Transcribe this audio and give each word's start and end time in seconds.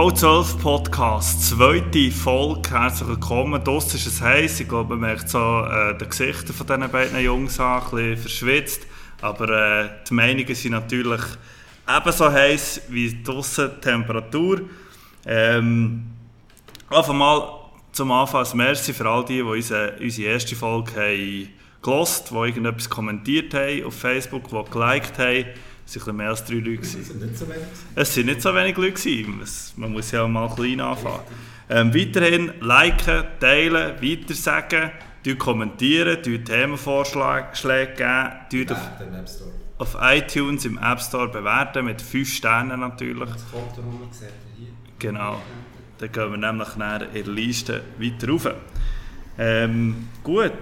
V12 0.00 0.58
Podcast, 0.62 1.44
zweite 1.50 2.10
Folge. 2.10 2.70
Herzlich 2.70 3.06
willkommen. 3.06 3.62
Draussen 3.62 3.96
ist 3.96 4.06
es 4.06 4.22
heiß. 4.22 4.60
Ich 4.60 4.66
glaube, 4.66 4.96
man 4.96 5.00
merkt 5.00 5.28
so 5.28 5.38
äh, 5.38 5.94
die 5.98 6.06
Gesichter 6.06 6.54
von 6.54 6.66
diesen 6.66 6.90
beiden 6.90 7.20
Jungs 7.22 7.60
an, 7.60 7.82
ein 7.82 7.90
bisschen 7.90 8.16
verschwitzt. 8.16 8.86
Aber 9.20 9.50
äh, 9.50 9.90
die 10.08 10.14
Meinungen 10.14 10.54
sind 10.54 10.72
natürlich 10.72 11.20
ebenso 11.86 12.32
heiß 12.32 12.84
wie 12.88 13.22
draussen 13.22 13.72
die 13.76 13.80
Temperatur. 13.82 14.62
Ähm, 15.26 16.06
einfach 16.88 17.12
mal 17.12 17.60
zum 17.92 18.10
Anfang 18.10 18.46
ein 18.46 18.56
Merci 18.56 18.94
für 18.94 19.06
all 19.06 19.26
die, 19.26 19.34
die 19.34 19.42
unsere, 19.42 19.98
unsere 20.00 20.32
erste 20.32 20.56
Folge 20.56 20.92
haben 20.96 21.48
gelost, 21.82 22.30
die 22.30 22.34
irgendetwas 22.36 22.88
kommentiert 22.88 23.52
haben 23.52 23.84
auf 23.84 23.98
Facebook, 23.98 24.44
die 24.48 24.70
geliked 24.70 25.18
haben. 25.18 25.44
Es 25.96 26.06
waren 26.06 26.16
mehr 26.16 26.28
als 26.28 26.44
drei 26.44 26.54
Leute. 26.54 26.82
Es 26.82 26.92
sind 26.92 27.20
nicht 27.20 27.36
so 27.36 27.48
wenig. 27.48 27.62
Es 27.94 28.14
sind 28.14 28.26
nicht 28.26 28.42
so 28.42 28.54
wenig 28.54 28.76
Leute. 28.76 29.44
Man 29.76 29.92
muss 29.92 30.10
ja 30.10 30.26
mal 30.28 30.54
klein 30.54 30.80
anfangen. 30.80 31.20
Ähm, 31.68 31.94
weiterhin 31.94 32.52
liken, 32.60 33.24
teilen, 33.38 33.94
weitersagen, 34.00 34.90
kommentieren, 35.38 36.22
Themenvorschläge 36.44 38.32
geben, 38.50 38.76
auf, 39.78 39.94
auf 39.94 39.96
iTunes 40.00 40.64
im 40.64 40.78
App 40.78 41.00
Store 41.00 41.28
bewerten, 41.28 41.84
mit 41.84 42.02
5 42.02 42.28
Sternen 42.28 42.80
natürlich. 42.80 43.28
Das 43.28 43.42
Foto 43.44 43.82
hier. 44.56 44.68
Genau. 44.98 45.40
Dann 45.98 46.12
gehen 46.12 46.30
wir 46.30 46.38
nämlich 46.38 46.68
in 46.74 46.80
der 46.80 47.32
Liste 47.34 47.82
weiter 47.98 48.28
rauf. 48.28 48.48
Ähm, 49.38 50.08
gut. 50.22 50.52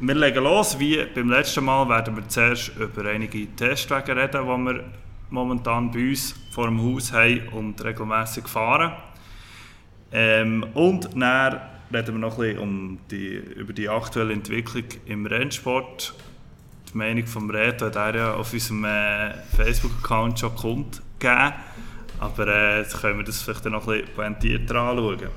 Wir 0.00 0.14
legen 0.14 0.44
los. 0.44 0.78
Wie 0.78 1.04
beim 1.12 1.28
letzten 1.28 1.64
Mal 1.64 1.88
werden 1.88 2.14
wir 2.14 2.28
zuerst 2.28 2.70
über 2.76 3.10
einige 3.10 3.48
Testwege 3.56 4.14
reden, 4.14 4.42
die 4.42 4.48
wir 4.48 4.84
momentan 5.28 5.90
bei 5.90 6.10
uns 6.10 6.36
vor 6.52 6.66
dem 6.66 6.80
Haus 6.80 7.12
haben 7.12 7.48
und 7.48 7.82
regelmäßig 7.82 8.46
fahren. 8.46 8.92
Ähm, 10.12 10.64
und 10.74 11.10
dann 11.16 11.60
reden 11.92 12.14
wir 12.14 12.18
noch 12.20 12.38
ein 12.38 12.44
bisschen 12.44 12.58
um 12.60 12.98
die, 13.10 13.42
über 13.56 13.72
die 13.72 13.88
aktuelle 13.88 14.34
Entwicklung 14.34 14.84
im 15.06 15.26
Rennsport. 15.26 16.14
Die 16.92 16.96
Meinung 16.96 17.26
von 17.26 17.50
Reto 17.50 17.86
hat 17.86 17.96
er 17.96 18.14
ja 18.14 18.34
auf 18.34 18.52
unserem 18.52 18.84
äh, 18.84 19.34
Facebook-Account 19.56 20.38
schon 20.38 20.54
kundgegeben. 20.54 21.54
Aber 22.20 22.46
äh, 22.46 22.78
jetzt 22.78 23.00
können 23.00 23.18
wir 23.18 23.24
das 23.24 23.42
vielleicht 23.42 23.64
noch 23.64 23.88
ein 23.88 23.98
bisschen 24.02 24.14
pointierter 24.14 24.76
anschauen. 24.76 25.28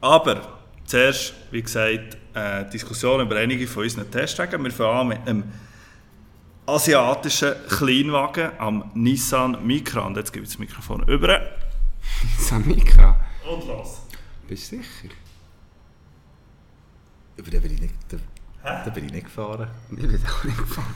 Aber 0.00 0.40
zuerst, 0.86 1.34
wie 1.50 1.60
gesagt, 1.60 2.16
äh, 2.34 2.64
Diskussion 2.70 3.20
über 3.20 3.36
einige 3.36 3.66
von 3.66 3.84
unseren 3.84 4.10
Testwagen. 4.10 4.62
Wir 4.64 4.70
fangen 4.72 4.98
an 4.98 5.08
mit 5.08 5.28
einem 5.28 5.44
asiatischen 6.66 7.54
Kleinwagen 7.68 8.50
am 8.58 8.90
Nissan 8.94 9.64
Micra. 9.66 10.00
Und 10.06 10.16
jetzt 10.16 10.32
gibt 10.32 10.46
es 10.46 10.52
das 10.52 10.58
Mikrofon 10.58 11.02
über. 11.08 11.40
Nissan 12.38 12.66
Micra? 12.66 13.16
Und 13.48 13.66
los. 13.68 14.00
Bist 14.48 14.72
du 14.72 14.76
sicher? 14.76 15.14
Über 17.36 17.50
den 17.50 17.62
bin 17.62 17.74
ich 17.74 17.80
nicht, 17.80 17.94
da, 18.08 18.84
da 18.84 18.90
bin 18.90 19.06
ich 19.06 19.12
nicht 19.12 19.24
gefahren. 19.24 19.68
Ich 19.90 19.96
bin 19.96 20.24
auch 20.26 20.44
nicht 20.44 20.56
gefahren. 20.58 20.94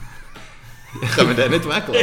Kann 1.15 1.27
man 1.27 1.35
den 1.35 1.51
nicht 1.51 1.65
weglassen? 1.65 1.97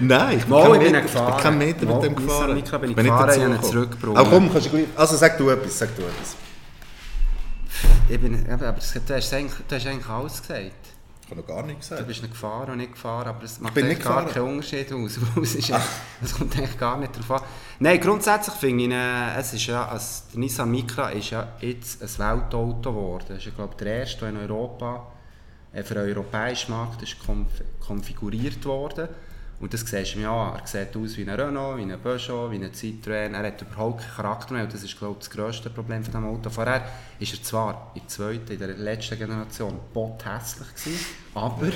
Nein, 0.00 0.38
ich 0.38 0.44
bin 0.44 0.50
Mal, 0.50 0.62
kein 0.62 0.72
ich 0.72 0.78
bin 0.80 0.92
Meter, 0.92 1.02
gefahren. 1.02 1.28
ich 1.28 1.34
bin 1.34 1.42
kein 1.42 1.58
Meter 1.58 1.86
Mal, 1.86 1.94
mit 1.94 2.04
dem 2.04 2.12
Nissan 2.12 2.26
gefahren. 2.26 2.54
Micra 2.54 2.78
bin 2.78 2.90
ich 2.90 2.96
Bin 2.96 3.04
nicht 3.04 3.12
gefahren, 3.12 3.38
ich 3.38 3.44
habe 3.44 3.54
ihn 3.54 3.62
zurückgebracht. 3.62 4.16
Aber 4.16 4.30
komm, 4.30 4.52
kannst 4.52 4.66
du 4.66 4.70
gleich... 4.70 4.86
Also 4.96 5.16
sag 5.16 5.38
du 5.38 5.50
etwas, 5.50 5.78
sag 5.78 5.94
du 5.96 6.02
etwas. 6.02 6.36
Ich 8.08 8.20
bin, 8.20 8.48
aber 8.50 8.72
das, 8.72 8.92
du, 8.92 9.14
hast 9.14 9.32
eigentlich, 9.34 9.54
du 9.68 9.74
hast 9.74 9.86
eigentlich 9.86 10.08
alles 10.08 10.40
gesagt. 10.40 10.72
Ich 11.24 11.30
habe 11.30 11.42
noch 11.42 11.46
gar 11.46 11.62
nichts 11.66 11.88
Du 11.88 11.94
gesagt. 11.94 12.08
bist 12.08 12.22
nicht 12.22 12.32
gefahren 12.32 12.70
und 12.70 12.78
nicht 12.78 12.92
gefahren, 12.92 13.28
aber 13.28 13.42
es 13.44 13.60
macht 13.60 13.76
eigentlich 13.76 14.00
gar 14.00 14.24
gefahren. 14.24 14.32
keinen 14.46 14.54
Unterschied 14.56 14.90
aus. 14.92 15.18
Es, 15.42 15.70
es 16.22 16.34
kommt 16.34 16.56
eigentlich 16.56 16.78
gar 16.78 16.96
nicht 16.96 17.14
darauf 17.14 17.42
an. 17.42 17.48
Nein, 17.80 18.00
grundsätzlich 18.00 18.54
finde 18.56 18.84
ich, 18.84 18.90
äh, 18.92 19.38
es 19.38 19.52
ist 19.52 19.66
ja, 19.66 19.86
also 19.88 20.22
der 20.32 20.40
Nissan 20.40 20.70
Micra 20.70 21.10
ist 21.10 21.30
ja 21.30 21.48
jetzt 21.60 22.02
ein 22.02 22.08
Weltauto 22.08 22.90
geworden. 22.90 23.26
Das 23.28 23.44
ist, 23.44 23.54
glaube 23.54 23.74
ich, 23.74 23.84
der 23.84 23.98
erste, 24.00 24.20
der 24.20 24.28
in 24.30 24.36
Europa 24.38 25.06
äh, 25.74 25.82
für 25.82 25.94
den 25.94 26.04
europäischen 26.08 26.72
Markt 26.72 27.02
ist 27.02 27.18
konf 27.24 27.48
konfiguriert 27.78 28.64
worden. 28.64 29.08
Und 29.60 29.74
das 29.74 29.80
siehst 29.80 30.14
du 30.14 30.18
ihm 30.18 30.22
ja. 30.22 30.56
Er 30.56 30.66
sieht 30.66 30.96
aus 30.96 31.16
wie 31.16 31.28
ein 31.28 31.30
Renault, 31.30 31.78
wie 31.78 31.82
ein 31.82 32.00
Peugeot, 32.00 32.50
wie 32.52 32.56
ein 32.56 32.70
Citroën. 32.70 33.32
Er 33.32 33.46
hat 33.46 33.60
überhaupt 33.60 34.00
keinen 34.00 34.14
Charakter 34.14 34.54
mehr. 34.54 34.62
Und 34.62 34.72
das 34.72 34.84
ist, 34.84 34.96
glaube 34.96 35.14
ich, 35.14 35.26
das 35.26 35.30
grösste 35.30 35.68
Problem 35.68 36.04
von 36.04 36.12
diesem 36.12 36.26
Auto. 36.26 36.48
Vorher 36.48 36.80
war 36.80 36.88
er 37.18 37.42
zwar 37.42 37.90
in 37.94 38.02
der 38.02 38.08
zweiten, 38.08 38.52
in 38.52 38.58
der 38.58 38.68
letzten 38.68 39.18
Generation 39.18 39.80
pothässlich 39.92 40.68
gewesen, 40.74 41.06
aber 41.34 41.70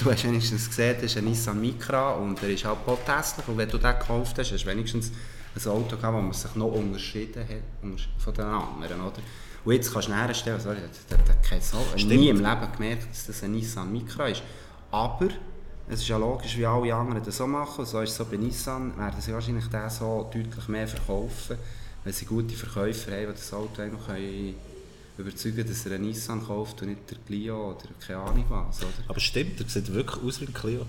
du 0.00 0.10
hast 0.10 0.24
wenigstens 0.24 0.68
gesehen, 0.68 0.96
das 0.96 1.04
ist 1.04 1.16
ein 1.16 1.24
Nissan 1.24 1.60
Micra 1.60 2.12
und 2.12 2.42
er 2.42 2.48
ist 2.48 2.64
halt 2.64 2.84
pothässlich. 2.84 3.46
Und 3.46 3.56
wenn 3.56 3.68
du 3.68 3.78
den 3.78 3.98
gekauft 3.98 4.36
hast, 4.38 4.52
hast 4.52 4.64
du 4.64 4.68
wenigstens 4.68 5.12
ein 5.54 5.70
Auto 5.70 5.96
gehabt, 5.96 6.16
das 6.16 6.22
man 6.22 6.32
sich 6.32 6.54
noch 6.56 6.72
unterschieden 6.72 7.42
hat 7.42 8.00
von 8.18 8.34
den 8.34 8.44
anderen. 8.44 9.00
Oder? 9.00 9.22
Und 9.64 9.72
jetzt 9.74 9.92
kannst 9.92 10.08
du 10.08 10.12
näher 10.12 10.34
stellen, 10.34 10.60
sorry, 10.60 10.78
der, 11.10 11.18
der 11.18 11.34
kein 11.36 11.60
so, 11.60 11.84
nie 11.96 12.28
im 12.28 12.38
Leben 12.38 12.72
gemerkt, 12.76 13.10
dass 13.10 13.26
das 13.26 13.42
ein 13.44 13.52
Nissan 13.52 13.92
Micra 13.92 14.28
ist. 14.28 14.42
Aber 14.90 15.28
es 15.88 16.00
ist 16.00 16.08
ja 16.08 16.16
logisch, 16.16 16.56
wie 16.56 16.66
alle 16.66 16.94
anderen 16.94 17.24
das 17.24 17.36
so 17.36 17.46
machen. 17.46 17.84
So 17.86 18.00
ist 18.00 18.10
es 18.10 18.16
so 18.16 18.24
bei 18.24 18.36
Nissan, 18.36 18.96
werden 18.98 19.20
sie 19.20 19.32
wahrscheinlich 19.32 19.66
den 19.66 19.90
so 19.90 20.28
deutlich 20.32 20.68
mehr 20.68 20.86
verkaufen, 20.86 21.56
wenn 22.04 22.12
sie 22.12 22.24
gute 22.26 22.54
Verkäufer 22.54 23.12
haben, 23.12 23.26
die 23.28 23.32
das 23.32 23.52
Auto 23.52 23.84
noch 23.86 24.06
können 24.06 24.54
überzeugen 25.18 25.66
dass 25.66 25.84
er 25.84 25.96
einen 25.96 26.06
Nissan 26.06 26.46
kauft 26.46 26.80
und 26.82 26.88
nicht 26.88 27.10
der 27.10 27.18
Clio 27.26 27.70
oder 27.70 27.88
keine 28.06 28.20
Ahnung 28.20 28.44
was. 28.48 28.78
Oder? 28.80 28.92
Aber 29.08 29.20
stimmt, 29.20 29.60
er 29.60 29.68
sieht 29.68 29.92
wirklich 29.92 30.24
aus 30.24 30.40
wie 30.40 30.46
ein 30.46 30.54
Clio. 30.54 30.86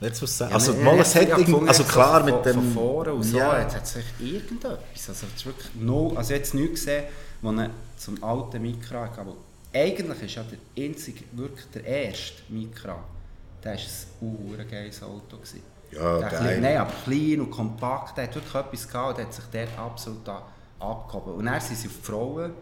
Jetzt 0.00 0.22
was 0.22 0.36
sagen. 0.36 0.50
Ja, 0.50 0.56
Also 0.56 0.74
mal 0.74 0.98
hat 0.98 1.68
also 1.68 1.84
klar 1.84 2.20
so 2.20 2.26
mit 2.26 2.34
von, 2.34 2.42
dem... 2.44 2.54
Von 2.54 2.72
vorne 2.72 3.14
und 3.14 3.22
so, 3.22 3.36
Ja. 3.38 3.60
jetzt 3.60 3.76
hat 3.76 3.84
es 3.84 3.96
irgendetwas. 4.18 5.08
Also 5.08 5.26
es 5.34 5.46
wirklich 5.46 5.68
no, 5.78 6.12
also 6.16 6.32
jetzt 6.34 6.54
nichts 6.54 6.80
gesehen, 6.80 7.04
wo 7.42 7.52
er 7.52 7.70
zum 7.98 8.22
alten 8.22 8.62
Micra 8.62 9.06
gab. 9.08 9.26
Eigentlich 9.72 10.22
ist 10.22 10.34
ja 10.34 10.42
der 10.42 10.84
einzige, 10.84 11.24
wirklich 11.32 11.66
der 11.74 11.84
erste 11.84 12.42
Micra, 12.48 13.02
der 13.64 13.74
war 13.74 13.80
ein 13.80 14.48
urgeiles 14.50 15.02
Auto. 15.02 15.36
Gewesen. 15.36 15.62
Ja, 15.92 16.18
der 16.18 16.28
klein- 16.28 16.60
Nein, 16.62 16.76
aber 16.78 16.92
klein 17.04 17.40
und 17.40 17.50
kompakt, 17.50 18.16
der 18.16 18.24
hat 18.24 18.34
wirklich 18.34 18.54
etwas 18.54 18.88
gehabt 18.88 19.18
und 19.18 19.24
hat 19.24 19.34
sich 19.34 19.44
dort 19.52 19.78
absolut 19.78 20.28
abgehoben. 20.78 21.34
Und 21.34 21.46
dann 21.46 21.60
sind 21.60 21.76
sie 21.76 21.88
auf 21.88 21.94
die 22.00 22.06
Frauen 22.06 22.52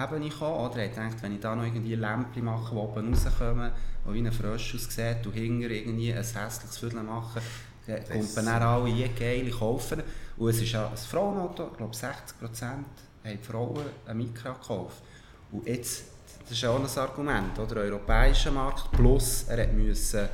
Ebene 0.00 0.28
gekommen, 0.28 0.64
oder? 0.70 0.76
Er 0.76 0.84
hat 0.84 0.94
gedacht, 0.94 1.22
wenn 1.22 1.34
ich 1.34 1.40
da 1.40 1.56
noch 1.56 1.64
irgendwie 1.64 1.96
Lämpchen 1.96 2.44
mache, 2.44 2.70
die 2.72 2.76
oben 2.78 3.12
rauskommen, 3.12 3.72
die 4.06 4.14
wie 4.14 4.18
ein 4.24 4.32
Frosch 4.32 4.76
aussieht, 4.76 5.26
und 5.26 5.32
hinter 5.32 5.70
irgendwie 5.70 6.12
ein 6.12 6.18
hässliches 6.18 6.78
Viertel 6.78 7.02
machen, 7.02 7.42
dann 7.88 8.04
kommt 8.08 8.36
man 8.36 8.44
dann 8.44 8.62
alle 8.62 8.88
je 8.90 9.08
geil 9.08 9.50
kaufen. 9.50 10.02
Und 10.36 10.50
es 10.50 10.62
ist 10.62 10.70
ja 10.70 10.86
ein 10.88 10.96
Frauenauto, 10.96 11.70
ich 11.72 11.76
glaube 11.78 11.94
60% 11.96 12.62
haben 12.62 12.84
die 13.24 13.38
Frauen 13.38 13.86
ein 14.06 14.16
Mikro 14.16 14.52
gekauft. 14.52 15.02
Und 15.50 15.66
jetzt, 15.66 16.04
das 16.48 16.56
ist 16.56 16.62
ja 16.62 16.70
auch 16.70 16.80
ein 16.80 16.98
Argument, 16.98 17.58
oder? 17.58 17.76
Europäischer 17.82 18.50
Markt, 18.50 18.90
plus 18.92 19.44
er 19.48 19.62
hat 19.62 19.72
müssen, 19.74 20.26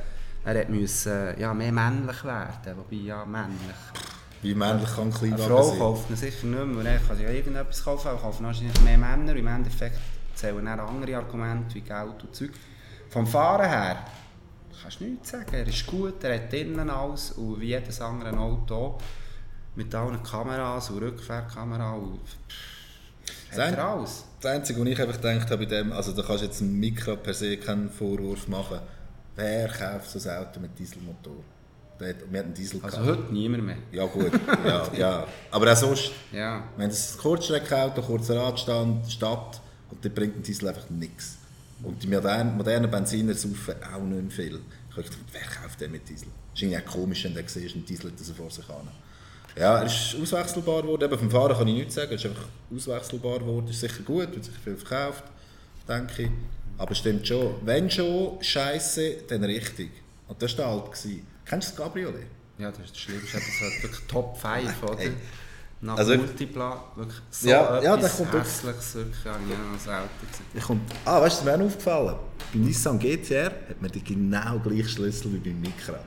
er 0.45 0.59
hat 0.59 0.69
müssen 0.69 1.37
ja, 1.37 1.53
mehr 1.53 1.73
männlich 1.73 2.23
werden, 2.23 2.77
wobei 2.77 2.95
ja 2.95 3.25
männlich. 3.25 3.75
Wie 4.41 4.55
männlich 4.55 4.89
kann 4.95 5.09
ein 5.09 5.13
Eine 5.13 5.17
Kleinwagen 5.17 5.45
Frau 5.45 5.63
sein? 5.63 5.79
kauft 5.79 6.09
man 6.09 6.17
sicher 6.17 6.47
nicht 6.47 6.65
mehr, 6.65 6.77
weil 6.77 6.85
er 6.85 6.99
kann 6.99 7.17
sich 7.17 7.25
ja 7.25 7.31
irgendetwas 7.31 7.83
kaufen, 7.83 8.07
aber 8.07 8.19
kaufen 8.19 8.45
wahrscheinlich 8.45 8.81
mehr 8.81 8.97
Männer. 8.97 9.35
Im 9.35 9.47
Endeffekt 9.47 9.99
zählen 10.35 10.63
dann 10.63 10.79
andere 10.79 11.17
Argumente 11.17 11.75
wie 11.75 11.81
Geld 11.81 12.23
und 12.23 12.33
Zeug. 12.33 12.51
Vom 13.09 13.27
Fahren 13.27 13.67
her 13.67 14.05
kannst 14.81 15.01
du 15.01 15.05
nichts 15.05 15.31
sagen. 15.31 15.53
Er 15.53 15.67
ist 15.67 15.85
gut, 15.85 16.23
er 16.23 16.35
hat 16.35 16.53
innen 16.53 16.89
alles 16.89 17.31
und 17.33 17.59
wie 17.59 17.67
jedes 17.67 17.99
andere 17.99 18.37
Auto 18.37 18.97
mit 19.75 19.93
allen 19.93 20.23
Kameras 20.23 20.91
und 20.91 20.99
Rückfahrkamera 20.99 21.91
und 21.93 22.21
pff, 22.25 22.74
Sein- 23.51 23.75
alles. 23.75 24.23
Das 24.41 24.51
Einzige, 24.51 24.81
was 24.81 24.87
ich 24.87 25.01
einfach 25.01 25.21
gedacht 25.21 25.49
habe 25.49 25.57
bei 25.57 25.65
dem, 25.65 25.91
also 25.91 26.11
da 26.11 26.21
kannst 26.21 26.41
du 26.43 26.47
jetzt 26.47 26.61
einem 26.61 26.79
Mikro 26.79 27.15
per 27.15 27.33
se 27.33 27.57
keinen 27.57 27.89
Vorwurf 27.89 28.47
machen. 28.47 28.79
Wer 29.35 29.67
kauft 29.69 30.09
so 30.11 30.29
ein 30.29 30.37
Auto 30.37 30.59
mit 30.59 30.77
Dieselmotor? 30.77 31.35
Der 31.99 32.09
hat, 32.09 32.15
wir 32.29 32.39
hatten 32.39 32.53
Diesel 32.53 32.79
Also 32.83 32.97
gehabt. 32.97 33.19
heute 33.23 33.33
niemand 33.33 33.63
mehr. 33.65 33.77
Ja 33.91 34.05
gut, 34.05 34.31
ja, 34.65 34.87
ja. 34.97 35.27
Aber 35.51 35.71
auch 35.71 35.75
sonst, 35.77 36.11
Ja. 36.31 36.63
wenn 36.77 36.89
es 36.89 37.15
ein 37.15 37.19
Kurzstreckenauto, 37.19 38.01
kurzer 38.01 38.37
Radstand, 38.37 39.09
Stadt, 39.09 39.61
und 39.89 40.03
dann 40.03 40.13
bringt 40.13 40.35
ein 40.37 40.43
Diesel 40.43 40.67
einfach 40.67 40.89
nichts. 40.89 41.37
Und 41.83 42.01
die 42.03 42.07
modernen, 42.07 42.57
modernen 42.57 42.89
Benziner 42.91 43.33
saufen 43.33 43.75
auch 43.93 44.01
nicht 44.01 44.33
viel. 44.33 44.59
Ich 44.89 44.97
habe 44.97 45.03
gedacht, 45.03 45.19
wer 45.31 45.41
kauft 45.41 45.79
den 45.81 45.91
mit 45.91 46.07
Diesel? 46.09 46.27
Das 46.51 46.61
ist 46.61 46.63
irgendwie 46.63 46.77
auch 46.85 46.91
komisch, 46.93 47.23
wenn 47.23 47.33
du 47.33 47.41
siehst, 47.47 47.75
ein 47.75 47.85
Diesel 47.85 48.11
hat 48.11 48.19
das 48.19 48.29
vor 48.31 48.49
sich 48.51 48.69
an. 48.69 48.87
Ja, 49.57 49.79
er 49.79 49.85
ist 49.85 50.15
auswechselbar 50.21 50.81
geworden. 50.81 51.03
Eben 51.03 51.17
vom 51.19 51.31
Fahren 51.31 51.57
kann 51.57 51.67
ich 51.67 51.75
nichts 51.75 51.95
sagen. 51.95 52.09
Er 52.11 52.15
ist 52.15 52.25
einfach 52.25 52.45
auswechselbar 52.73 53.39
geworden. 53.39 53.67
Ist 53.69 53.79
sicher 53.79 54.03
gut, 54.03 54.31
wird 54.33 54.43
sicher 54.43 54.57
viel 54.63 54.75
verkauft, 54.77 55.23
denke 55.87 56.23
ich. 56.23 56.29
Aber 56.77 56.93
stimmt 56.93 57.25
schon. 57.27 57.55
Wenn 57.63 57.89
schon 57.89 58.37
Scheiße, 58.41 59.17
dann 59.29 59.43
richtig. 59.45 59.91
Und 60.27 60.41
das 60.41 60.57
war 60.57 60.65
der 60.65 60.73
alt. 60.73 60.85
gewesen. 60.91 61.25
Kennst 61.45 61.69
du 61.71 61.75
das 61.77 61.85
Cabriolet? 61.85 62.25
Ja, 62.57 62.69
das 62.69 62.79
ist 62.81 62.91
das 62.91 62.97
Schlimmste. 62.99 63.37
Das 63.37 63.47
ist 63.47 63.61
halt 63.61 63.83
wirklich 63.83 64.07
Top 64.07 64.37
5, 64.37 64.83
oder? 64.83 64.99
Ey. 64.99 65.11
Nach 65.81 65.97
Also- 65.97 66.15
Multipla, 66.17 66.83
wirklich 66.95 67.19
so 67.29 67.47
Ja, 67.49 67.81
ja, 67.81 67.97
der 67.97 68.09
kommt 68.09 68.33
Hässliches, 68.33 68.95
wirklich, 68.95 69.25
noch 69.25 69.73
als 69.73 69.87
Auto 69.87 70.07
gesehen. 70.55 70.81
Ah, 71.03 71.21
weißt 71.21 71.41
du, 71.41 71.45
was 71.45 71.57
mir 71.57 71.65
aufgefallen 71.65 72.15
Beim 72.53 72.61
Nissan 72.63 72.97
GTR 72.97 73.45
hat 73.69 73.81
man 73.81 73.91
den 73.91 74.03
genau 74.03 74.57
gleichen 74.59 74.87
Schlüssel 74.87 75.33
wie 75.33 75.37
beim 75.37 75.61
Micra. 75.61 75.99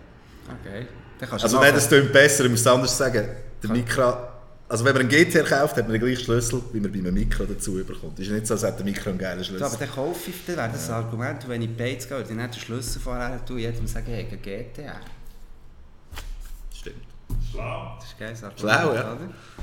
Okay. 0.61 0.87
Dann 1.19 1.29
du 1.29 1.35
Also 1.45 1.61
nein, 1.61 1.75
das 1.75 1.89
klingt 1.89 2.13
besser, 2.13 2.45
ich 2.45 2.51
muss 2.51 2.61
es 2.61 2.67
anders 2.67 2.97
sagen. 2.97 3.29
Der 3.63 3.71
Micra 3.71 4.33
Also 4.69 4.85
wenn 4.85 4.93
man 4.93 5.01
einen 5.03 5.09
GTR 5.11 5.43
kauft, 5.45 5.77
hat 5.77 5.85
man 5.89 5.93
den 5.93 6.01
gleichen 6.01 6.23
Schlüssel, 6.25 6.63
wie 6.73 6.81
man 6.81 6.93
bei 6.93 6.99
einem 6.99 7.15
Mikro 7.15 7.45
dazu 7.45 7.73
bekommt. 7.85 8.19
Ist 8.21 8.31
nicht 8.31 8.47
so, 8.47 8.55
als 8.55 8.63
hätte 8.63 8.77
der 8.79 8.85
Mikro 8.85 9.11
einen 9.11 9.19
geilen 9.19 9.39
Ja, 9.39 9.45
Schlüssel. 9.45 9.65
aber 9.67 9.77
dann 9.79 9.91
kaufe 9.91 10.31
ich, 10.31 10.37
dann 10.47 10.57
wäre 10.57 10.69
das 10.73 10.89
ein 10.91 10.95
Argument, 10.95 11.49
wenn 11.49 11.63
ich 11.63 11.77
Bates 11.77 12.07
gehe, 12.09 12.21
ich 12.23 12.29
nicht 12.31 12.55
den 12.55 12.61
Schlüssel 12.61 13.01
vorher 13.01 13.45
tun, 13.45 13.59
jedem 13.59 13.87
sagen, 13.87 14.07
hey, 14.09 14.27
ein 14.31 14.43
GTR. 14.43 15.01
Stimmt. 16.75 16.97
Schlau. 17.51 17.97
Das 17.99 18.09
ist 18.11 18.19
geiles 18.19 18.43
Argument, 18.45 18.61
Schlau, 18.61 18.95
ja. 18.95 19.13
oder? 19.13 19.19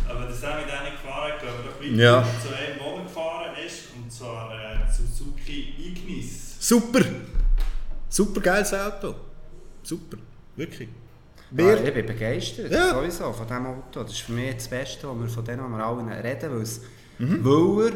Aber 0.09 0.25
das 0.27 0.43
auch 0.43 0.55
mit 0.57 0.65
denen 0.65 0.91
gefahren, 0.91 1.31
ich 1.35 1.41
glaube, 1.41 1.57
doch 1.63 1.79
weiter 1.81 1.95
Ja. 1.95 2.25
zu 2.41 2.47
einem, 2.49 2.79
wo 2.79 3.03
gefahren 3.03 3.51
ist, 3.65 3.79
und 3.95 4.11
zwar 4.11 4.51
äh, 4.53 4.91
Suzuki 4.91 5.75
Ignis. 5.79 6.55
Super! 6.59 7.01
Super 8.09 8.41
geiles 8.41 8.73
Auto. 8.73 9.15
Super. 9.83 10.17
Wirklich. 10.55 10.89
Ja, 11.57 11.65
Wer? 11.65 11.83
ich 11.85 11.93
bin 11.93 12.05
begeistert, 12.05 12.71
Ja. 12.71 12.89
sowieso, 12.93 13.31
von 13.31 13.47
diesem 13.47 13.65
Auto. 13.67 14.03
Das 14.03 14.11
ist 14.11 14.21
für 14.21 14.31
mich 14.33 14.55
das 14.55 14.67
Beste, 14.67 15.07
was 15.07 15.17
wir 15.19 15.27
von 15.29 15.45
denen 15.45 15.69
wir 15.71 15.85
allen 15.85 16.09
reden, 16.09 16.51
weil, 16.51 16.61
es, 16.61 16.81
Mhm. 17.17 17.39
weil 17.45 17.93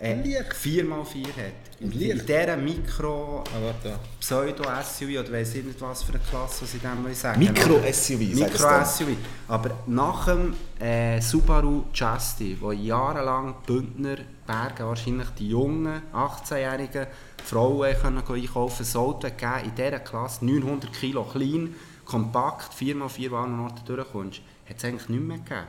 er 0.00 0.10
äh, 0.10 0.14
Licht. 0.22 0.52
4x4 0.54 1.26
hat. 1.28 1.80
In 1.80 1.90
Licht. 1.92 2.28
dieser 2.28 2.56
Mikro 2.56 3.42
Ah, 3.46 3.58
warte 3.64 3.88
da. 3.90 3.98
Pseudo-SUV 4.20 5.18
oder 5.20 5.32
weiss 5.32 5.54
ich 5.54 5.64
nicht 5.64 5.80
was 5.80 6.02
für 6.04 6.12
eine 6.12 6.22
Klasse, 6.22 6.62
was 6.62 6.74
ich 6.74 6.80
dem 6.80 7.14
sagen 7.14 7.38
Mikro-SUV. 7.40 8.34
Mikro-SUV. 8.34 9.16
Aber 9.48 9.70
nach 9.86 10.26
dem 10.26 10.54
äh, 10.80 11.20
Subaru 11.20 11.84
Justy, 11.92 12.56
wo 12.60 12.70
jahrelang 12.72 13.54
Bündner 13.66 14.18
Berge 14.46 14.84
wahrscheinlich 14.86 15.28
die 15.38 15.48
jungen 15.48 16.02
18-jährigen 16.12 17.06
Frauen 17.44 17.94
können 18.00 18.22
einkaufen 18.28 18.86
ein 18.86 18.96
Auto 18.96 19.28
gegeben 19.28 19.52
in 19.64 19.74
dieser 19.74 19.98
Klasse, 20.00 20.44
900 20.44 20.92
Kilo 20.92 21.24
klein, 21.24 21.74
kompakt, 22.08 22.72
4x4 22.74 23.30
Warnorte 23.30 23.82
durchkommst, 23.84 24.40
hat 24.68 24.76
es 24.78 24.84
eigentlich 24.84 25.08
nicht 25.08 25.22
mehr 25.22 25.38
gegeben. 25.38 25.66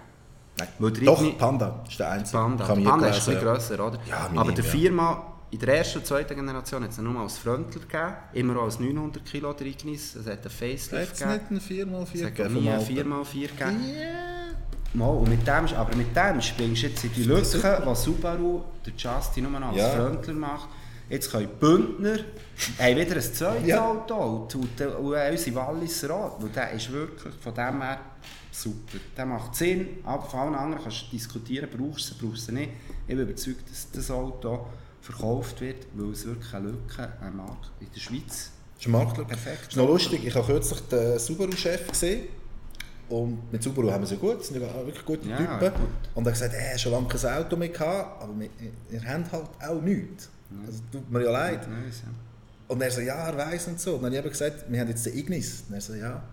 Nein. 0.58 0.94
Doch, 1.06 1.38
Panda 1.38 1.84
ist 1.88 2.00
der 2.00 2.12
einzige. 2.12 2.38
Panda. 2.38 2.66
Der 2.66 2.74
Panda 2.74 2.96
gelesen, 2.96 3.10
ist 3.18 3.28
ein 3.30 3.34
bisschen 3.36 3.48
ja. 3.48 3.54
grösser, 3.54 3.88
oder? 3.88 4.00
Ja, 4.08 4.30
Aber 4.36 4.52
der 4.52 4.64
ja. 4.66 4.70
Firma, 4.72 5.34
in 5.52 5.60
der 5.60 5.78
ersten 5.78 6.00
und 6.00 6.06
zweiten 6.06 6.36
Generation 6.36 6.84
hat 6.84 6.92
es 6.92 6.98
nur 6.98 7.20
als 7.20 7.38
Frontler 7.38 7.82
gegeben, 7.82 8.14
immer 8.34 8.62
als 8.62 8.80
900 8.80 9.24
Kilo 9.26 9.54
der 9.54 9.68
Ignis, 9.68 10.16
es 10.16 10.26
hat 10.28 10.42
einen 10.42 10.50
Facelift 10.50 10.92
Hat 10.94 11.14
es 11.14 11.20
gegeben. 11.20 11.56
nicht 11.56 11.72
einen 11.72 12.06
4x4 12.06 12.16
Es 12.16 12.24
hat 12.24 12.36
gegeben 12.36 12.54
nie 12.56 12.60
vom 12.62 12.68
ein 12.68 12.80
Alten? 12.80 13.14
4x4 13.14 13.48
gegeben. 13.48 13.84
Mal, 14.94 15.08
und 15.10 15.30
mit 15.30 15.48
dem, 15.48 15.66
aber 15.78 15.96
mit 15.96 16.16
dem 16.16 16.42
springst 16.42 16.84
du 16.84 16.88
jetzt 16.88 17.04
in 17.04 17.14
die 17.14 17.24
Lücke, 17.24 17.84
die 17.88 17.96
Subaru, 17.96 18.64
der 18.86 18.94
Justin 18.98 19.44
nur 19.52 19.60
noch 19.60 19.70
als 19.70 19.78
Ja. 19.78 19.90
Frontler 19.92 20.34
macht. 20.34 20.68
Jetzt 21.10 21.32
können 21.32 21.48
Bündner 21.60 22.18
haben 22.80 22.96
wieder 22.98 23.16
ein 23.16 23.22
zweites 23.22 23.68
Ja. 23.68 23.86
Auto 23.90 24.16
und, 24.16 24.56
und, 24.56 24.82
und 24.82 25.06
unsere 25.06 25.56
Walliser 25.56 26.14
auch. 26.14 26.42
Weil 26.42 26.50
der 26.50 26.72
ist 26.72 26.92
wirklich 26.92 27.34
von 27.36 27.54
dem 27.54 27.82
her 27.82 28.00
super. 28.52 28.98
Der 29.16 29.26
macht 29.26 29.56
Sinn, 29.56 29.88
aber 30.04 30.24
von 30.24 30.40
allen 30.42 30.56
anderen 30.56 30.84
kannst 30.84 31.04
du 31.08 31.12
diskutieren, 31.12 31.70
brauchst 31.70 32.10
du 32.10 32.14
es, 32.14 32.20
brauchst 32.22 32.48
du 32.48 32.52
es 32.54 32.60
nicht. 32.60 32.72
Ich 33.08 33.16
bin 33.16 33.20
überzeugt, 33.20 33.70
dass 33.70 33.92
das 33.92 34.12
Auto 34.12 34.66
verkauft 35.02 35.62
wird, 35.62 35.88
weil 35.96 36.12
es 36.12 36.26
wirklich 36.26 36.54
eine 36.54 36.70
Lücke 36.70 37.12
am 37.22 37.38
Markt 37.38 37.72
in 37.80 37.88
der 37.94 38.00
Schweiz 38.00 38.52
Das 38.76 38.86
ist 38.86 38.88
Marktlücke. 38.92 39.30
Perfekt. 39.30 39.68
ist 39.70 39.78
noch 39.78 39.88
lustig, 39.88 40.26
ich 40.26 40.36
habe 40.36 40.46
kürzlich 40.46 40.80
den 40.82 41.18
Subaru-Chef 41.18 41.88
gesehen. 41.88 42.28
Und 43.08 43.52
mit 43.52 43.64
Subaru 43.64 43.90
haben 43.92 44.04
wir 44.04 44.10
ja 44.12 44.18
gut, 44.18 44.40
das 44.42 44.48
sind 44.50 44.62
ja 44.62 44.68
wirklich 44.86 45.04
gute 45.06 45.28
Ja, 45.28 45.38
Typen. 45.38 45.60
gut. 45.82 45.90
Und 46.14 46.26
er 46.28 46.32
hat 46.32 46.40
gesagt, 46.40 46.54
er 46.54 46.74
hat 46.74 46.80
schon 46.80 46.92
lange 46.92 47.08
kein 47.08 47.26
Auto 47.44 47.56
mehr 47.56 47.70
gehabt, 47.70 48.22
aber 48.22 48.40
wir, 48.40 48.50
wir 48.90 49.04
haben 49.04 49.26
halt 49.32 49.48
auch 49.68 49.82
nichts. 49.82 50.30
Also 50.68 50.80
tut 50.92 51.10
mir 51.10 51.24
ja 51.24 51.32
leid. 51.32 51.62
Ja. 51.64 52.10
Und 52.70 52.82
er 52.82 52.92
so, 52.92 53.02
ja, 53.02 53.28
er 53.30 53.36
weiss 53.38 53.68
und 53.68 53.80
so. 53.82 53.96
Und 53.96 54.04
dann 54.04 54.16
habe 54.16 54.28
ich 54.28 54.34
gesagt, 54.34 54.64
wir 54.70 54.80
haben 54.80 54.88
jetzt 54.90 55.06
den 55.06 55.18
Ignis. 55.18 55.64
Und 55.68 55.76
er 55.76 55.82
so, 55.82 55.94
ja, 55.96 56.24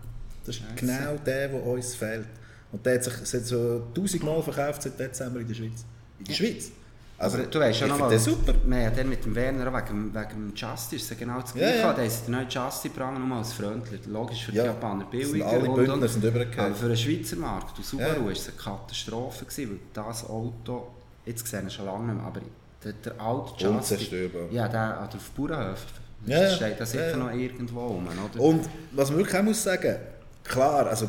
das 0.45 0.55
ist 0.55 0.61
Scheisse. 0.61 0.75
genau 0.75 1.15
der, 1.25 1.49
der 1.49 1.63
uns 1.65 1.95
fehlt. 1.95 2.27
Und 2.71 2.85
der 2.85 2.95
hat 2.95 3.03
sich 3.03 3.13
hat 3.13 3.45
so 3.45 3.87
tausendmal 3.93 4.41
verkauft 4.43 4.83
seit 4.83 4.97
Dezember 4.99 5.39
in 5.41 5.47
der 5.47 5.55
Schweiz. 5.55 5.83
In 6.19 6.25
der 6.25 6.33
Schweiz. 6.33 6.71
Also, 7.19 7.39
du 7.39 7.59
weißt 7.59 7.79
ja 7.79 7.85
ich 7.87 7.91
noch 7.91 7.97
finde 7.97 7.99
mal, 7.99 8.09
den 8.09 8.19
super. 8.19 8.53
Wir 8.63 8.85
haben 8.85 8.95
den 8.95 9.09
mit 9.09 9.25
dem 9.25 9.33
Werner 9.33 9.73
wegen, 9.73 10.13
wegen 10.13 10.53
ja 10.55 10.75
genau 11.17 11.41
das 11.41 11.53
Ja, 11.55 11.59
gleiche. 11.61 11.77
ja. 11.79 11.93
Der 11.93 12.05
ist 12.05 12.25
den 12.27 12.31
neuen 12.33 12.47
Justy 12.47 12.89
gebracht, 12.89 13.17
nur 13.17 13.37
als 13.37 13.53
Freundlich. 13.53 14.05
Logisch 14.05 14.45
für 14.45 14.51
die 14.51 14.57
Ja. 14.59 14.65
Japaner 14.65 15.05
billiger. 15.05 15.47
alle 15.47 15.67
Bündner 15.67 15.93
und- 15.95 16.07
sind 16.07 16.23
übergegangen. 16.23 16.71
Aber 16.73 16.75
für 16.75 16.87
den 16.89 16.97
Schweizer 16.97 17.35
Markt, 17.37 17.75
und 17.75 17.83
Subaru, 17.83 18.25
Ja. 18.25 18.31
ist 18.31 18.41
es 18.41 18.47
eine 18.49 18.57
Katastrophe 18.57 19.45
gewesen, 19.45 19.71
weil 19.71 19.79
das 20.05 20.23
Auto, 20.29 20.87
jetzt 21.25 21.47
sehe 21.47 21.63
ich 21.65 21.73
schon 21.73 21.85
lange 21.85 22.05
nicht 22.05 22.17
mehr, 22.17 22.25
aber 22.27 22.41
der, 22.83 22.93
der 22.93 23.19
alte. 23.19 23.67
Unzerstörbar. 23.71 24.51
Ja, 24.51 24.67
der 24.67 25.07
oder 25.07 25.15
auf 25.17 25.29
Bauernhöfen. 25.31 26.06
Ja, 26.27 26.43
ja. 26.43 26.49
steht 26.55 26.79
da 26.79 26.85
sicher 26.85 27.11
Ja, 27.11 27.17
noch 27.17 27.31
irgendwo 27.31 27.87
rum, 27.87 28.07
oder? 28.07 28.43
Und 28.43 28.69
was 28.91 29.09
man 29.09 29.19
wirklich 29.19 29.37
auch 29.37 29.43
muss 29.43 29.63
sagen, 29.63 29.95
klar, 30.43 30.87
also 30.87 31.07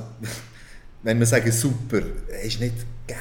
wenn 1.03 1.19
wir 1.19 1.26
sagen 1.26 1.50
super, 1.53 2.00
er 2.29 2.43
ist 2.43 2.61
nicht 2.61 2.75
geil. 3.06 3.19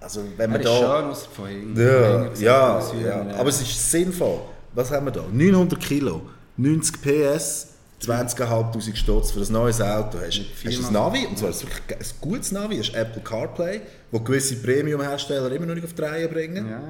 Also 0.00 0.22
wenn 0.36 0.54
ist 0.54 0.64
da, 0.64 0.76
schön 0.76 1.10
aus 1.10 1.26
von 1.26 1.48
hinten. 1.48 1.80
ja, 1.80 2.34
sieht 2.80 3.00
ja, 3.02 3.26
ja, 3.26 3.36
aber 3.36 3.48
es 3.48 3.60
ist 3.60 3.90
sinnvoll. 3.90 4.40
Was 4.74 4.90
haben 4.90 5.06
wir 5.06 5.10
da? 5.10 5.24
900 5.32 5.80
Kilo, 5.80 6.22
90 6.56 7.02
PS, 7.02 7.68
20.500 8.02 8.94
Stutz 8.94 9.32
für 9.32 9.40
ein 9.40 9.52
neues 9.52 9.80
Auto. 9.80 10.18
Hast, 10.18 10.40
hast 10.64 10.78
du 10.78 10.86
ein 10.86 10.92
Navi, 10.92 11.26
und 11.26 11.36
zwar 11.36 11.48
ein, 11.48 11.54
wirklich 11.54 11.98
ein 11.98 12.20
gutes 12.20 12.52
Navi, 12.52 12.76
hast 12.76 12.94
Apple 12.94 13.22
CarPlay, 13.22 13.80
wo 14.10 14.20
gewisse 14.20 14.56
Premium-Hersteller 14.56 15.50
immer 15.50 15.66
noch 15.66 15.74
nicht 15.74 15.84
auf 15.84 15.94
die 15.94 16.02
Reihe 16.02 16.28
bringen. 16.28 16.68
Ja, 16.68 16.80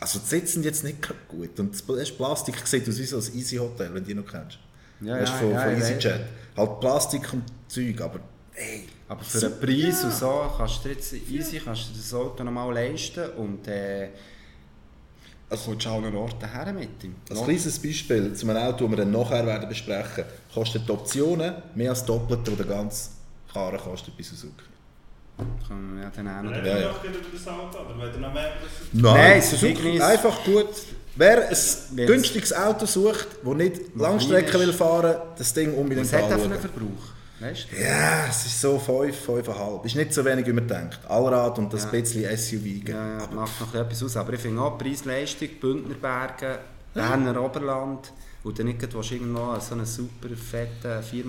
Also 0.00 0.18
die 0.18 0.26
Sitze 0.26 0.52
sind 0.54 0.64
jetzt 0.64 0.82
nicht 0.84 0.96
gut 1.28 1.58
und 1.60 1.74
das 1.74 1.86
Pl- 1.86 1.98
das 1.98 2.10
Plastik 2.10 2.54
sieht 2.66 2.88
aus 2.88 2.98
wie 2.98 3.04
so 3.04 3.18
ein 3.18 3.34
Easy 3.36 3.56
Hotel, 3.56 3.92
wenn 3.92 4.02
du 4.02 4.08
die 4.08 4.14
noch 4.14 4.26
kennst. 4.26 4.58
Ja, 5.00 5.14
weißt, 5.14 5.32
ja, 5.32 5.38
von, 5.38 5.50
ja, 5.52 5.60
von. 5.62 5.74
EasyJet. 5.76 6.20
Halt 6.56 6.80
Plastik 6.80 7.32
und 7.32 7.44
Zeug, 7.68 8.00
aber 8.00 8.20
ey. 8.54 8.88
Aber 9.08 9.22
für 9.22 9.38
super, 9.38 9.66
den 9.66 9.80
Preis 9.82 10.04
und 10.04 10.12
so 10.12 10.52
kannst 10.56 10.84
du 10.84 10.88
jetzt 10.88 11.12
easy 11.12 11.60
kannst 11.64 11.90
du 11.90 11.96
das 11.96 12.12
Auto 12.14 12.44
nochmal 12.44 12.72
leisten 12.74 13.30
und 13.36 13.66
äh, 13.68 14.08
also 15.50 15.70
kommst 15.70 15.86
du 15.86 15.90
auch 15.90 16.02
an 16.02 16.14
Orten 16.14 16.50
her 16.50 16.72
mit 16.72 17.04
ihm. 17.04 17.14
Als 17.30 17.42
kleines 17.44 17.78
Beispiel 17.78 18.34
zu 18.34 18.48
einem 18.48 18.56
Auto, 18.62 18.84
das 18.86 18.90
wir 18.90 18.96
dann 18.98 19.10
nachher 19.10 19.46
werden 19.46 19.68
besprechen, 19.68 20.24
kostet 20.52 20.86
die 20.86 20.92
Optionen 20.92 21.54
mehr 21.74 21.90
als 21.90 22.00
das 22.00 22.06
Doppelte, 22.06 22.50
was 22.50 22.58
der 22.58 22.66
ganze 22.66 23.10
Karren 23.52 23.78
kostet 23.78 24.16
bei 24.16 24.22
Suzuki. 24.22 24.64
Können 25.66 25.96
wir 25.96 26.04
ja 26.04 26.10
dann 26.14 26.28
auch 26.28 26.42
noch 26.42 26.64
Ja, 26.66 26.78
ja. 26.78 26.90
das 27.32 27.48
Auto, 27.48 27.78
oder 27.78 27.98
wollt 27.98 28.14
ihr 28.14 28.20
noch 28.20 28.32
mehr 28.34 28.52
das 28.60 28.70
Nein, 28.92 29.14
Nein, 29.14 29.42
Suzuki- 29.42 30.00
einfach 30.00 30.44
gut. 30.44 30.68
Wer 31.16 31.48
ein 31.48 32.06
günstiges 32.06 32.52
Auto 32.52 32.86
sucht, 32.86 33.26
das 33.44 33.54
nicht 33.54 33.80
Langstrecke 33.96 34.50
klein 34.50 34.66
will 34.68 34.72
fahren, 34.72 35.16
das 35.36 35.52
Ding 35.52 35.74
unbedingt 35.74 36.06
Was 36.06 36.12
hat 36.12 36.22
er 36.22 36.28
für 36.28 36.34
anschauen. 36.44 36.52
einen 36.52 36.60
Verbrauch? 36.60 37.04
Weißt 37.40 37.66
du? 37.72 37.76
Ja, 37.80 38.26
es 38.28 38.46
ist 38.46 38.60
so 38.60 38.78
5, 38.78 39.16
5,5. 39.26 39.84
Ist 39.84 39.94
nicht 39.96 40.12
so 40.12 40.24
wenig, 40.24 40.46
wie 40.46 40.52
man 40.52 40.66
denkt. 40.66 40.98
Allrad 41.08 41.58
und 41.58 41.72
das 41.72 41.84
Ja. 41.84 41.90
bisschen 41.90 42.24
SUV. 42.36 42.88
Ja, 42.88 43.18
macht 43.32 43.60
noch 43.60 43.74
etwas 43.74 44.02
aus. 44.02 44.16
Aber 44.16 44.32
ich 44.32 44.40
finde 44.40 44.60
auch 44.60 44.76
Preis-Leistung, 44.78 45.48
Bündnerberge, 45.60 46.58
Berner 46.94 47.40
Oberland, 47.40 48.12
wo 48.44 48.50
du 48.52 48.62
nicht 48.64 48.78
gerade 48.78 48.96
irgendwo 48.96 49.58
so 49.60 49.74
einen 49.74 49.84
super 49.86 50.28
fetten 50.36 51.02
4x4 51.02 51.24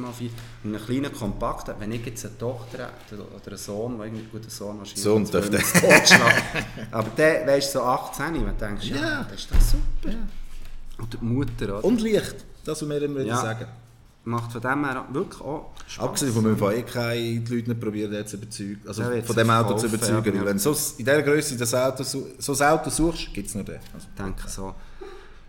und 0.64 0.76
einen 0.76 0.86
kleinen 0.86 1.12
Kompakten, 1.14 1.74
wenn 1.80 1.92
ich 1.92 2.06
jetzt 2.06 2.26
eine 2.26 2.38
Tochter 2.38 2.90
hätte 3.10 3.22
oder 3.22 3.48
einen 3.48 3.58
Sohn, 3.58 3.98
der 3.98 4.06
irgendwie 4.08 4.26
guter 4.32 4.50
Sohn 4.50 4.78
wahrscheinlich 4.78 5.04
Sohn 5.04 5.22
jetzt 5.24 5.34
dürfte. 5.34 5.60
Aber 6.92 7.10
der, 7.18 7.48
weißt 7.48 7.76
du, 7.76 7.80
so 7.80 7.84
18, 7.86 8.36
und 8.36 8.46
du 8.60 8.66
denkst, 8.66 8.86
ja, 8.90 8.96
Ja. 8.96 9.24
das 9.30 9.40
ist 9.40 9.52
doch 9.52 9.60
super. 9.62 10.16
Und 11.00 11.14
die 11.14 11.18
Mutter, 11.26 11.66
oder? 11.78 11.84
Und 11.84 12.02
Licht, 12.02 12.36
das 12.66 12.82
was 12.82 12.90
wir 12.90 13.02
immer 13.02 13.16
wieder 13.22 13.28
Ja. 13.28 13.42
sagen. 13.42 13.66
macht 14.26 14.52
von 14.52 14.62
dem 14.62 14.86
her 14.86 15.06
wirklich 15.12 15.42
auch 15.42 15.72
Spaß. 15.88 16.06
Abgesehen 16.06 16.34
von 16.34 16.44
meinem 16.44 16.72
eh 16.74 16.84
keine 16.84 17.16
die 17.40 17.56
Leute 17.56 17.70
nicht 17.70 17.82
probieren, 17.82 18.28
zu 18.28 18.36
überzeugen. 18.36 18.82
Also 18.86 19.02
von 19.24 19.36
dem 19.36 19.50
Auto 19.50 19.76
zu 19.76 19.90
verkaufen, 19.90 19.96
überzeugen. 19.96 20.26
ja, 20.26 20.32
Weil 20.34 20.36
ja. 20.42 20.46
wenn 20.46 20.58
du 20.58 20.74
so, 20.74 20.92
in 21.00 21.06
dieser 21.06 21.22
Größe 21.24 21.58
das 21.58 21.74
Auto, 21.74 22.04
so 22.04 22.54
ein 22.54 22.62
Auto 22.70 22.90
suchst, 22.92 23.34
gibt 23.34 23.48
es 23.48 23.56
nur 23.56 23.64
den. 23.64 23.80
Also, 23.94 24.08
Ich 24.16 24.24
denke 24.24 24.48
so. 24.48 24.76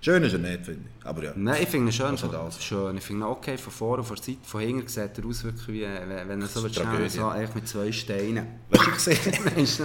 Schön 0.01 0.23
ist 0.25 0.33
er 0.33 0.39
nicht, 0.39 0.65
finde 0.65 0.81
ich. 1.01 1.07
Aber 1.07 1.23
ja. 1.25 1.33
Nein, 1.37 1.63
ich 1.63 1.69
finde 1.69 1.89
ihn 1.91 1.93
schön. 1.93 2.07
Also 2.07 2.29
Von, 2.29 2.33
das. 2.47 2.63
schön. 2.63 2.97
Ich 2.97 3.05
finde 3.05 3.25
ihn 3.27 3.31
okay 3.31 3.57
von 3.59 3.73
vorne 3.73 3.99
und 4.03 4.07
von 4.07 4.17
der 4.17 4.25
Seite. 4.25 4.39
Von 4.43 4.61
hinten 4.61 4.89
sieht 4.89 5.19
er 5.19 5.27
aus, 5.27 5.45
wirklich 5.45 5.69
wie, 5.69 5.83
äh, 5.85 6.29
wenn 6.29 6.41
er 6.43 6.47
so 6.49 6.63
Das 6.63 6.75
wird 6.77 6.85
Tragödie. 6.87 7.09
so 7.09 7.29
eigentlich 7.29 7.55
mit 7.55 7.69
zwei 7.69 7.93
Steinen. 7.93 8.47
Hast 8.77 8.87
du 8.87 8.91
gesehen? 8.93 9.45
Weißt 9.57 9.83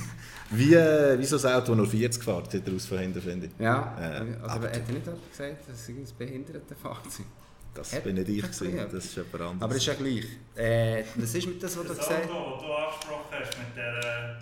wie, 0.50 0.74
äh, 0.74 1.18
wie 1.18 1.24
so 1.24 1.36
ein 1.36 1.54
Auto, 1.54 1.66
das 1.68 1.76
nur 1.76 1.86
40 1.88 2.22
fährt, 2.22 2.50
sieht 2.52 2.66
er 2.68 2.74
aus 2.74 2.86
von 2.86 2.98
hinten, 2.98 3.20
finde 3.20 3.46
ich. 3.46 3.52
Ja, 3.58 3.96
Ja, 4.00 4.08
also 4.42 4.44
aber- 4.44 4.68
hat 4.68 4.76
er 4.88 4.92
nicht 4.94 5.08
auch 5.08 5.30
gesagt, 5.30 5.56
das 5.68 5.80
ist 5.80 5.88
ein 5.88 6.06
Behindertenfahrzeug? 6.18 7.26
Das 7.74 7.92
Hat- 7.92 8.04
bin 8.04 8.14
nicht 8.14 8.28
ich, 8.30 8.40
gewesen, 8.42 8.70
gesehen. 8.70 8.88
das 8.90 9.04
ist 9.04 9.16
jemand 9.16 9.34
anderes. 9.34 9.62
Aber 9.62 9.74
ist 9.74 9.86
ja 9.86 9.94
gleich. 9.94 10.24
Äh, 10.54 11.04
was 11.16 11.34
ist 11.34 11.46
mit 11.46 11.62
das, 11.62 11.76
was 11.76 11.82
du 11.82 11.88
Das 11.94 11.98
gesagt 12.08 12.30
Auto, 12.30 12.54
das 12.54 12.62
du 12.64 12.72
angesprochen 12.72 13.32
hast, 13.32 13.58
mit 13.58 13.76
der 13.76 13.98
äh, 13.98 14.36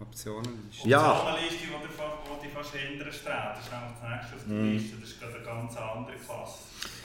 Optionen? 0.00 0.70
Ja. 0.84 1.12
Optionenliste, 1.12 1.58
die 1.58 1.66
du 1.66 1.92
fast, 1.92 2.44
die 2.44 2.48
fast 2.48 2.70
hinterher 2.74 3.06
das 3.06 3.64
ist 3.64 3.72
nämlich 3.72 3.96
das 4.00 4.10
nächste 4.10 4.36
auf 4.36 4.42
der 4.46 4.54
Mhm. 4.56 4.72
Liste, 4.72 4.96
das 5.00 5.08
ist 5.10 5.20
gerade 5.20 5.34
eine 5.36 5.44
ganz 5.44 5.76
andere 5.76 6.16
Klasse. 6.16 6.58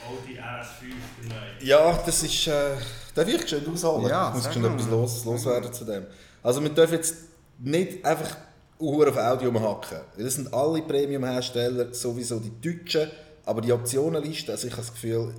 Audi 0.08 0.40
RS5 0.40 0.94
der 1.22 1.30
neue. 1.30 1.64
Ja, 1.64 2.04
das 2.06 2.24
ist. 2.24 2.48
Äh, 2.48 2.76
darf 3.16 3.28
ich 3.28 3.48
schon 3.50 3.74
ausholen? 3.74 4.10
Ja, 4.10 4.30
ich 4.30 4.44
muss 4.44 4.54
schon 4.54 4.66
etwas 4.66 4.88
los, 4.90 5.26
loswerden 5.26 5.72
zu 5.72 5.86
dem. 5.86 6.06
Also, 6.44 6.62
wir 6.62 6.70
dürfen 6.70 6.94
jetzt 6.96 7.16
nicht 7.60 8.04
einfach 8.04 8.36
Uhr 8.80 9.08
auf 9.08 9.18
Audi 9.18 9.46
umhacken. 9.48 10.00
Das 10.18 10.34
sind 10.36 10.52
alle 10.54 10.82
Premium-Hersteller, 10.82 11.94
sowieso 11.94 12.40
die 12.40 12.52
Deutschen. 12.60 13.10
Aber 13.46 13.62
die 13.62 13.72
Optionenliste, 13.72 14.52
also 14.52 14.68
ich 14.68 14.74
habe 14.74 14.84
das 14.84 14.92
Gefühl, 14.94 15.34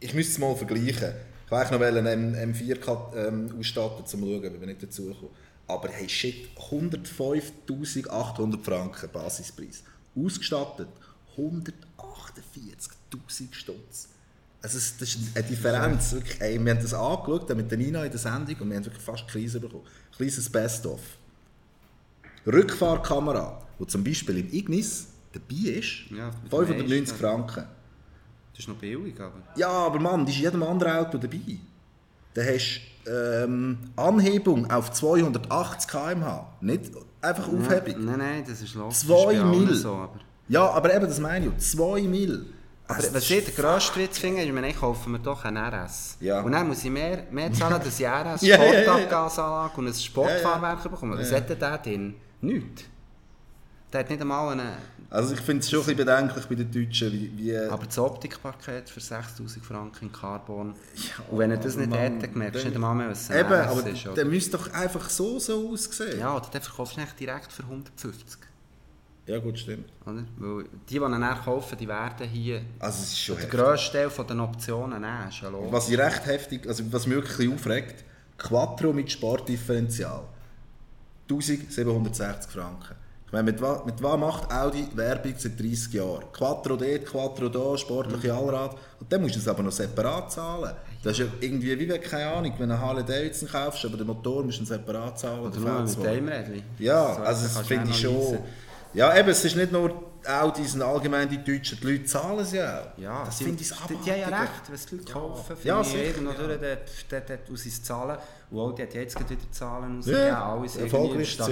ich 0.00 0.14
müsste 0.14 0.32
es 0.32 0.38
mal 0.38 0.54
vergleichen. 0.56 1.12
Ich 1.46 1.50
wollte 1.50 1.74
eigentlich 1.74 2.02
noch 2.02 2.10
einen 2.10 2.34
M- 2.34 2.54
M4 2.54 2.76
kat- 2.78 3.12
ähm, 3.16 3.54
ausstatten, 3.58 3.98
um 4.00 4.06
zu 4.06 4.16
schauen, 4.18 4.46
ob 4.46 4.60
wir 4.60 4.66
nicht 4.66 4.82
dazukommen. 4.82 5.30
Aber 5.72 5.88
hey, 5.88 6.08
shit, 6.08 6.48
105.800 6.70 8.62
Franken 8.62 9.10
Basispreis. 9.10 9.82
Ausgestattet 10.14 10.88
148.000 11.36 13.52
Stutz. 13.52 14.08
Also 14.60 14.78
das 14.78 15.00
ist 15.00 15.18
eine 15.34 15.44
Differenz. 15.44 16.12
Wirklich, 16.12 16.40
ey, 16.40 16.62
wir 16.62 16.74
haben 16.74 16.82
das 16.82 16.94
angeschaut 16.94 17.48
mit 17.56 17.68
der 17.70 17.78
Nina 17.78 18.04
in 18.04 18.10
der 18.10 18.20
Sendung 18.20 18.54
und 18.60 18.68
wir 18.68 18.76
haben 18.76 18.84
wirklich 18.84 19.02
fast 19.02 19.26
Krise 19.28 19.58
bekommen. 19.58 19.84
Kleines 20.16 20.48
Best-of. 20.48 21.00
Rückfahrkamera, 22.46 23.62
die 23.80 23.86
zum 23.86 24.04
Beispiel 24.04 24.38
im 24.38 24.52
Ignis 24.52 25.08
dabei 25.32 25.70
ist, 25.70 26.10
Ja, 26.10 26.26
mit 26.26 26.52
dem 26.52 26.60
590 26.66 26.90
meisten. 26.90 27.16
Franken. 27.18 27.64
Das 28.52 28.58
ist 28.58 28.68
noch 28.68 28.76
billig, 28.76 29.18
aber... 29.18 29.42
Ja, 29.56 29.70
aber 29.70 29.98
Mann, 29.98 30.26
die 30.26 30.32
ist 30.32 30.38
in 30.38 30.44
jedem 30.44 30.62
anderen 30.62 30.92
Auto 30.92 31.18
dabei. 31.18 31.58
Da 32.34 32.42
hast 32.42 32.80
ähm, 33.06 33.78
Anhebung 33.96 34.70
auf 34.70 34.92
280 34.92 35.90
km/h. 35.90 36.46
Nicht 36.60 36.90
einfach 37.20 37.48
Aufhebung. 37.48 38.04
Nein, 38.04 38.18
nein, 38.18 38.44
das 38.48 38.60
ist 38.62 38.76
bei 39.08 39.14
allen 39.14 39.50
Mil. 39.50 39.74
So, 39.74 39.90
aber 39.94 40.20
Ja, 40.48 40.70
aber 40.70 40.94
eben, 40.94 41.06
das 41.06 41.20
meine 41.20 41.46
ich. 41.46 41.58
2 41.58 42.02
Mil. 42.02 42.46
aber 42.86 42.98
Also, 42.98 43.14
was 43.14 43.30
ich 43.30 43.44
den 43.44 43.54
grössten 43.54 44.00
Witz 44.00 44.18
finde, 44.18 44.42
ist, 44.42 44.66
ich 44.66 44.76
kaufe 44.80 45.08
mir 45.08 45.18
doch 45.18 45.44
einen 45.44 45.56
RS. 45.56 46.16
Ja. 46.20 46.40
Und 46.40 46.52
dann 46.52 46.68
muss 46.68 46.84
ich 46.84 46.90
mehr, 46.90 47.24
mehr 47.30 47.52
zahlen, 47.52 47.80
dass 47.82 47.98
ich 47.98 48.06
RS, 48.08 48.42
Ja, 48.42 48.56
ja, 48.56 48.64
ja, 48.64 48.72
ja. 48.72 48.82
Sportabgasanlage 48.82 49.72
und 49.78 49.86
ein 49.88 49.94
Sportfahrwerk 49.94 50.82
bekomme. 50.82 51.18
Was 51.18 51.32
hat 51.32 51.48
denn 51.48 51.58
der 51.58 51.78
drin? 51.78 52.14
Nichts. 52.40 52.84
Der 53.92 54.00
hat 54.00 54.08
nicht 54.10 54.22
einmal 54.22 54.52
einen... 54.52 54.72
also 55.10 55.34
ich 55.34 55.40
finde 55.40 55.60
es 55.60 55.68
schon 55.70 55.80
ein 55.80 55.84
bisschen 55.86 55.98
bedenklich 56.06 56.46
bei 56.46 56.54
den 56.54 56.70
Deutschen, 56.70 57.12
wie... 57.12 57.30
wie 57.36 57.56
Aber 57.58 57.84
das 57.84 57.98
Optikpaket 57.98 58.88
für 58.88 59.00
6000 59.00 59.64
Franken 59.64 60.06
in 60.06 60.12
Carbon. 60.12 60.74
und 61.30 61.38
wenn 61.38 61.50
er 61.50 61.58
das 61.58 61.76
nicht 61.76 61.90
Mann, 61.90 61.98
hätte, 61.98 62.28
merkst 62.38 62.62
du 62.62 62.66
nicht 62.68 62.74
einmal 62.74 62.94
mehr, 62.94 63.10
was 63.10 63.30
ein 63.30 63.40
Eben, 63.40 63.52
aber 63.52 63.86
ist. 63.86 64.04
der 64.04 64.12
Oder? 64.12 64.24
müsste 64.24 64.56
doch 64.56 64.72
einfach 64.72 65.10
so 65.10 65.38
so 65.38 65.70
aussehen. 65.70 66.18
Ja, 66.18 66.34
oder 66.36 66.46
den 66.48 66.62
verkaufst 66.62 66.96
du 66.96 67.02
direkt 67.18 67.52
für 67.52 67.64
150. 67.64 68.38
ja 69.26 69.38
gut, 69.38 69.58
stimmt. 69.58 69.92
Oder? 70.06 70.24
Weil 70.38 70.64
die, 70.88 70.94
die 70.94 70.96
ihn 70.96 71.24
kaufen, 71.44 71.76
die 71.78 71.88
werden 71.88 72.26
hier 72.28 72.62
Also 72.78 73.02
es 73.02 73.12
ist 73.12 73.20
schon 73.20 73.36
den 73.36 73.42
heftig. 73.42 73.60
grössten 73.60 73.92
Teil 73.92 74.10
von 74.10 74.26
den 74.26 74.40
Optionen 74.40 75.00
nehmen. 75.02 75.30
Ja. 75.30 75.50
Was 75.70 75.90
ich 75.90 75.98
recht 75.98 76.24
heftig, 76.24 76.66
also 76.66 76.82
was 76.90 77.06
mich 77.06 77.16
wirklich 77.16 77.52
aufregt, 77.52 78.04
Quattro 78.38 78.94
mit 78.94 79.12
Sportdifferential. 79.12 80.24
1760 81.30 82.50
Franken. 82.50 83.01
Ich 83.32 83.34
meine, 83.34 83.50
mit, 83.50 83.62
wa- 83.62 83.82
mit 83.86 84.02
was 84.02 84.18
macht 84.18 84.52
Audi 84.52 84.86
Werbung 84.94 85.32
seit 85.38 85.58
30 85.58 85.94
Jahren? 85.94 86.22
Quattro 86.34 86.76
dort, 86.76 87.06
Quattro 87.06 87.48
da, 87.48 87.78
sportliche 87.78 88.34
Allrad. 88.34 88.76
Und 89.00 89.10
dann 89.10 89.22
musst 89.22 89.36
du 89.36 89.38
es 89.38 89.48
aber 89.48 89.62
noch 89.62 89.72
separat 89.72 90.30
zahlen. 90.30 90.74
Das 91.02 91.12
ist 91.12 91.20
ja 91.20 91.24
irgendwie, 91.40 91.78
wie 91.80 91.88
wenn, 91.88 91.98
keine 92.02 92.26
Ahnung, 92.30 92.52
wenn 92.58 92.68
du 92.68 92.74
einen 92.74 92.82
Harley 92.82 93.02
Davidson 93.02 93.48
kaufst, 93.48 93.86
aber 93.86 93.96
den 93.96 94.06
Motor 94.06 94.44
musst 94.44 94.60
du 94.60 94.66
separat 94.66 95.18
zahlen. 95.18 95.40
Oder 95.40 95.50
der 95.52 95.60
nur 95.62 95.80
mit 95.80 95.90
V2. 95.90 96.02
dem 96.14 96.28
Rädchen. 96.28 96.62
Ja, 96.78 97.14
So, 97.14 97.22
also 97.22 97.46
da 97.48 97.58
das 97.60 97.66
finde 97.66 97.90
ich 97.90 98.00
schon... 98.00 98.38
Ja, 98.92 99.18
eben, 99.18 99.28
es 99.30 99.42
ist 99.42 99.56
nicht 99.56 99.72
nur 99.72 99.90
Audi, 100.28 100.64
sondern 100.66 100.90
allgemein 100.90 101.26
die 101.26 101.42
Deutschen, 101.42 101.78
die 101.80 101.86
Leute 101.90 102.04
zahlen 102.04 102.40
es 102.40 102.52
ja 102.52 102.80
auch. 102.94 102.98
Ja, 103.00 103.24
das 103.24 103.38
finde 103.38 103.62
ich 103.62 103.68
das 103.70 103.78
die, 103.88 103.94
haben 103.94 104.04
ja 104.20 104.28
recht, 104.28 104.50
wenn 104.68 104.74
es 104.74 104.84
die 104.84 104.96
Leute 104.96 105.10
kaufen. 105.14 105.56
Ja, 105.64 105.78
Ja, 105.78 105.84
sicher, 105.84 106.04
irgendwo 106.04 106.32
ja. 106.32 106.36
durch 106.36 106.60
den, 106.60 106.78
den, 107.10 107.26
den, 107.46 107.54
aus 107.54 107.64
ins 107.64 107.82
Zahlen. 107.82 108.18
Und 108.50 108.58
Audi 108.60 108.82
hat 108.82 108.92
jetzt 108.92 109.18
wieder 109.18 109.40
Zahlen 109.50 109.96
rausgegeben. 109.96 110.26
Ja, 110.26 110.52
alles 110.52 110.76
irgendwie 110.76 110.94
erfolgreiches 110.94 111.38
Jahr. 111.38 111.48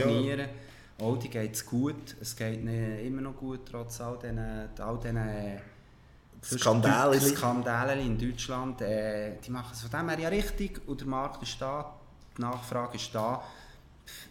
Audi 1.00 1.28
geht 1.28 1.54
es 1.54 1.64
gut. 1.64 2.16
Es 2.21 2.37
geht 2.37 2.61
ihnen 2.61 2.99
immer 3.00 3.23
noch 3.23 3.37
gut, 3.37 3.61
trotz 3.71 4.00
all 4.00 4.19
diesen, 4.19 4.38
all 4.38 4.99
diesen 4.99 5.16
äh, 5.16 5.59
Skandale. 6.42 7.21
Skandale 7.21 8.00
in 8.00 8.19
Deutschland. 8.19 8.80
Äh, 8.83 9.37
die 9.45 9.50
machen 9.50 9.71
es 9.73 9.83
von 9.83 9.90
dem 9.90 10.09
her 10.09 10.19
ja 10.19 10.28
richtig 10.28 10.80
und 10.87 11.00
der 11.00 11.09
Markt 11.09 11.42
ist 11.42 11.61
da, 11.61 11.95
die 12.37 12.42
Nachfrage 12.42 12.97
ist 12.97 13.14
da. 13.14 13.42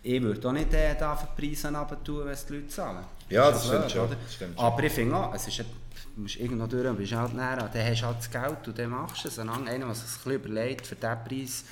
Ich 0.03 0.21
würde 0.21 0.47
auch 0.47 0.51
nicht 0.51 0.73
äh, 0.73 0.95
da 0.97 1.15
für 1.15 1.27
die 1.27 1.47
Preise 1.47 1.67
runter 1.67 1.97
wenn 2.25 2.33
es 2.33 2.45
die 2.45 2.53
Leute 2.53 2.67
zahlen. 2.67 3.05
Ja, 3.29 3.49
Ist 3.49 3.57
das 3.57 3.67
stimmt 3.67 3.91
schon, 3.91 4.09
das 4.09 4.33
stimmt. 4.33 4.59
Aber 4.59 4.83
ich 4.83 4.91
finde 4.91 5.15
auch, 5.15 5.33
es 5.33 5.47
ist 5.47 5.59
ein, 5.59 5.65
du 6.15 6.21
musst 6.21 6.35
irgendwo 6.37 6.67
durch 6.67 6.87
und 6.87 6.97
bist 6.97 7.13
halt 7.13 7.33
näher, 7.33 7.69
dann 7.71 7.85
hast 7.85 8.01
du 8.01 8.05
halt 8.05 8.17
das 8.17 8.31
Geld 8.31 8.67
und 8.67 8.79
dann 8.79 8.89
machst 8.89 9.23
du 9.23 9.27
es. 9.27 9.39
Einer, 9.39 9.57
der 9.57 9.67
sich 9.69 9.77
ein 9.77 9.93
bisschen 9.93 10.31
überlegt, 10.33 10.87
für 10.87 10.95
diesen 10.95 11.23
Preis, 11.23 11.63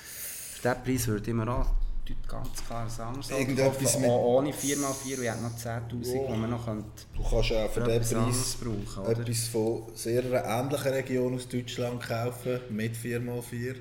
für 0.53 0.69
diesen 0.69 0.83
Preis 0.83 1.07
würde 1.07 1.29
ich 1.29 1.35
mir 1.35 1.47
auch 1.49 1.67
dort 2.07 2.27
ganz 2.27 2.65
klar 2.65 2.85
ein 2.85 3.15
Auto 3.17 3.35
Irgendetwas 3.37 3.99
mit- 3.99 4.09
ohne 4.09 4.51
4x4 4.53 5.17
und 5.17 5.23
ich 5.23 5.29
hätte 5.29 5.41
noch 5.41 5.55
10'000, 5.57 6.27
die 6.27 6.37
man 6.39 6.49
noch 6.49 6.65
könnte. 6.65 6.85
Du 7.15 7.21
kannst 7.23 7.51
auch 7.53 7.69
für 7.71 7.81
den 7.81 8.01
Preis 8.01 8.55
brauchen, 8.59 9.03
oder? 9.11 9.19
etwas 9.21 9.47
von 9.47 9.83
sehr 9.95 10.23
ähnlichen 10.23 10.91
Region 10.91 11.35
aus 11.35 11.47
Deutschland 11.47 12.01
kaufen, 12.01 12.59
mit 12.69 12.95
4x4, 12.95 13.75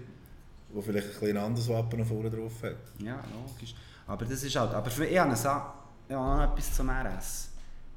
wo 0.73 0.83
vielleicht 0.83 1.07
ein 1.09 1.21
bisschen 1.21 1.37
anderes 1.37 1.69
Wappen 1.69 1.99
noch 2.01 2.07
vorne 2.07 2.31
drauf 2.31 2.53
hat. 2.63 2.77
Ja, 2.99 3.23
logisch. 3.35 3.75
Aber 4.07 4.25
das 4.25 4.43
ist 4.43 4.55
halt, 4.57 4.73
aber 4.73 4.91
für 4.91 5.05
ich 5.07 5.19
habe, 5.19 5.35
Sa- 5.37 5.75
ich 6.09 6.15
habe 6.15 6.37
noch 6.47 6.53
etwas 6.53 6.75
zum 6.75 6.89
RS. 6.91 7.49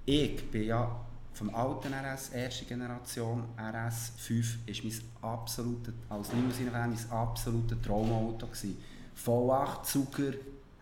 Ich 0.05 0.49
bin 0.49 0.63
ja 0.63 0.99
vom 1.33 1.53
alten 1.53 1.93
RS, 1.93 2.29
erste 2.29 2.65
Generation, 2.65 3.43
RS 3.57 4.11
5, 4.17 4.57
ist 4.67 4.83
mein 4.83 4.93
absoluter, 5.21 5.93
als 6.09 6.33
Limousine-Fan, 6.33 6.89
mein 6.89 7.11
absoluter 7.11 7.81
Traumauto 7.81 8.47
gewesen. 8.47 8.77
V8 9.25 9.83
Zucker, 9.83 10.33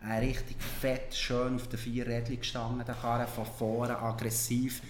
ein 0.02 0.20
richtig 0.24 0.58
fett, 0.62 1.14
schön 1.14 1.56
auf 1.56 1.68
den 1.68 1.80
vier 1.80 2.06
Rädchen 2.06 2.40
gestanden, 2.40 2.86
der 2.86 2.96
Karre 2.96 3.28
von 3.28 3.46
vorne, 3.46 3.98
aggressiv. 3.98 4.82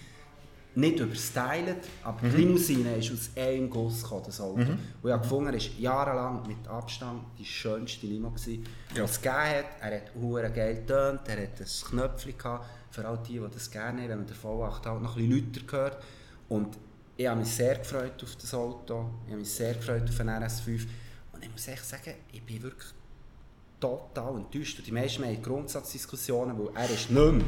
Nicht 0.75 0.99
überstylt, 0.99 1.87
aber 2.03 2.29
die 2.29 2.35
Limousine 2.35 2.97
ist 2.97 3.11
aus 3.11 3.31
einem 3.35 3.67
Guss 3.67 4.03
gekommen, 4.03 4.23
das 4.27 4.39
Auto. 4.39 4.61
Und 4.61 4.79
ich 5.03 5.11
habe 5.11 5.23
gefunden, 5.23 5.47
er 5.47 5.59
war 5.59 5.79
jahrelang 5.79 6.47
mit 6.47 6.67
Abstand 6.67 7.23
die 7.39 7.45
schönste 7.45 8.05
Limo, 8.05 8.31
die 8.45 8.63
es 8.93 9.19
gegeben 9.19 9.35
hat. 9.35 9.65
Er 9.81 9.95
hat 9.95 10.13
hure 10.13 10.51
geil 10.51 10.75
getönt, 10.75 11.21
er 11.25 11.41
hat 11.41 11.59
ein 11.59 11.89
Knöpfchen 11.89 12.37
gehabt, 12.37 12.65
für 12.91 13.07
all 13.07 13.17
die, 13.27 13.39
die 13.39 13.47
das 13.51 13.71
gerne 13.71 14.03
haben, 14.03 14.09
wenn 14.09 14.17
man 14.19 14.27
den 14.27 14.35
V8 14.35 14.85
halt 14.85 15.01
noch 15.01 15.17
ein 15.17 15.29
bisschen 15.29 15.51
lauter 15.65 15.77
hört. 15.77 16.03
Und 16.49 16.77
ich 17.15 17.25
habe 17.25 17.39
mich 17.39 17.49
sehr 17.49 17.79
gefreut 17.79 18.23
auf 18.23 18.35
das 18.35 18.53
Auto, 18.53 19.09
ich 19.25 19.31
habe 19.31 19.39
mich 19.39 19.51
sehr 19.51 19.73
gefreut 19.73 20.03
auf 20.07 20.17
den 20.17 20.29
RS5. 20.29 20.85
Und 21.33 21.43
ich 21.43 21.51
muss 21.51 21.67
echt 21.67 21.85
sagen, 21.85 22.13
ich 22.31 22.43
bin 22.43 22.61
wirklich 22.61 22.93
total 23.79 24.37
enttäuscht. 24.37 24.79
Und 24.79 24.87
die 24.87 24.91
meisten 24.91 25.23
haben 25.23 25.41
Grundsatzdiskussionen, 25.41 26.57
weil 26.57 26.69
er 26.75 26.89
ist 26.89 27.09
nicht 27.09 27.13
mehr 27.13 27.45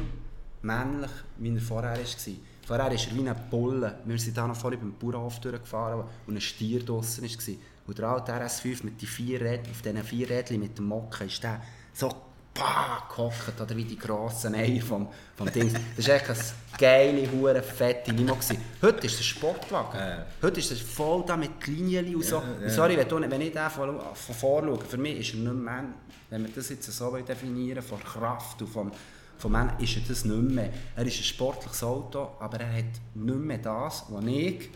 männlich, 0.62 1.10
wie 1.38 1.54
er 1.54 1.60
vorher 1.60 1.96
war. 1.96 2.34
Vorher 2.66 2.92
ist 2.92 3.08
er 3.08 3.16
wie 3.16 3.28
ein 3.28 3.36
Bulle. 3.50 3.98
Wir 4.04 4.18
sind 4.18 4.36
da 4.36 4.46
noch 4.46 4.56
vorhin 4.56 4.80
beim 4.80 4.94
Bauernhof 4.94 5.40
durchgefahren, 5.40 6.04
wo 6.26 6.32
ein 6.32 6.40
Stier 6.40 6.84
draussen 6.84 7.24
war. 7.24 7.54
Und 7.86 7.98
der 7.98 8.08
alte 8.08 8.32
RS5 8.32 8.84
mit 8.84 9.00
den 9.00 9.08
vier 9.08 9.40
Rädchen, 9.40 9.72
auf 9.72 9.82
diesen 9.82 10.04
vier 10.04 10.30
Rädchen 10.30 10.60
mit 10.60 10.78
dem 10.78 10.86
Mocken, 10.86 11.26
ist 11.26 11.42
der 11.42 11.60
so 11.92 12.14
pah, 12.54 13.06
gehockt, 13.08 13.60
oder 13.60 13.76
wie 13.76 13.84
die 13.84 13.98
grossen 13.98 14.54
Eier 14.54 14.82
vom, 14.82 15.08
vom 15.36 15.50
Ding. 15.52 15.72
Das 15.96 16.08
war 16.08 16.14
echt 16.16 16.28
eine 16.30 16.38
geile, 16.78 17.30
hure 17.32 17.62
fette 17.62 18.10
Limo. 18.12 18.34
gewesen. 18.34 18.58
Heute 18.82 19.06
ist 19.06 19.14
es 19.14 19.20
ein 19.20 19.24
Sportwagen. 19.24 19.98
Äh. 19.98 20.24
Heute 20.42 20.60
ist 20.60 20.70
es 20.70 20.80
voll 20.80 21.24
da 21.26 21.36
mit 21.36 21.66
Linien 21.66 22.14
und 22.14 22.24
so. 22.24 22.38
Und 22.38 22.70
sorry, 22.70 22.96
wenn, 22.96 23.08
du, 23.08 23.20
wenn 23.20 23.40
ich 23.40 23.52
den 23.52 23.70
von, 23.70 24.00
von 24.14 24.34
vorne 24.34 24.68
schaue, 24.68 24.84
für 24.84 24.98
mich 24.98 25.18
ist 25.20 25.34
er 25.34 25.40
nicht 25.40 25.54
mehr, 25.64 25.84
wenn 26.30 26.44
wir 26.44 26.50
das 26.54 26.68
jetzt 26.68 26.90
so 26.90 27.16
definieren, 27.16 27.82
von 27.82 27.98
Kraft 28.02 28.60
und 28.62 28.68
vom, 28.68 28.92
vom 29.38 29.52
Mann, 29.52 29.72
ist 29.78 29.96
er 29.96 30.02
das 30.06 30.24
nicht 30.24 30.42
mehr. 30.50 30.70
Er 30.96 31.06
ist 31.06 31.18
ein 31.18 31.24
sportliches 31.24 31.82
Auto, 31.82 32.32
aber 32.40 32.60
er 32.60 32.72
hat 32.78 32.84
nicht 33.14 33.36
mehr 33.38 33.58
das, 33.58 34.04
was 34.08 34.24
ich 34.26 34.68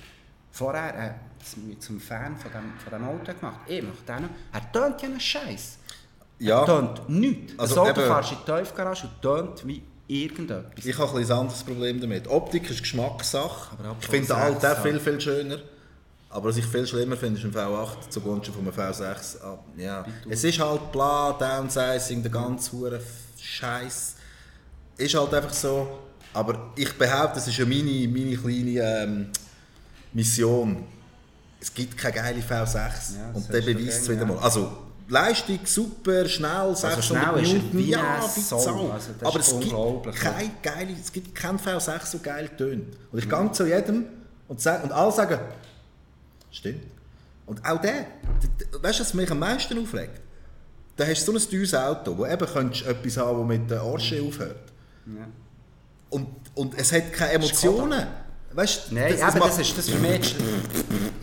vorher 0.51 0.95
äh, 1.11 1.45
zum- 1.45 1.81
zum 1.81 2.01
Fan 2.01 2.37
von 2.37 2.51
dem 2.91 3.05
Auto 3.05 3.33
gemacht 3.33 3.61
habe. 3.65 3.73
Ich 3.75 3.83
mache 3.83 3.97
den 4.07 4.23
noch. 4.23 4.31
Er 4.53 4.73
tönt 4.73 5.03
ja 5.03 5.09
einen 5.09 5.21
Scheiß. 5.21 5.79
Ja. 6.39 6.65
Tönt 6.65 7.09
nichts. 7.09 7.53
Also 7.59 7.75
das 7.77 7.89
Auto 7.91 8.01
eben- 8.01 8.11
fährst 8.13 8.33
in 8.33 8.39
die 8.47 8.53
Tiefgarage 8.53 9.07
und 9.07 9.23
tönt 9.23 9.67
wie 9.67 9.83
irgendetwas. 10.07 10.85
Ich 10.85 10.99
habe 10.99 11.19
ein, 11.19 11.31
anderes 11.31 11.63
Problem 11.63 12.01
damit. 12.01 12.29
Optik 12.29 12.69
ist 12.71 12.81
Geschmackssache. 12.81 13.77
Ich 14.01 14.07
finde 14.09 14.27
den 14.29 14.37
V6, 14.37 14.41
alten 14.67 14.83
viel, 14.83 15.01
viel 15.01 15.21
schöner. 15.21 15.59
Aber 16.31 16.49
was 16.49 16.57
ich 16.57 16.67
viel 16.67 16.87
schlimmer 16.87 17.17
finde, 17.17 17.39
ist 17.39 17.45
ein 17.47 17.53
V8 17.53 18.11
zugunsten 18.11 18.53
von 18.53 18.63
einem 18.67 18.75
V6. 18.75 19.41
Ah, 19.43 19.57
Ja. 19.77 20.05
Es 20.29 20.43
ist 20.43 20.59
halt 20.59 20.91
bla, 20.91 21.33
Downsizing, 21.33 22.23
der 22.23 22.33
ganze 22.33 22.73
hure 22.73 23.01
Scheiß. 23.41 24.17
Ist 24.97 25.15
halt 25.15 25.33
einfach 25.33 25.53
so. 25.53 26.01
Aber 26.33 26.73
ich 26.75 26.93
behaupte, 26.99 27.37
das 27.37 27.47
ist 27.47 27.57
ja 27.57 27.65
meine, 27.65 28.09
meine 28.09 28.37
kleine 28.37 28.81
ähm, 29.05 29.27
Mission. 30.13 30.85
Es 31.61 31.73
gibt 31.73 31.97
keine 31.97 32.15
geile 32.15 32.41
V6. 32.41 32.75
Ja, 32.77 33.31
und 33.33 33.49
der 33.53 33.61
beweist 33.63 34.03
es 34.03 34.09
wieder 34.09 34.27
mal. 34.27 34.39
Also, 34.39 34.73
Leistung 35.09 35.59
super, 35.65 36.27
schnell, 36.29 36.75
600 36.75 37.05
schnell 37.05 37.43
ist 37.43 37.53
er 37.53 37.55
Newton, 37.59 37.79
wie 37.79 37.91
ja. 37.91 38.21
Also, 38.23 38.91
Aber 39.23 39.39
ist 39.39 39.53
es 39.53 39.61
gibt 39.61 40.17
kein 40.17 40.51
geile, 40.63 40.93
es 41.01 41.13
gibt 41.13 41.35
kein 41.35 41.59
V6 41.59 42.07
so 42.07 42.19
geil 42.21 42.49
tönt. 42.57 42.97
Und 43.13 43.19
ich 43.19 43.29
gehe 43.29 43.53
zu 43.53 43.67
jedem 43.67 44.07
und, 44.49 44.61
sag, 44.61 44.83
und 44.83 44.93
alle 44.93 45.13
sagen, 45.13 45.39
stimmt. 46.51 46.83
Und 47.47 47.63
auch 47.65 47.81
der, 47.81 48.07
weißt 48.81 49.01
du, 49.01 49.05
was 49.05 49.15
mich 49.15 49.31
am 49.31 49.39
meisten 49.39 49.79
aufregt? 49.79 50.21
Da 50.97 51.05
hast 51.07 51.27
du 51.29 51.33
so 51.37 51.39
ein 51.45 51.51
teures 51.51 51.75
Auto, 51.75 52.17
wo 52.17 52.25
eben 52.25 52.47
könntest 52.47 52.87
etwas 52.87 53.17
haben, 53.17 53.41
das 53.49 53.59
mit 53.59 53.71
der 53.71 53.81
Arche 53.83 54.23
aufhört. 54.23 54.73
Ja. 55.07 55.27
Und, 56.09 56.29
und 56.55 56.79
es 56.79 56.93
hat 56.93 57.13
keine 57.13 57.33
Emotionen. 57.33 58.07
Weißt, 58.53 58.91
du, 58.91 58.95
Nein, 58.95 59.11
das- 59.11 59.21
das, 59.21 59.35
eben, 59.35 59.45
das 59.45 59.59
ist 59.59 59.79
das 59.79 59.89
für 59.91 59.99
mich. 59.99 60.37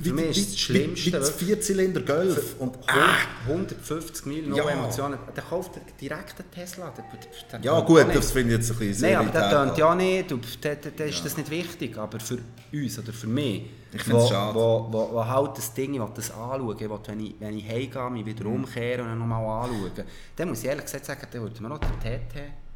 Für 0.03 0.13
mich 0.13 0.37
ist 0.37 0.51
das 0.53 0.59
Schlimmste. 0.59 1.05
Wie, 1.05 1.07
wie 1.07 1.11
das 1.11 1.29
Vierzylinder 1.31 2.01
Golf. 2.01 2.55
Und, 2.59 2.77
ah, 2.87 3.15
150 3.47 4.25
Mil, 4.25 4.47
no 4.47 4.57
Ja. 4.57 4.69
Emotionen. 4.69 5.17
Der 5.35 5.43
kauft 5.43 5.71
direkt 5.99 6.39
einen 6.39 6.51
Tesla. 6.51 6.91
Der, 6.95 7.03
der, 7.03 7.59
der 7.59 7.71
ja 7.73 7.79
gut, 7.81 8.05
nicht. 8.07 8.17
das 8.17 8.31
finde 8.31 8.53
ich 8.53 8.59
jetzt 8.59 8.71
ein 8.71 8.77
bisschen 8.77 9.07
Nein, 9.09 9.15
aber 9.17 9.29
der 9.31 9.49
tönt 9.49 9.77
ja 9.77 9.95
nicht, 9.95 10.31
und 10.31 10.63
der, 10.63 10.75
der, 10.75 10.91
der 10.91 11.07
ist 11.07 11.23
das 11.25 11.37
nicht 11.37 11.49
wichtig, 11.49 11.97
aber 11.97 12.19
für 12.19 12.37
uns 12.73 12.99
oder 12.99 13.13
für 13.13 13.27
mich, 13.27 13.63
Ich 13.93 14.09
wo, 14.11 14.25
schade. 14.27 14.55
Wo, 14.55 14.87
wo, 14.91 15.13
wo 15.13 15.25
halt 15.25 15.57
das 15.57 15.73
Ding, 15.73 15.93
ich 15.93 16.01
das 16.15 16.31
anschauen, 16.31 16.75
ich 16.77 16.89
will, 16.89 16.99
wenn 17.07 17.19
ich, 17.19 17.35
wenn 17.39 17.57
ich 17.57 17.67
heimgehe, 17.67 18.09
mich 18.09 18.25
wieder 18.25 18.45
Mhm. 18.45 18.55
umkehren 18.55 19.01
und 19.01 19.07
dann 19.09 19.19
nochmal 19.19 19.63
anschauen, 19.65 19.91
dann 20.35 20.49
muss 20.49 20.59
ich 20.59 20.65
ehrlich 20.65 20.85
gesagt 20.85 21.05
sagen, 21.05 21.27
dann 21.31 21.41
würde 21.41 21.61
man 21.61 21.71
noch 21.71 21.79
den 21.79 21.99
TT 21.99 22.35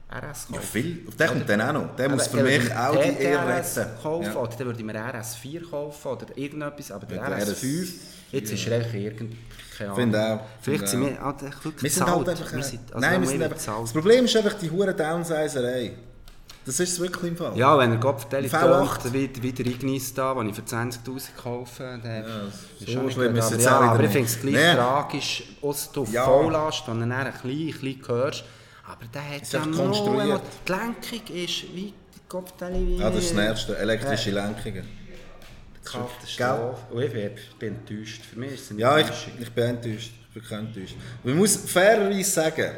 RS 0.10 0.48
kaufen. 0.48 0.54
Ja, 0.56 0.60
viel. 0.62 0.96
Den 1.20 1.28
kommt 1.28 1.50
dann 1.50 1.62
auch 1.62 1.74
noch. 1.74 1.96
Der 1.96 2.10
muss 2.10 2.28
für 2.28 2.44
mich 2.44 2.74
auch 2.76 2.96
die 2.96 3.26
RS 3.26 3.78
retten. 3.78 4.02
kaufen, 4.02 4.24
Ja. 4.26 4.36
oder 4.36 4.56
dann 4.58 4.68
würde 4.68 4.80
ich 4.80 4.86
mir 4.86 4.94
RS4 4.96 5.70
kaufen 5.70 6.08
oder 6.08 6.38
irgendetwas, 6.38 6.92
aber 6.92 7.06
der 7.06 7.18
Ja, 7.18 7.30
der 7.30 7.48
RS5, 7.48 7.88
jetzt 8.32 8.52
ist 8.52 8.68
er 8.68 8.78
einfach 8.78 8.94
irgend... 8.94 9.36
Keine 9.78 9.90
Ahnung. 9.92 10.02
Finde 10.04 10.24
auch, 10.24 10.40
Vielleicht 10.62 10.88
sind 10.88 11.02
wir 11.02 11.20
halt 11.22 11.42
wirklich 11.42 11.84
Wir 11.84 11.90
sind 11.90 12.06
halt 12.06 12.30
einfach... 12.30 12.52
Wir 12.52 12.60
äh, 12.60 12.64
sind, 12.64 12.94
also 12.94 13.00
nein, 13.00 13.22
wir 13.22 13.28
sind 13.28 13.44
einfach... 13.44 13.82
Das 13.82 13.94
Problem 13.94 14.26
ist 14.26 14.38
einfach 14.38 14.54
die 14.54 14.72
hure 14.72 14.94
Downsiserei. 14.94 15.94
Das 16.66 16.80
ist 16.80 17.00
wirklich 17.00 17.32
im 17.32 17.38
Fall. 17.38 17.56
Ja, 17.56 17.78
wenn 17.78 17.92
er 17.92 18.00
Kopfteile 18.00 18.48
V8. 18.48 19.02
tönt, 19.04 19.14
wie, 19.14 19.30
wie 19.44 19.52
der 19.52 19.66
Ignis 19.68 20.14
da, 20.16 20.34
den 20.34 20.50
ich 20.50 20.56
für 20.56 20.64
20'000 20.64 21.36
kaufe, 21.38 22.00
dann 22.02 22.50
ist 22.80 22.92
so 22.92 23.08
schlimm 23.10 23.36
ist 23.36 23.52
es 23.52 23.64
ja, 23.64 23.80
wieder 23.82 23.92
aber 23.92 24.04
ich 24.04 24.10
finde 24.12 24.28
es 24.28 24.40
gleich 24.42 24.54
Nee. 24.54 24.74
tragisch, 24.74 25.44
aus 25.62 25.92
du 25.92 26.02
auf 26.02 26.12
Ja. 26.12 26.26
Volllast, 26.26 26.88
wenn 26.88 26.96
du 26.96 27.00
dann 27.02 27.12
ein 27.12 27.34
klein, 27.40 27.72
klein 27.80 28.02
hörst. 28.08 28.44
Aber 28.88 29.06
der 29.14 29.24
hat 29.30 29.52
ja 29.52 29.60
einfach 29.64 29.72
noch, 29.72 29.78
konstruiert. 29.86 30.42
die 30.68 30.72
Lenkung 30.72 31.36
ist 31.44 31.64
wie 31.74 31.94
die 31.94 32.20
Kopfteile 32.30 32.76
wie... 32.88 32.98
Ja, 32.98 33.10
das 33.10 33.24
ist 33.26 33.36
das 33.36 33.48
Nächste. 33.48 33.78
Elektrische 33.78 34.32
Lenkungen. 34.32 34.88
Katastrophe. 35.84 36.78
Und 36.94 37.04
ich 37.04 37.12
bin, 37.12 37.32
ich 37.36 37.56
bin 37.58 37.76
enttäuscht. 37.76 38.24
Für 38.26 38.40
mich 38.40 38.54
ist 38.54 38.62
es 38.66 38.72
eine 38.72 38.80
Ja, 38.82 38.98
ich, 39.00 39.08
ich 39.40 39.52
bin 39.52 39.64
enttäuscht. 39.66 40.12
Ich 40.34 40.48
bin 40.50 40.60
enttäuscht. 40.60 40.96
Man 41.24 41.38
muss 41.38 41.56
fairerweise 41.56 42.30
sagen, 42.30 42.72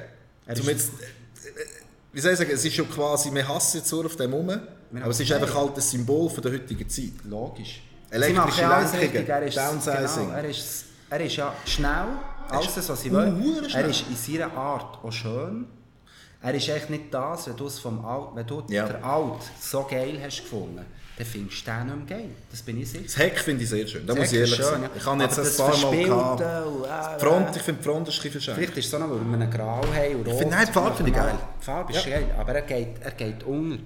ist- 0.48 0.68
jetzt, 0.68 0.92
wie 2.14 2.20
soll 2.22 2.32
ich 2.34 2.38
sagen, 2.38 2.52
es 2.54 2.66
ist 2.66 2.76
schon 2.76 2.90
quasi, 2.90 3.34
wir 3.34 3.48
hassen 3.48 3.78
jetzt 3.78 3.90
so 3.90 4.04
auf 4.04 4.16
dem 4.16 4.34
rum, 4.34 4.50
aber 4.50 5.08
es 5.08 5.20
ist 5.20 5.32
haben- 5.32 5.42
einfach 5.44 5.56
halt 5.56 5.76
ein 5.76 5.82
Symbol 5.82 6.30
von 6.30 6.42
der 6.44 6.52
heutigen 6.54 6.88
Zeit. 6.90 7.14
Logisch. 7.26 7.82
Elektrische 8.10 8.52
Sie 8.56 8.62
ja 8.62 8.80
Lenkungen. 8.80 9.28
Er 9.28 9.42
ist, 9.44 9.58
Downsizing. 9.58 10.26
Genau, 10.28 10.38
er, 10.38 10.50
ist, 10.50 10.86
er 11.10 11.20
ist 11.22 11.36
ja 11.36 11.54
schnell, 11.66 12.06
alles 12.50 12.90
was 12.90 13.04
hure 13.06 13.70
schnell. 13.70 13.84
Er 13.84 13.90
ist 13.90 14.06
in 14.10 14.16
seiner 14.16 14.54
Art 14.56 15.04
auch 15.04 15.12
schön. 15.12 15.68
Er 16.41 16.53
ist 16.53 16.70
echt 16.70 16.89
nicht 16.89 17.13
das, 17.13 17.48
wenn 17.48 17.56
du, 17.56 17.65
es 17.67 17.79
vom 17.79 18.03
Alt, 18.06 18.29
wenn 18.36 18.46
du 18.46 18.63
Ja. 18.70 18.86
den 18.88 19.03
Alt 19.03 19.41
so 19.60 19.84
geil 19.89 20.20
hast 20.24 20.44
gefunden, 20.44 20.86
dann 21.17 21.25
findest 21.25 21.65
du 21.65 21.72
den 21.72 21.86
nicht 21.98 22.10
mehr 22.10 22.17
geil. 22.20 22.29
Das 22.51 22.62
bin 22.62 22.79
ich 22.79 22.89
sicher. 22.91 23.03
Das 23.06 23.17
Heck 23.17 23.39
finde 23.39 23.63
ich 23.63 23.70
sehr 23.70 23.88
schön, 23.88 24.06
da 24.06 24.13
Das 24.13 24.17
muss 24.22 24.32
ich 24.32 24.39
ehrlich 24.39 24.56
schön, 24.56 24.65
sagen. 24.65 24.84
ja. 24.84 24.89
Ich 24.96 25.06
habe 25.06 25.24
jetzt 25.24 25.39
ein 25.39 25.46
das 25.46 25.58
paar 25.58 25.77
Mal 25.77 26.03
gehabt. 26.03 26.41
äh, 26.41 27.20
Front, 27.20 27.56
ich 27.56 27.62
finde 27.63 27.82
die 27.82 27.89
Front 27.89 28.08
ist 28.08 28.24
ein 28.25 28.32
bisschen. 28.32 28.53
Vielleicht 28.56 28.77
ist 28.77 28.86
es 28.86 28.91
so 28.91 29.00
noch, 29.00 29.10
weil 29.10 29.17
wir 29.25 29.34
einen 29.34 29.50
Grau 29.51 29.82
haben 29.82 30.15
und 30.15 30.27
Rot. 30.27 30.38
finde- 30.38 30.56
nein, 30.56 30.65
die 30.67 30.74
Farbe 30.74 30.96
finde 30.96 31.12
ich 31.12 31.17
geil. 31.17 31.36
Die 31.60 31.65
Farbe 31.65 31.91
ist 31.94 32.06
Ja. 32.06 32.12
geil, 32.20 32.36
aber 32.38 32.53
er 32.53 32.62
geht, 32.62 33.01
er 33.01 33.12
geht 33.12 33.44
unter. 33.44 33.79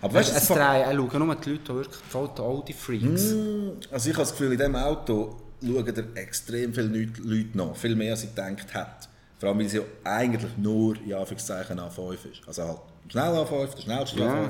Aber 0.00 0.14
weißt 0.14 0.34
es 0.36 0.46
drehen, 0.48 0.58
er 0.60 0.94
schauen 0.94 1.26
nur 1.26 1.34
die 1.34 1.50
Leute, 1.50 1.62
die 1.64 1.74
wirklich 1.74 1.96
voll 2.08 2.30
die 2.36 2.40
Audi-Freaks. 2.40 3.22
Also 3.90 4.08
ich 4.10 4.14
habe 4.16 4.22
das 4.24 4.30
Gefühl, 4.30 4.52
in 4.52 4.58
diesem 4.58 4.76
Auto 4.76 5.36
schauen 5.60 6.16
extrem 6.16 6.72
viele 6.72 6.86
Leute 6.86 7.20
Leute 7.22 7.58
nach, 7.58 7.74
viel 7.76 7.96
mehr 7.96 8.12
als 8.12 8.22
ich 8.24 8.30
gedacht 8.34 8.72
hätte. 8.72 9.07
Vor 9.38 9.48
allem, 9.50 9.58
weil 9.58 9.66
es 9.66 9.72
ja 9.72 9.82
eigentlich 10.04 10.50
nur, 10.56 10.96
in 10.96 11.14
Anführungszeichen, 11.14 11.78
A5 11.78 12.12
ist. 12.12 12.40
Also 12.46 12.64
halt 12.64 12.78
schnell 13.08 13.24
A5, 13.24 13.74
der 13.74 13.82
schnellste 13.82 14.18
Ja. 14.20 14.26
A5. 14.34 14.48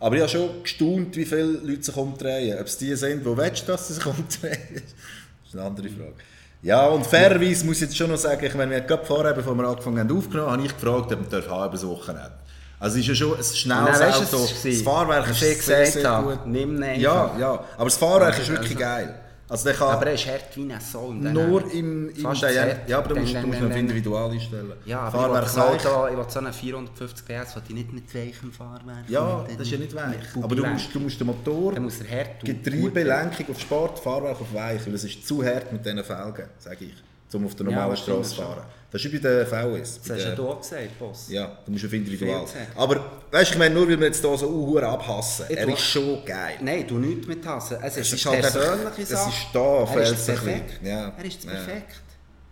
Aber 0.00 0.14
ich 0.16 0.20
habe 0.22 0.30
schon 0.30 0.62
gestaunt, 0.62 1.16
wie 1.16 1.24
viele 1.24 1.42
Leute 1.42 1.82
sich 1.82 1.96
umdrehen. 1.96 2.58
Ob 2.60 2.66
es 2.66 2.76
die 2.78 2.94
sind, 2.96 3.24
wo 3.24 3.36
willst 3.36 3.68
dass 3.68 3.88
sie 3.88 3.94
sich 3.94 4.06
umdrehen? 4.06 4.58
Das 4.74 5.48
ist 5.48 5.54
eine 5.54 5.62
andere 5.64 5.88
Frage. 5.88 6.14
Ja, 6.62 6.86
und 6.86 7.04
fairerweise 7.06 7.64
muss 7.66 7.76
ich 7.76 7.82
jetzt 7.82 7.96
schon 7.96 8.10
noch 8.10 8.16
sagen, 8.16 8.44
ich 8.44 8.54
meine, 8.54 8.70
wir 8.70 8.78
haben 8.80 8.86
gerade 8.86 9.04
vorher, 9.04 9.32
bevor 9.34 9.54
wir 9.56 9.64
angefangen 9.66 9.98
haben 9.98 10.16
aufgenommen, 10.16 10.50
habe 10.52 10.62
ich 10.64 10.72
gefragt, 10.76 11.12
ob 11.12 11.20
wir 11.20 11.28
dürfen 11.28 11.50
haben 11.50 11.64
über 11.64 11.72
das 11.72 11.86
Wochenende. 11.86 12.32
Also 12.78 12.96
es 12.98 13.02
ist 13.02 13.08
ja 13.08 13.14
schon 13.14 13.36
ein 13.36 13.44
schnelles 13.44 13.98
du, 13.98 14.36
Auto. 14.36 14.48
Das 14.64 14.82
Fahrwerk 14.82 15.30
ist 15.30 15.40
sehr, 15.66 15.86
sehr 15.86 16.08
habe, 16.10 16.36
gut. 16.36 16.46
nimm 16.46 16.82
Ja, 17.00 17.36
ja. 17.38 17.64
Aber 17.76 17.84
das 17.84 17.96
Fahrwerk 17.96 18.38
ist 18.38 18.48
wirklich 18.48 18.70
also- 18.76 18.78
geil. 18.80 19.14
Also 19.52 19.64
der 19.64 19.74
kann 19.74 19.88
Aber 19.90 20.06
er 20.06 20.14
ist 20.14 20.26
hart 20.26 20.56
wie 20.56 20.72
ein 20.72 20.80
dann 21.22 21.34
nur 21.34 21.70
im, 21.74 22.08
im 22.08 22.16
Fast 22.16 22.40
fett. 22.42 22.88
Ja, 22.88 22.98
aber 22.98 23.08
du 23.10 23.20
musst, 23.20 23.34
du 23.34 23.46
musst 23.46 23.60
noch 23.60 23.68
dann. 23.68 23.78
individual 23.78 24.30
einstellen. 24.30 24.72
Ja, 24.86 25.00
aber 25.00 25.18
Fahrwerk 25.18 25.46
ich 25.46 25.54
will, 25.56 26.10
ich 26.10 26.16
will 26.16 26.24
so 26.30 26.38
einen 26.38 26.52
450 26.54 27.26
PS, 27.26 27.56
will 27.56 27.62
ich 27.68 27.74
nicht 27.74 27.92
mit 27.92 28.14
weichem 28.14 28.50
Fahrwerk. 28.50 29.04
Ja, 29.08 29.44
das 29.46 29.66
ist 29.66 29.72
ja 29.72 29.78
nicht 29.78 29.94
weich. 29.94 30.42
Aber 30.42 30.56
du 30.56 30.64
musst, 30.64 30.94
du 30.94 31.00
musst 31.00 31.20
den 31.20 31.26
Motor, 31.26 31.78
muss 31.80 32.00
er 32.00 32.18
hart 32.18 33.50
auf 33.50 33.60
Sport, 33.60 33.98
Fahrwerk 33.98 34.40
auf 34.40 34.54
weich, 34.54 34.86
weil 34.86 34.94
es 34.94 35.04
ist 35.04 35.28
zu 35.28 35.44
hart 35.44 35.70
mit 35.70 35.84
diesen 35.84 36.02
Felgen, 36.02 36.46
sage 36.58 36.86
ich, 36.86 37.34
um 37.34 37.44
auf 37.44 37.54
der 37.54 37.66
normalen 37.66 37.90
Ja, 37.90 37.96
Straße 37.96 38.30
zu 38.30 38.36
fahren. 38.36 38.62
Das 38.92 39.02
ist 39.02 39.10
bei 39.10 39.18
der 39.18 39.46
VS. 39.46 40.00
Das 40.02 40.10
hast 40.10 40.18
ja 40.18 40.24
der- 40.26 40.34
du 40.36 40.48
auch 40.50 40.60
gesagt, 40.60 40.98
Boss. 40.98 41.26
Ja, 41.30 41.58
du 41.64 41.72
musst 41.72 41.84
auf 41.86 41.92
individual. 41.94 42.44
Aber 42.76 43.22
weißt 43.30 43.50
du, 43.50 43.54
ich 43.54 43.58
meine, 43.58 43.74
nur 43.74 43.88
weil 43.88 43.98
wir 43.98 44.06
jetzt 44.08 44.20
hier 44.22 44.36
so 44.36 44.46
uh, 44.46 44.78
abhassen, 44.80 45.46
Ich 45.48 45.56
er 45.56 45.66
ist 45.68 45.80
schon 45.80 46.22
geil. 46.26 46.58
Nein, 46.60 46.86
du 46.86 46.98
nichts 46.98 47.26
mit 47.26 47.46
hassen. 47.46 47.78
Es 47.82 47.96
ist, 47.96 48.12
ist 48.12 48.26
eine 48.26 48.42
halt 48.42 48.52
persönliche 48.52 49.02
es 49.02 49.08
Sache. 49.08 49.30
ist 49.30 49.46
da, 49.54 49.84
er 49.84 50.02
ist 50.02 50.10
es 50.12 50.26
perfekt. 50.26 50.80
Ja. 50.84 51.12
Er 51.16 51.24
ist 51.24 51.42
Ja. 51.44 51.50
perfekt. 51.52 51.96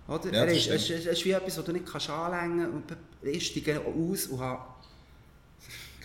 Oder? 0.09 0.33
Ja, 0.33 0.45
er 0.45 0.49
ist, 0.53 0.67
es, 0.69 0.83
ist, 0.89 0.91
es 0.91 1.07
ist 1.07 1.25
wie 1.27 1.33
etwas, 1.33 1.55
das 1.57 1.65
du 1.65 1.73
nicht 1.73 1.85
kannst 1.87 2.09
anlängen 2.11 2.71
kannst. 2.89 2.97
Und 3.23 3.29
ich 3.29 3.47
steige 3.47 3.81
aus 3.81 4.27
und 4.27 4.41
habe... 4.41 4.63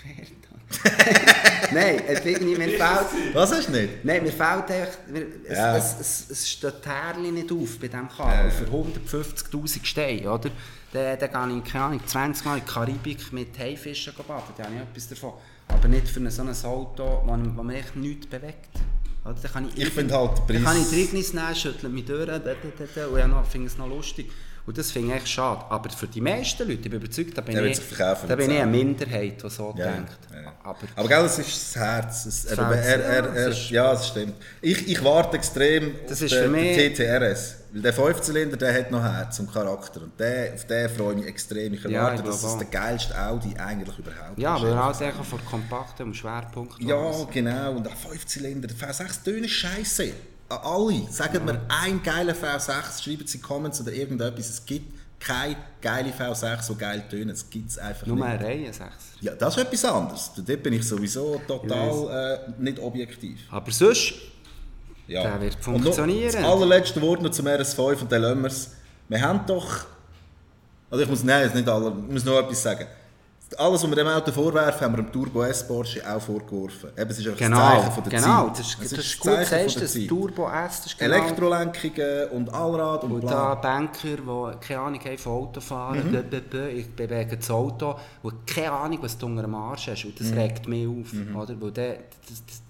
Nein, 1.72 2.02
es 2.08 2.26
irgendwie, 2.26 2.56
mir 2.56 2.70
fehlt... 2.70 3.34
Was 3.34 3.52
du 3.68 3.72
nicht? 3.72 4.04
Nein, 4.04 4.24
mir 4.24 4.32
fehlt 4.32 4.70
einfach... 4.72 4.98
Mir, 5.08 5.26
es, 5.48 5.58
Ja. 5.58 5.78
es, 5.78 5.96
es, 6.00 6.30
es 6.30 6.50
steht 6.50 6.86
Härchen 6.86 7.34
nicht 7.34 7.52
auf 7.52 7.80
bei 7.80 7.88
diesem 7.88 8.10
Kabel. 8.10 8.52
Für 8.52 8.66
150'000 8.66 9.86
Steine, 9.86 10.32
oder? 10.32 10.50
Dann, 10.94 11.20
dann 11.20 11.50
gehe 11.50 11.58
ich, 11.60 11.72
keine 11.72 11.86
Ahnung, 11.86 12.02
20 12.06 12.46
Mal 12.46 12.58
in 12.60 12.66
die 12.66 12.72
Karibik 12.72 13.34
mit 13.34 13.58
Haifischen 13.60 14.14
baden. 14.28 14.44
Da 14.58 14.64
habe 14.66 14.76
ich 14.76 14.82
etwas 14.82 15.10
davon. 15.10 15.34
Aber 15.68 15.88
nicht 15.88 16.08
für 16.08 16.20
ein 16.20 16.30
so 16.30 16.42
ein 16.44 16.50
Auto, 16.72 17.24
wo 17.26 17.64
man 17.64 17.70
echt 17.76 17.96
nichts 17.96 18.28
bewegt. 18.28 18.70
Oder? 19.26 19.34
Dann 19.42 19.52
kann 19.52 19.70
ich, 19.76 19.84
Ich 19.84 19.90
finde 19.94 20.16
halt 20.16 20.38
den 20.48 20.56
Dann 20.56 20.64
kann 20.64 20.78
ich 20.78 20.84
Preis- 20.84 20.90
die 20.92 21.02
Ignis 21.04 21.34
nehmen, 21.34 21.56
schüttle 21.56 21.90
mich 21.90 22.06
durch, 22.06 22.28
da, 22.28 22.38
da, 22.40 22.54
da, 22.54 22.86
da, 22.96 23.08
und 23.08 23.44
ich 23.44 23.50
finde 23.52 23.68
es 23.68 23.78
noch 23.78 23.88
lustig. 23.88 24.32
Und 24.68 24.76
das 24.80 24.92
finde 24.92 25.10
ich 25.10 25.16
echt 25.18 25.30
schade. 25.30 25.64
Aber 25.70 25.90
für 25.92 26.08
die 26.08 26.22
meisten 26.22 26.64
Leute, 26.68 26.74
ich 26.82 26.90
bin 26.90 26.94
überzeugt, 26.94 27.38
da 27.38 27.42
bin, 27.42 27.64
ich, 27.66 27.80
da 27.98 28.36
bin 28.36 28.50
ich 28.50 28.60
eine. 28.60 28.66
Minderheit, 28.72 29.44
die 29.44 29.50
so 29.50 29.76
Ja, 29.78 29.92
denkt. 29.92 30.18
ja. 30.34 30.54
Aber, 30.64 30.78
Aber 30.96 31.08
gell, 31.08 31.26
es 31.26 31.38
ist 31.38 31.76
das 31.76 31.84
Herz. 31.84 32.26
Es, 32.26 32.46
Das 32.46 32.58
er, 32.58 32.72
er, 32.72 33.00
ja, 33.00 33.04
er, 33.06 33.34
er, 33.36 33.50
ja, 33.52 33.92
das 33.92 34.08
stimmt. 34.08 34.34
Ich, 34.62 34.88
ich 34.88 35.04
warte 35.04 35.38
extrem 35.38 35.94
Das 36.10 36.18
auf 36.18 36.24
ist 36.24 36.34
den, 36.34 36.52
den 36.54 36.94
TTRS. 36.96 37.58
Weil 37.74 37.82
der 37.84 37.94
Fünfzylinder, 37.94 38.58
der 38.58 38.74
hat 38.74 38.90
noch 38.90 39.04
Herz 39.04 39.38
und 39.38 39.54
Charakter. 39.54 40.02
Und 40.02 40.20
der, 40.20 40.56
auf 40.56 40.66
den 40.66 40.90
freue 40.90 41.12
ich 41.14 41.18
mich 41.20 41.28
extrem. 41.28 41.74
Ich 41.76 41.84
Ja, 41.84 41.90
erwarte, 41.92 42.24
ich 42.24 42.28
dass 42.30 42.38
es 42.40 42.46
auch. 42.46 42.58
der 42.58 42.68
geilste 42.68 43.22
Audi 43.22 43.54
eigentlich 43.58 44.00
überhaupt 44.00 44.38
ja, 44.40 44.56
ist. 44.56 44.64
weil 44.64 44.72
er 44.72 44.84
halt 44.86 45.02
einfach 45.04 45.26
von 45.26 45.46
kompaktem 45.46 46.12
Schwerpunkt 46.14 46.82
Ja, 46.82 47.12
genau. 47.32 47.74
Und 47.74 47.86
der 47.86 47.96
Fünfzylinder, 47.96 48.68
der 48.68 48.78
V6 48.78 49.24
tönen 49.24 49.48
scheiße. 49.48 50.12
Alle. 50.50 51.08
Sagt 51.10 51.44
mir 51.44 51.60
einen 51.70 52.02
geilen 52.04 52.36
V6, 52.36 53.04
schreiben 53.04 53.26
Sie 53.26 53.38
in 53.38 53.44
Comments 53.44 53.80
oder 53.82 53.92
irgendetwas. 53.92 54.50
Es 54.50 54.66
gibt 54.66 54.94
keine 55.20 55.56
geile 55.82 56.12
V6, 56.12 56.68
die 56.72 56.78
geil 56.78 57.04
tönen. 57.10 57.30
Das 57.30 57.50
gibt 57.50 57.70
es 57.72 57.78
einfach 57.80 58.06
Nur 58.06 58.18
nicht. 58.18 58.26
eine 58.26 58.44
Reihe, 58.44 58.74
sechs. 58.74 59.06
Ja, 59.22 59.34
das 59.34 59.58
ist 59.58 59.64
etwas 59.64 59.86
anderes. 59.86 60.32
Dort 60.36 60.62
bin 60.64 60.74
ich 60.74 60.88
sowieso 60.88 61.42
total 61.48 62.40
äh, 62.48 62.62
nicht 62.62 62.80
objektiv. 62.80 63.40
Aber 63.50 63.72
sonst, 63.72 64.14
Ja. 65.08 65.24
Der 65.24 65.42
wird 65.42 65.56
Und 65.56 65.64
funktionieren. 65.64 66.32
Das 66.34 66.44
allerletzte 66.44 67.02
Wort 67.02 67.22
noch 67.24 67.32
zum 67.32 67.48
RS5 67.48 68.02
und 68.02 68.12
dann 68.12 68.22
lassen 68.22 68.42
wir 68.42 68.48
es. 68.48 68.72
Wir 69.10 69.22
haben 69.22 69.42
doch... 69.48 69.86
Also 70.92 71.04
ich 71.04 71.10
muss, 71.10 71.24
nein, 71.24 71.52
nicht 71.54 71.68
alle, 71.68 71.90
ich 72.08 72.14
muss 72.14 72.24
noch 72.26 72.40
etwas 72.40 72.62
sagen. 72.62 72.86
Alles, 73.58 73.84
was 73.84 73.90
wir 73.90 73.96
dem 73.96 74.08
Auto 74.08 74.32
vorwerfen, 74.32 74.82
haben 74.82 74.98
wir 74.98 75.04
dem 75.04 75.12
Turbo 75.12 75.44
S 75.44 75.66
Porsche 75.68 76.02
auch 76.10 76.20
vorgeworfen. 76.20 76.90
Eben, 76.98 77.10
es 77.12 77.20
ist 77.20 77.28
einfach 77.28 77.40
genau, 77.40 77.58
das 77.60 77.74
Zeichen 77.80 77.92
von 77.92 78.04
der 78.10 78.20
genau, 78.20 78.48
Zeit. 78.48 78.52
das 78.52 78.60
ist, 78.60 78.74
Es 78.74 78.90
das 78.90 78.92
ist 78.92 79.14
das 79.14 79.20
gut 79.20 79.38
gesagt, 79.40 79.82
das. 79.82 80.08
Turbo 80.08 80.50
S, 80.50 80.78
das 80.82 80.86
ist 80.88 80.98
genau... 80.98 81.16
Elektrolenkungen 81.16 82.30
und 82.32 82.54
Allrad 82.54 83.04
und, 83.04 83.12
Und 83.12 83.22
bla. 83.22 83.30
da 83.32 83.56
Banker, 83.56 84.08
die 84.18 84.66
keine 84.68 84.80
Ahnung 84.82 85.00
haben 85.06 85.18
von 85.18 85.32
Autofahren, 85.34 86.12
Mhm. 86.12 86.68
ich 86.76 86.90
bewege 86.96 87.38
das 87.38 87.50
Auto, 87.52 87.96
wo 88.24 88.32
keine 88.48 88.72
Ahnung, 88.72 89.00
was 89.02 89.18
du 89.18 89.28
unter 89.28 89.44
dem 89.44 89.56
Arsch 89.56 89.88
hast. 89.90 90.06
Und 90.06 90.20
das 90.20 90.28
Mhm. 90.32 90.38
regt 90.38 90.68
mich 90.68 90.88
auf. 90.88 91.14
Oder? 91.44 91.62
Weil 91.62 91.72
der, 91.72 91.94
das, 92.28 92.44
das, 92.48 92.62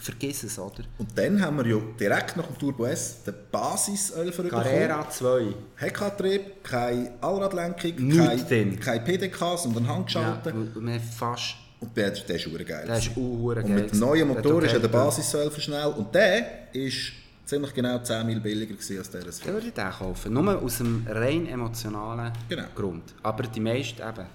vergiss 0.00 0.42
es, 0.44 0.58
oder? 0.58 0.84
Und 0.98 1.08
dann 1.16 1.40
haben 1.40 1.58
wir 1.58 1.66
ja 1.66 1.82
direkt 1.98 2.36
nach 2.36 2.46
dem 2.46 2.58
Turbo 2.58 2.84
S 2.86 3.22
den 3.24 3.34
basis 3.50 4.10
11 4.10 4.36
bekommen. 4.36 4.62
Carrera 4.62 5.08
2. 5.08 5.54
Heckantrieb, 5.76 6.62
keine 6.62 7.12
Allradlenkung, 7.20 7.96
keine, 8.10 8.76
keine 8.76 9.00
PDK, 9.00 9.56
sondern 9.58 9.84
Ja, 9.84 9.94
Handgeschaltet. 9.94 10.54
und 10.54 10.76
und 10.76 10.86
wir 10.86 11.00
fast... 11.00 11.54
Und 11.80 11.96
der, 11.96 12.10
der 12.10 12.36
ist 12.36 12.46
verdammt 12.46 12.64
geil. 12.64 12.84
Der 12.86 12.98
ist 12.98 13.16
Und 13.16 13.62
geil 13.62 13.74
mit 13.74 13.92
dem 13.92 13.98
neuen. 14.00 14.28
Motor 14.28 14.62
ist 14.64 14.72
ja 14.72 14.78
der 14.78 14.88
okay 14.90 14.98
Basis 14.98 15.30
schnell. 15.62 15.86
Und 15.86 16.14
der 16.14 16.74
ist 16.74 17.12
ziemlich 17.46 17.72
genau 17.72 17.98
10 17.98 18.26
Mil 18.26 18.38
billiger 18.40 18.74
als 18.98 19.10
der 19.10 19.22
Dann 19.22 19.30
RS4. 19.30 19.46
würde 19.46 19.66
ich 19.68 19.72
den 19.72 19.90
kaufen. 19.90 20.32
Nur 20.34 20.62
aus 20.62 20.80
einem 20.80 21.06
rein 21.08 21.46
emotionalen 21.46 22.32
Genau. 22.50 22.64
Grund. 22.74 23.14
Aber 23.22 23.44
die 23.44 23.60
meisten 23.60 24.02
eben... 24.02 24.26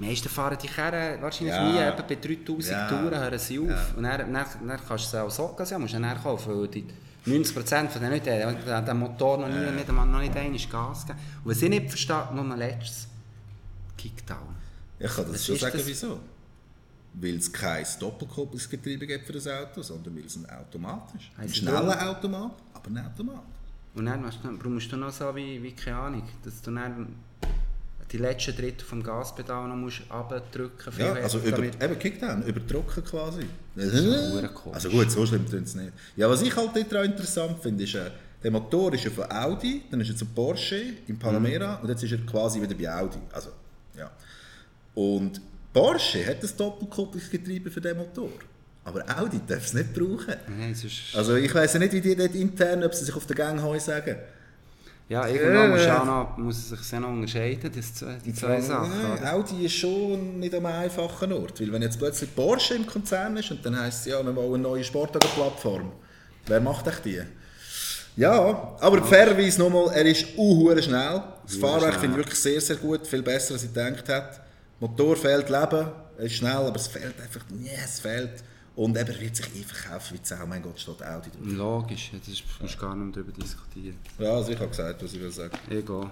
Ja. 0.00 0.06
Die 0.06 0.06
meisten 0.10 0.28
fahren 0.28 0.56
die 0.62 0.66
Karre 0.68 1.18
wahrscheinlich 1.20 1.54
Ja. 1.54 1.90
nie, 1.92 2.02
bei 2.02 2.14
3000 2.14 2.64
Ja. 2.70 2.88
Touren 2.88 3.18
hören 3.20 3.38
sie 3.38 3.58
auf. 3.58 3.68
Ja. 3.68 3.86
Und 3.96 4.02
dann, 4.04 4.32
dann, 4.32 4.46
dann 4.66 4.80
kannst 4.86 5.06
du 5.06 5.10
sie 5.10 5.22
auch 5.22 5.30
Socken 5.30 5.66
sehen, 5.66 5.80
musst 5.80 5.94
du 5.94 6.00
dann 6.00 6.22
kaufen, 6.22 6.60
weil 6.60 6.68
die 6.68 6.84
90% 7.26 7.88
von 7.90 8.00
den 8.00 8.10
Leuten 8.12 8.70
haben 8.72 8.86
den 8.86 8.98
Motor 8.98 9.38
noch, 9.38 9.48
nie, 9.48 9.70
nicht, 9.72 9.88
einmal- 9.88 10.06
noch 10.06 10.20
nicht 10.20 10.34
einmal 10.36 10.58
Gas 10.58 11.06
gegeben. 11.06 11.18
Und 11.44 11.50
was 11.50 11.62
ich 11.62 11.68
nicht 11.68 11.88
verstehe, 11.88 12.28
nur 12.34 12.44
noch 12.44 12.56
letztes, 12.56 13.08
Kickdown. 13.96 14.54
Ich 14.98 15.06
kann 15.14 15.24
das 15.24 15.34
Was 15.34 15.46
schon 15.46 15.56
sagen, 15.56 15.76
das? 15.78 15.86
wieso. 15.86 16.20
Weil 17.14 17.36
es 17.36 17.52
kein 17.52 17.84
Doppelkupplungsgetriebe 17.98 19.06
gibt 19.06 19.26
für 19.26 19.32
das 19.32 19.46
Auto, 19.48 19.82
sondern 19.82 20.14
weil 20.16 20.24
es 20.24 20.36
ein 20.36 20.46
Automat 20.50 21.12
ist. 21.16 21.24
Ein 21.36 21.48
schneller 21.52 22.08
Automat, 22.10 22.52
aber 22.74 22.88
ein 22.90 22.98
Automat. 23.06 23.42
Und 23.94 24.06
dann 24.06 24.22
musst 24.22 24.38
du, 24.42 24.56
brauchst 24.56 24.92
du 24.92 24.96
noch 24.96 25.10
so 25.10 25.34
wie, 25.34 25.60
wie 25.62 25.72
keine 25.72 25.96
Ahnung, 25.96 26.22
dass 26.44 26.62
du 26.62 26.70
dann 26.70 27.14
die 28.10 28.18
letzten 28.18 28.56
Drittel 28.56 28.84
vom 28.86 29.02
Gaspedal 29.02 29.68
noch 29.68 29.76
musst 29.76 30.02
abdrücken 30.08 30.92
Ja, 30.98 31.14
viel 31.14 31.22
also 31.22 31.38
über, 31.38 31.50
damit- 31.52 31.82
eben 31.82 31.98
Kickdown, 31.98 32.42
überdrucken 32.42 33.04
quasi. 33.04 33.46
Also 34.72 34.88
gut, 34.90 35.10
so 35.10 35.26
schlimm 35.26 35.48
tun 35.48 35.62
es 35.62 35.74
nicht. 35.74 35.92
Ja, 36.16 36.28
was 36.28 36.42
ich 36.42 36.54
halt 36.56 36.70
dort 36.74 36.96
auch 36.96 37.04
interessant 37.04 37.58
finde, 37.62 37.84
ist, 37.84 37.94
äh, 37.94 38.10
der 38.42 38.50
Motor 38.50 38.94
ist 38.94 39.04
ja 39.04 39.10
von 39.10 39.30
Audi, 39.30 39.82
dann 39.90 40.00
ist 40.00 40.10
er 40.10 40.16
zu 40.16 40.24
Porsche 40.26 40.82
in 41.06 41.18
Panamera 41.18 41.76
und 41.82 41.88
jetzt 41.88 42.02
ist 42.02 42.12
er 42.12 42.18
quasi 42.18 42.62
wieder 42.62 42.74
bei 42.74 42.90
Audi. 42.92 43.18
Also, 43.32 43.50
ja. 43.96 44.10
Und 44.94 45.40
Porsche 45.72 46.24
hat 46.26 46.42
das 46.42 46.56
Doppelkupplungsgetriebe 46.56 47.70
für 47.70 47.80
den 47.80 47.96
Motor. 47.96 48.30
Aber 48.84 49.04
Audi 49.20 49.40
darf 49.46 49.66
es 49.66 49.74
nicht 49.74 49.92
brauchen. 49.92 50.34
Nein, 50.58 50.74
Also 51.14 51.36
ich 51.36 51.54
weiß 51.54 51.74
ja 51.74 51.78
nicht, 51.78 51.92
wie 51.92 52.00
die 52.00 52.16
dort 52.16 52.34
intern, 52.34 52.82
ob 52.84 52.94
sie 52.94 53.04
sich 53.04 53.14
auf 53.14 53.26
der 53.26 53.36
Gang 53.36 53.60
heu 53.60 53.78
sagen. 53.78 54.16
Ja, 55.08 55.26
irgendwann 55.26 55.70
muss, 55.70 55.80
Äh. 55.82 55.90
auch 55.90 56.04
noch, 56.04 56.36
muss 56.38 56.56
es 56.58 56.68
sich 56.68 56.90
ja 56.92 57.00
noch 57.00 57.08
unterscheiden, 57.08 57.70
das, 57.74 57.94
zwei- 57.94 58.18
die 58.24 58.32
zwei 58.34 58.60
Sachen. 58.60 58.92
Oder? 59.12 59.32
Audi 59.34 59.64
ist 59.66 59.72
schon 59.74 60.38
nicht 60.38 60.54
am 60.54 60.66
einfachen 60.66 61.32
Ort. 61.32 61.60
Weil 61.60 61.72
wenn 61.72 61.82
jetzt 61.82 61.98
plötzlich 61.98 62.34
Porsche 62.34 62.74
im 62.74 62.86
Konzern 62.86 63.36
ist 63.36 63.50
und 63.50 63.64
dann 63.64 63.78
heisst 63.80 64.00
es, 64.06 64.12
ja, 64.12 64.22
wir 64.24 64.34
wollen 64.36 64.54
eine 64.54 64.62
neue 64.64 64.84
Sportwagen-Plattform. 64.84 65.92
Wer 66.46 66.60
macht 66.60 66.86
echt 66.86 67.04
die? 67.04 67.20
Ja, 68.16 68.76
aber 68.80 69.02
fairerweise 69.04 69.60
nochmal, 69.60 69.90
er 69.94 70.04
ist 70.06 70.26
unhuere 70.36 70.82
schnell. 70.82 71.22
Das 71.46 71.56
Fahrwerk 71.56 71.94
finde 71.94 72.16
ich 72.18 72.24
wirklich 72.26 72.38
sehr, 72.38 72.60
sehr 72.60 72.76
gut. 72.76 73.06
Viel 73.06 73.22
besser, 73.22 73.54
als 73.54 73.62
ich 73.64 73.72
gedacht 73.72 74.08
hätte. 74.08 74.40
Motor 74.80 75.16
fehlt 75.16 75.48
Leben. 75.48 75.86
Er 76.18 76.24
ist 76.24 76.34
schnell, 76.34 76.52
aber 76.56 76.74
es 76.76 76.88
fehlt 76.88 77.14
einfach, 77.22 77.42
nee, 77.50 77.70
es 77.84 78.00
fehlt. 78.00 78.42
Und 78.78 78.96
eben, 78.96 79.08
er 79.08 79.20
wird 79.20 79.34
sich 79.34 79.56
eh 79.56 79.64
verkaufen 79.64 80.16
wie 80.16 80.24
Sau. 80.24 80.46
Mein 80.46 80.62
Gott, 80.62 80.78
steht 80.78 81.02
Audi 81.02 81.30
drauf. 81.30 81.40
Logisch, 81.42 82.10
ja, 82.12 82.18
das 82.20 82.28
ist, 82.28 82.44
musst 82.60 82.76
du 82.76 82.78
gar 82.78 82.94
nicht 82.94 83.06
mehr 83.06 83.24
darüber 83.24 83.32
diskutieren. 83.32 83.98
Ja, 84.20 84.34
also 84.34 84.52
ich 84.52 84.58
habe 84.58 84.68
gesagt, 84.68 85.02
was 85.02 85.12
ich 85.12 85.20
will 85.20 85.32
sagen. 85.32 85.58
Egal. 85.68 86.08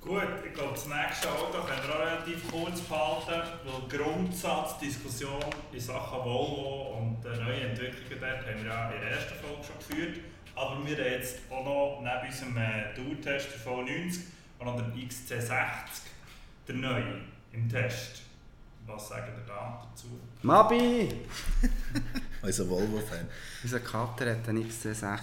Gut, 0.00 0.22
ich 0.44 0.52
glaube, 0.52 0.72
das 0.72 0.88
nächste 0.88 1.30
Auto 1.30 1.62
können 1.62 1.80
wir 1.86 1.94
auch 1.94 2.00
relativ 2.00 2.50
kurz 2.50 2.80
behalten, 2.80 3.48
weil 3.64 3.98
Grundsatzdiskussion 4.00 5.44
in 5.72 5.78
Sachen 5.78 6.18
Volvo 6.18 6.98
und 6.98 7.22
der 7.22 7.36
neuen 7.36 7.70
Entwicklungen 7.70 8.20
dort 8.20 8.46
haben 8.48 8.64
wir 8.64 8.68
ja 8.68 8.90
in 8.90 9.00
der 9.00 9.10
ersten 9.12 9.34
Folge 9.34 9.62
schon 9.62 9.78
geführt. 9.78 10.20
Aber 10.56 10.84
wir 10.84 10.96
haben 10.96 11.04
jetzt 11.04 11.36
auch 11.50 11.64
noch 11.64 12.00
neben 12.02 12.32
unserem 12.32 12.56
äh, 12.56 12.94
Tourtest 12.96 13.46
der 13.54 13.72
V90 13.72 14.18
auch 14.58 14.64
noch 14.64 14.76
den 14.76 15.08
XC60, 15.08 15.52
der 16.66 16.74
neue, 16.74 17.20
im 17.52 17.68
Test. 17.68 18.21
Was 18.86 19.08
sagen 19.08 19.32
ihr 19.38 19.46
da 19.46 19.82
dazu? 19.90 20.06
Mabi! 20.42 21.08
Unser 22.42 22.68
Volvo-Fan. 22.68 23.26
Unser 23.62 23.80
Kater 23.80 24.30
hat 24.30 24.48
einen 24.48 24.68
XC60, 24.68 25.20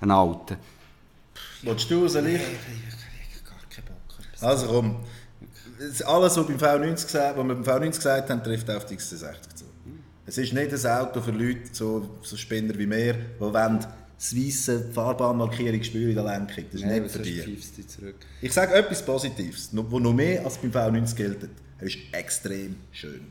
einen 0.00 0.10
alten. 0.10 0.56
Willst 1.62 1.90
du 1.90 2.02
raus, 2.02 2.14
Licht? 2.14 2.44
Ich 2.44 3.38
habe 3.38 3.48
gar 3.48 3.68
keinen 3.70 3.86
Bock. 3.86 4.18
Also 4.40 4.66
komm, 4.66 4.96
alles, 6.04 6.36
was, 6.36 6.46
beim 6.46 6.56
V90 6.56 7.04
gesagt, 7.04 7.38
was 7.38 7.46
wir 7.46 7.54
beim 7.54 7.64
V90 7.64 7.96
gesagt 7.96 8.30
haben, 8.30 8.42
trifft 8.42 8.70
auf 8.70 8.84
die 8.86 8.96
XC60 8.96 9.54
zu. 9.54 9.64
Es 10.26 10.38
ist 10.38 10.52
nicht 10.52 10.72
ein 10.72 10.86
Auto 10.86 11.20
für 11.20 11.32
Leute, 11.32 11.70
so, 11.72 12.18
so 12.22 12.36
Spinner 12.36 12.78
wie 12.78 12.88
wir, 12.88 13.14
die 13.14 13.40
wollen 13.40 13.84
das 14.16 14.36
weisse 14.36 14.92
Fahrbahnmarkierung 14.92 15.82
spüren 15.82 16.10
in 16.10 16.14
der 16.14 16.24
Lenkung. 16.24 16.64
Das 16.70 16.80
ist 16.80 16.86
Nein, 16.86 17.02
nicht 17.02 17.12
für 17.12 17.18
dich 17.18 17.88
zurück. 17.88 18.14
Ich 18.40 18.52
sage 18.52 18.74
etwas 18.74 19.04
Positives, 19.04 19.70
das 19.70 19.72
noch 19.72 20.12
mehr 20.12 20.44
als 20.44 20.58
beim 20.58 20.70
V90 20.70 21.16
gilt. 21.16 21.48
Er 21.82 21.86
ist 21.88 21.98
extrem 22.12 22.76
schön. 22.92 23.26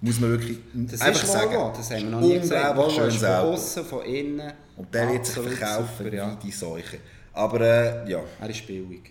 Muss 0.00 0.20
man 0.20 0.30
wirklich 0.30 0.58
Das 0.72 1.00
einfach 1.00 1.22
ist 1.24 1.32
sagen. 1.32 1.52
Volvo, 1.52 1.76
das 1.76 1.90
haben 1.90 2.02
wir 2.04 2.10
noch 2.10 2.20
nie. 2.20 2.38
Unglaublich 2.38 2.96
Volvo 2.96 3.04
ist 3.08 3.16
von 3.16 3.28
außen, 3.28 3.84
von 3.84 4.04
innen. 4.04 4.52
Und 4.76 4.94
der 4.94 5.12
wird 5.12 5.26
sich 5.26 5.34
verkaufen 5.34 5.88
super, 6.04 6.14
ja. 6.14 6.30
wie 6.40 6.46
die 6.46 6.52
Seuche. 6.52 6.98
Aber 7.32 7.60
äh, 7.60 8.08
ja, 8.10 8.20
Er 8.40 8.50
ist 8.50 8.64
billig. 8.66 9.10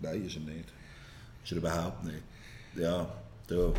nein, 0.00 0.24
ist 0.24 0.36
er 0.36 0.40
nicht. 0.42 0.68
Ist 1.44 1.50
er 1.50 1.56
überhaupt 1.58 2.04
nicht. 2.04 2.22
Ja, 2.76 3.08
da. 3.48 3.72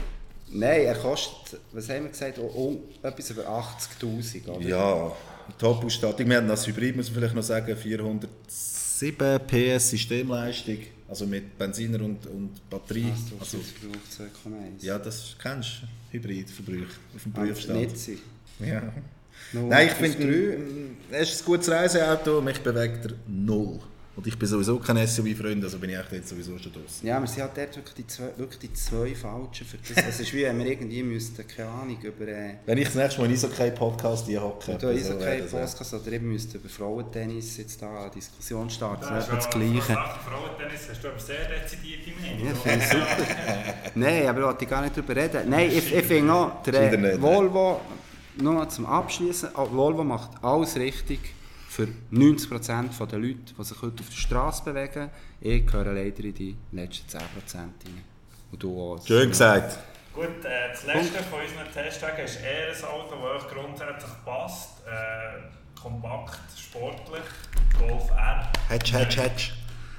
Nein, 0.51 0.81
er 0.81 0.95
kostet, 0.95 1.59
was 1.71 1.87
haben 1.89 2.03
wir 2.03 2.09
gesagt, 2.09 2.37
oh, 2.39 2.51
oh, 2.53 3.07
etwas 3.07 3.29
über 3.29 3.43
80'000, 3.47 4.47
oder? 4.49 4.67
Ja, 4.67 5.11
Top-Ausstattung. 5.57 6.29
Wir 6.29 6.37
haben 6.37 6.47
das 6.49 6.67
Hybrid, 6.67 6.95
muss 6.97 7.07
man 7.09 7.19
vielleicht 7.19 7.35
noch 7.35 7.43
sagen, 7.43 7.75
407 7.75 9.39
PS 9.47 9.89
Systemleistung, 9.89 10.77
also 11.13 11.27
mit 11.27 11.59
Benziner 11.59 12.01
und, 12.01 12.25
und 12.25 12.69
Batterie. 12.71 13.11
Was 13.37 13.51
du 13.51 13.57
Also, 13.57 13.57
2,1. 13.59 14.83
ja, 14.83 14.97
das 14.97 15.35
kennst 15.39 15.83
du, 15.83 16.17
Hybridverbrauch 16.17 16.87
auf 17.15 17.23
dem 17.23 17.33
Ah, 17.35 17.39
Prüfstand. 17.45 17.79
Nitzi. 17.81 18.17
Ja. 18.59 18.91
Null 19.51 19.69
Nein, 19.69 19.87
ich 19.87 19.93
finde, 19.93 20.57
es 21.11 21.31
ist 21.33 21.41
ein 21.41 21.45
gutes 21.45 21.69
Reiseauto, 21.69 22.41
mich 22.41 22.59
bewegt 22.61 23.05
er 23.05 23.11
null. 23.27 23.79
Und 24.15 24.27
ich 24.27 24.37
bin 24.37 24.47
sowieso 24.47 24.77
kein 24.77 25.07
SUV-Freund, 25.07 25.63
also 25.63 25.79
bin 25.79 25.89
ich 25.89 25.97
echt 25.97 26.11
jetzt 26.11 26.29
sowieso 26.29 26.55
schon 26.59 26.71
draußen. 26.71 27.07
Ja, 27.07 27.19
wir 27.19 27.25
sind 27.25 27.41
halt 27.41 27.57
dort 27.57 27.75
wirklich 27.77 27.95
die 27.95 28.05
zwei, 28.07 28.29
wirklich 28.37 28.59
die 28.59 28.73
zwei 28.73 29.15
Falschen 29.15 29.65
für 29.65 29.77
das. 29.77 30.05
Es 30.05 30.19
ist 30.19 30.33
wie 30.33 30.43
wenn 30.43 30.59
wir 30.59 30.67
irgendwie 30.67 31.01
müssten, 31.01 31.47
keine 31.47 31.69
Ahnung, 31.69 31.97
über... 31.99 32.27
Äh, 32.27 32.57
Wenn 32.67 32.77
ich 32.77 32.85
das 32.85 32.93
nächste 32.95 33.21
Mal 33.21 33.31
in 33.31 33.37
so 33.37 33.47
keinen 33.47 33.73
Podcast 33.73 34.27
hier 34.27 34.43
hocke, 34.43 34.77
da 34.79 34.91
ist 34.91 35.07
so 35.07 35.13
so 35.13 35.19
wäre 35.19 35.29
kein 35.31 35.39
das, 35.41 35.53
äh, 35.53 35.57
Podcast 35.57 35.93
oder 35.95 36.11
eben 36.11 36.31
müssten 36.31 36.57
über 36.57 36.69
Frauentennis 36.69 37.57
jetzt 37.57 37.81
da 37.81 38.01
eine 38.03 38.11
Diskussion 38.11 38.69
starten. 38.69 39.01
Das 39.01 39.09
Das 39.09 39.29
ist 39.29 39.33
das 39.33 39.49
Gleiche. 39.49 39.81
Frauentennis 39.81 40.89
hast 40.91 41.03
du 41.03 41.07
aber 41.07 41.19
sehr 41.19 41.45
dezidierte 41.49 42.11
Meinung. 42.21 42.47
Ja, 42.47 42.53
finde 42.53 42.85
ich 42.85 42.91
super. 42.91 43.73
Nein, 43.95 44.27
aber 44.27 44.41
da 44.41 44.45
wollte 44.47 44.63
ich 44.63 44.69
gar 44.69 44.81
nicht 44.83 44.95
drüber 44.95 45.15
reden. 45.15 45.49
Nein, 45.49 45.71
ich, 45.71 45.91
ich 45.91 46.05
finde 46.05 46.33
auch, 46.33 46.61
der 46.61 47.19
Volvo, 47.19 47.81
nur 48.37 48.53
noch 48.53 48.67
zum 48.67 48.85
Abschließen, 48.85 49.49
Volvo 49.55 50.03
macht 50.03 50.29
alles 50.43 50.75
richtig 50.75 51.19
für 51.73 51.87
90% 52.11 53.05
der 53.07 53.19
Leute, 53.19 53.53
die 53.57 53.63
sich 53.63 53.81
heute 53.81 54.03
auf 54.03 54.09
der 54.09 54.15
Straße 54.15 54.63
bewegen. 54.63 55.09
Ich 55.41 55.65
gehöre 55.65 55.91
leider 55.91 56.23
in 56.23 56.33
die 56.33 56.55
letzten 56.71 57.09
10% 57.09 57.19
rein. 57.55 57.73
Und 58.51 58.61
du 58.61 58.79
auch. 58.79 59.05
Schön 59.05 59.29
gesagt. 59.29 59.79
Gut, 60.13 60.45
äh, 60.45 60.69
das 60.71 60.85
letzte 60.85 61.23
von 61.23 61.39
unseren 61.41 61.73
Testwagen 61.73 62.25
ist 62.25 62.39
eher 62.39 62.69
ein 62.69 62.85
Auto, 62.85 63.15
das 63.15 63.43
euch 63.43 63.51
grundsätzlich 63.51 64.11
passt. 64.23 64.83
Äh, 64.85 65.81
kompakt, 65.81 66.39
sportlich, 66.55 67.23
Golf 67.79 68.09
R. 68.11 68.51
Hättest, 68.69 68.93
hättest, 68.93 69.17
hättest. 69.17 69.53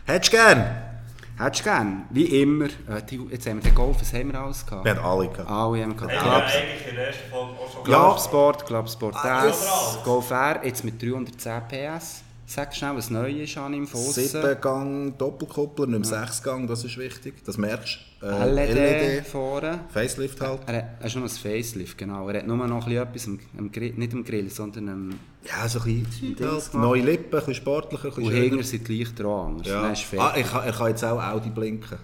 Hättest 0.07 0.31
gern? 0.31 0.94
Hättest 1.37 1.61
du 1.61 1.65
gern, 1.65 2.05
wie 2.11 2.43
immer, 2.43 2.67
äh, 2.67 3.03
die, 3.11 3.21
jetzt 3.31 3.47
haben 3.49 3.57
wir 3.57 3.71
den 3.71 3.75
Golf, 3.75 3.97
was 4.01 4.13
haben 4.13 4.33
wir 4.33 4.41
alles 4.41 4.65
gehabt? 4.65 4.85
Wir 4.85 4.95
haben 4.97 5.05
alle 5.05 5.29
gehabt. 5.29 5.51
Alle 5.51 5.83
haben 5.83 5.99
wir 5.99 6.07
gehabt. 6.07 6.13
wir 6.13 6.19
Clubs, 6.21 6.53
eigentlich 6.55 6.89
in 6.91 6.95
der 6.97 7.07
ersten 7.09 7.31
Folge 7.31 7.53
auch 7.59 7.73
schon 7.73 7.85
Clubsport, 7.85 8.67
Clubsport 8.67 9.17
Ah, 9.17 9.47
S, 9.47 9.63
überall. 9.65 10.05
Golf 10.05 10.31
R, 10.31 10.61
jetzt 10.65 10.85
mit 10.85 11.03
310 11.03 11.63
PS. 11.69 12.23
Sag 12.47 12.75
schnell, 12.75 12.95
was 12.95 13.09
neu 13.09 13.31
ist 13.31 13.57
an 13.57 13.73
ihm 13.73 13.87
von 13.87 14.01
aussen. 14.01 14.23
7-Gang 14.23 15.17
Doppelkuppler, 15.17 15.87
nicht 15.87 16.11
mehr 16.11 16.27
6-Gang, 16.27 16.67
das 16.67 16.85
ist 16.85 16.99
wichtig. 16.99 17.43
Das 17.45 17.57
merkst 17.57 17.99
du. 18.21 18.27
Äh, 18.27 18.51
LED, 18.53 18.75
LED, 18.75 19.27
vorne. 19.27 19.81
Facelift 19.89 20.41
halt. 20.41 20.61
Er 20.67 20.77
hat, 20.77 20.85
er 21.01 21.07
ist 21.07 21.17
nur 21.17 21.25
ein 21.25 21.31
Facelift, 21.31 21.97
genau. 21.97 22.29
Er 22.29 22.39
hat 22.41 22.47
nur 22.47 22.57
noch 22.57 22.87
ein 22.87 22.93
bisschen 22.93 23.03
etwas 23.03 23.27
am, 23.27 23.41
am 23.59 23.73
Grill, 23.73 23.95
nicht 23.95 24.13
am 24.13 24.25
Grill, 24.25 24.51
sondern 24.51 24.89
am... 24.89 25.11
Ja, 25.45 25.67
so 25.69 25.81
ein 25.81 26.05
bisschen 26.05 26.37
halt, 26.41 26.75
neue 26.75 27.03
Lippen, 27.03 27.35
ein 27.35 27.39
bisschen 27.39 27.55
sportlicher, 27.55 28.05
ein 28.05 28.15
bisschen 28.15 28.25
Und 28.25 28.33
hinten 28.33 28.63
sind 28.63 28.89
die 28.89 28.99
Lichter 28.99 29.27
auch 29.27 29.47
anders. 29.47 29.67
Ja. 29.67 30.21
Ah, 30.21 30.37
ich 30.37 30.47
kann, 30.47 30.65
er 30.65 30.73
kann 30.73 30.89
jetzt 30.89 31.05
auch 31.05 31.23
Audi 31.23 31.51
blinken. 31.51 31.99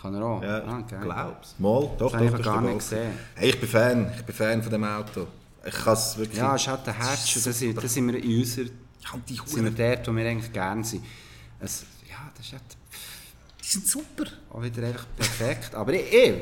Kann 0.00 0.14
er 0.14 0.22
auch? 0.22 0.42
Ja, 0.42 0.58
ah, 0.64 0.80
geil. 0.82 1.00
glaub's. 1.02 1.54
Mal, 1.58 1.90
doch, 1.98 2.12
Das 2.12 2.22
ich 2.22 2.30
doch, 2.30 2.36
das 2.36 2.46
gar 2.46 2.60
nicht 2.60 2.78
gesehen. 2.78 3.12
Hey, 3.34 3.48
ich 3.48 3.60
bin 3.60 3.68
Fan, 3.68 4.12
ich 4.14 4.22
bin 4.22 4.34
Fan 4.34 4.62
von 4.62 4.70
dem 4.70 4.84
Auto. 4.84 5.26
Ich 5.66 5.74
kann 5.74 5.94
es 5.94 6.16
wirklich... 6.18 6.38
Ja, 6.38 6.54
es 6.54 6.68
halt 6.68 6.86
der 6.86 6.98
Hatch. 6.98 7.36
und 7.36 7.46
Da 7.46 7.52
sind, 7.52 7.88
sind 7.88 8.12
wir 8.12 8.22
in 8.22 8.38
unserer... 8.38 8.68
Ja, 9.06 9.12
und 9.14 9.28
die 9.28 9.36
Sind 9.44 9.64
wir 9.64 9.70
dort, 9.96 10.08
wo 10.08 10.14
wir 10.16 10.28
eigentlich 10.28 10.52
gerne 10.52 10.84
sind. 10.84 11.04
Es, 11.60 11.84
ja, 12.10 12.16
das 12.36 12.46
ist 12.46 12.52
halt 12.52 12.62
die 13.62 13.66
sind 13.66 13.86
super. 13.86 14.24
auch 14.52 14.62
wieder 14.62 14.86
einfach 14.86 15.06
perfekt. 15.16 15.74
Aber 15.74 15.92
ich, 15.92 16.12
ich 16.12 16.34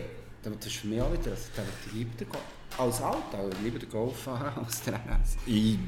das 0.43 0.67
ist 0.67 0.77
für 0.77 0.87
mich 0.89 1.01
auch 1.01 1.11
wieder... 1.13 1.31
Also, 1.31 1.45
der 1.57 1.65
wird 1.65 1.93
lieber 1.95 2.17
den 2.19 2.29
Golf... 2.29 2.43
Als 2.77 3.01
Auto, 3.01 3.51
lieber 3.63 3.79
den 3.79 3.89
Golf 3.89 4.19
fahren 4.25 4.53
als 4.65 4.83
der 4.83 4.95
RS. 4.95 5.37
Ich, 5.47 5.79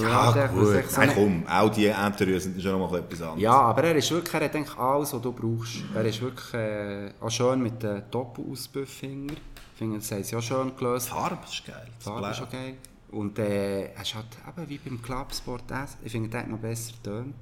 ja, 0.00 0.32
der- 0.32 0.48
gut. 0.48 0.74
ich 0.76 0.86
so 0.86 0.98
Nein, 1.00 1.08
nicht- 1.08 1.16
komm, 1.16 1.46
Audi 1.48 1.86
Interieur 1.86 2.38
sind 2.40 2.62
schon 2.62 2.78
noch 2.78 2.90
mal 2.90 2.98
etwas 2.98 3.22
anderes. 3.22 3.40
Ja, 3.42 3.52
aber 3.52 3.84
er 3.84 3.96
ist 3.96 4.10
wirklich, 4.10 4.34
er 4.34 4.44
hat 4.44 4.54
eigentlich 4.54 4.76
alles, 4.78 5.12
was 5.14 5.22
du 5.22 5.32
brauchst. 5.32 5.76
Er 5.94 6.04
ist 6.04 6.20
wirklich 6.20 6.54
äh, 6.54 7.10
auch 7.20 7.30
schön 7.30 7.62
mit 7.62 7.82
den 7.82 8.02
Doppelausbüffinger. 8.10 9.32
Ich 9.32 9.78
finde, 9.78 9.96
das 9.98 10.10
haben 10.12 10.22
sie 10.22 10.36
auch 10.36 10.42
schön 10.42 10.68
Die 10.70 10.76
gelöst. 10.76 11.08
Farbe 11.08 11.38
ist 11.50 11.64
geil. 11.66 11.88
Die 11.98 12.04
Farbe 12.04 12.28
ist 12.30 12.42
auch 12.42 12.50
geil. 12.50 12.74
Und 13.12 13.38
äh, 13.38 13.86
er 13.92 14.02
ist 14.02 14.14
halt 14.14 14.26
eben 14.48 14.68
wie 14.68 14.78
beim 14.78 15.02
Clubsport 15.02 15.70
S. 15.70 15.96
Ich 16.04 16.12
finde, 16.12 16.28
der 16.28 16.40
hat 16.40 16.48
noch 16.48 16.58
besser 16.58 16.92
tönt. 17.02 17.34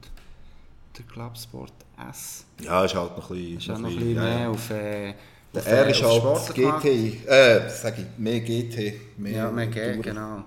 Der 0.97 1.05
Clubsport 1.05 1.73
S. 2.11 2.45
Ja, 2.61 2.85
ist 2.85 2.95
halt 2.95 3.17
noch 3.17 3.31
ein 3.31 3.37
bisschen... 3.37 3.59
Ist 3.59 3.71
auch 3.71 3.79
noch 3.79 3.89
ein 3.91 3.97
bisschen 3.97 4.15
mehr 4.15 4.41
ja. 4.41 4.49
auf... 4.49 4.71
Äh, 4.71 5.15
Der 5.55 5.63
auf, 5.63 5.67
R 5.69 5.87
äh, 5.87 5.91
ist 5.91 6.03
halt. 6.03 6.55
GT, 6.55 7.27
äh, 7.29 7.69
sag 7.71 7.99
ich, 7.99 8.07
mehr 8.17 8.41
GT, 8.41 9.19
mehr 9.19 9.33
Ja, 9.33 9.51
mehr 9.51 9.67
G, 9.67 9.81
Touren. 9.81 10.03
genau. 10.03 10.45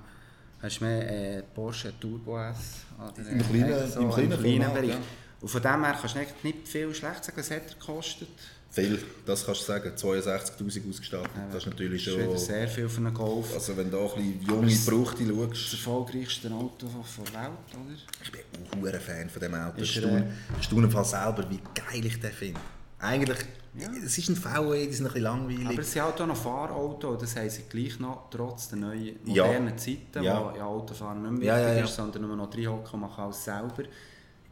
Hast 0.62 0.80
du 0.80 0.86
mehr 0.86 1.38
äh, 1.38 1.44
Porsche 1.56 1.94
Turbo 2.00 2.40
S? 2.40 2.82
Oder, 2.98 3.30
Im 3.30 3.40
kleinen- 3.40 3.72
äh, 3.72 4.00
im 4.00 4.12
kleinen 4.12 4.74
Bereich. 4.74 4.90
ja. 4.90 4.98
Und 5.40 5.48
von 5.50 5.62
dem 5.62 5.84
her 5.86 5.96
kannst 6.00 6.16
du 6.16 6.20
eigentlich 6.20 6.44
nicht 6.44 6.68
viel 6.68 6.94
schlecht 6.94 7.24
sagen, 7.24 7.38
was 7.38 7.50
hat 7.52 7.64
er 7.68 7.74
gekostet. 7.80 8.30
Viel, 8.72 9.04
das 9.26 9.46
kannst 9.46 9.62
du 9.62 9.66
sagen. 9.66 9.92
62'000 9.96 10.90
ausgestattet. 10.90 11.30
das 11.52 11.64
ist 11.64 11.70
natürlich 11.70 12.06
Das 12.06 12.16
ist 12.16 12.24
schon... 12.24 12.38
sehr 12.38 12.68
viel 12.70 12.88
für 12.88 12.98
einen 13.02 13.14
Golf. 13.14 13.54
Also 13.54 13.76
wenn 13.76 13.92
du 13.92 13.98
da 13.98 14.04
ein 14.04 14.16
bisschen 14.16 14.42
junge 14.48 14.74
Gebrauchte 14.74 15.26
Das 15.26 15.58
schaust... 15.60 15.74
erfolgreichste 15.74 16.52
Auto 16.52 16.88
von 16.88 17.26
der 17.26 17.34
Welt, 17.34 17.52
oder? 17.74 17.96
Ich 18.24 18.32
bin 18.32 18.42
auch 18.90 18.94
ein 18.94 19.02
Fan 19.02 19.30
von 19.30 19.40
diesem 19.42 19.56
Auto. 19.56 19.82
Ist 19.82 19.90
Ich 19.90 20.66
staune, 20.66 21.04
selber, 21.06 21.46
wie 21.50 21.60
geil 21.76 22.06
ich 22.06 22.20
den 22.20 22.32
finde. 22.32 22.60
Eigentlich, 23.00 23.40
es 24.06 24.18
ist 24.18 24.30
ein 24.30 24.36
VW, 24.36 24.86
die 24.88 24.94
sind 24.94 25.06
ein 25.06 25.14
bisschen 25.14 25.24
langweilig. 25.24 25.66
Aber 25.68 25.80
es 25.80 25.92
sind 25.92 26.04
halt 26.04 26.22
auch 26.22 26.28
noch 26.28 26.38
Fahrautos, 26.38 27.20
das 27.20 27.36
haben 27.36 27.50
sie 27.50 27.64
gleich 27.64 28.00
noch, 28.00 28.30
trotz 28.30 28.70
der 28.70 28.78
neuen 28.78 29.16
Ja. 29.26 29.46
modernen 29.48 29.78
Zeiten, 29.78 30.24
Ja. 30.24 30.40
wo 30.54 30.56
ja 30.58 30.66
Autofahren 30.66 31.22
nicht 31.24 31.32
mehr 31.44 31.48
Ja, 31.48 31.56
wichtig 31.58 31.72
ja, 31.74 31.80
ja. 31.80 31.84
ist, 31.86 31.96
sondern 31.96 32.22
nur 32.22 32.36
noch 32.36 32.54
reinhocken 32.56 32.94
und 32.94 33.00
machen 33.02 33.24
alles 33.24 33.44
selber, 33.44 33.84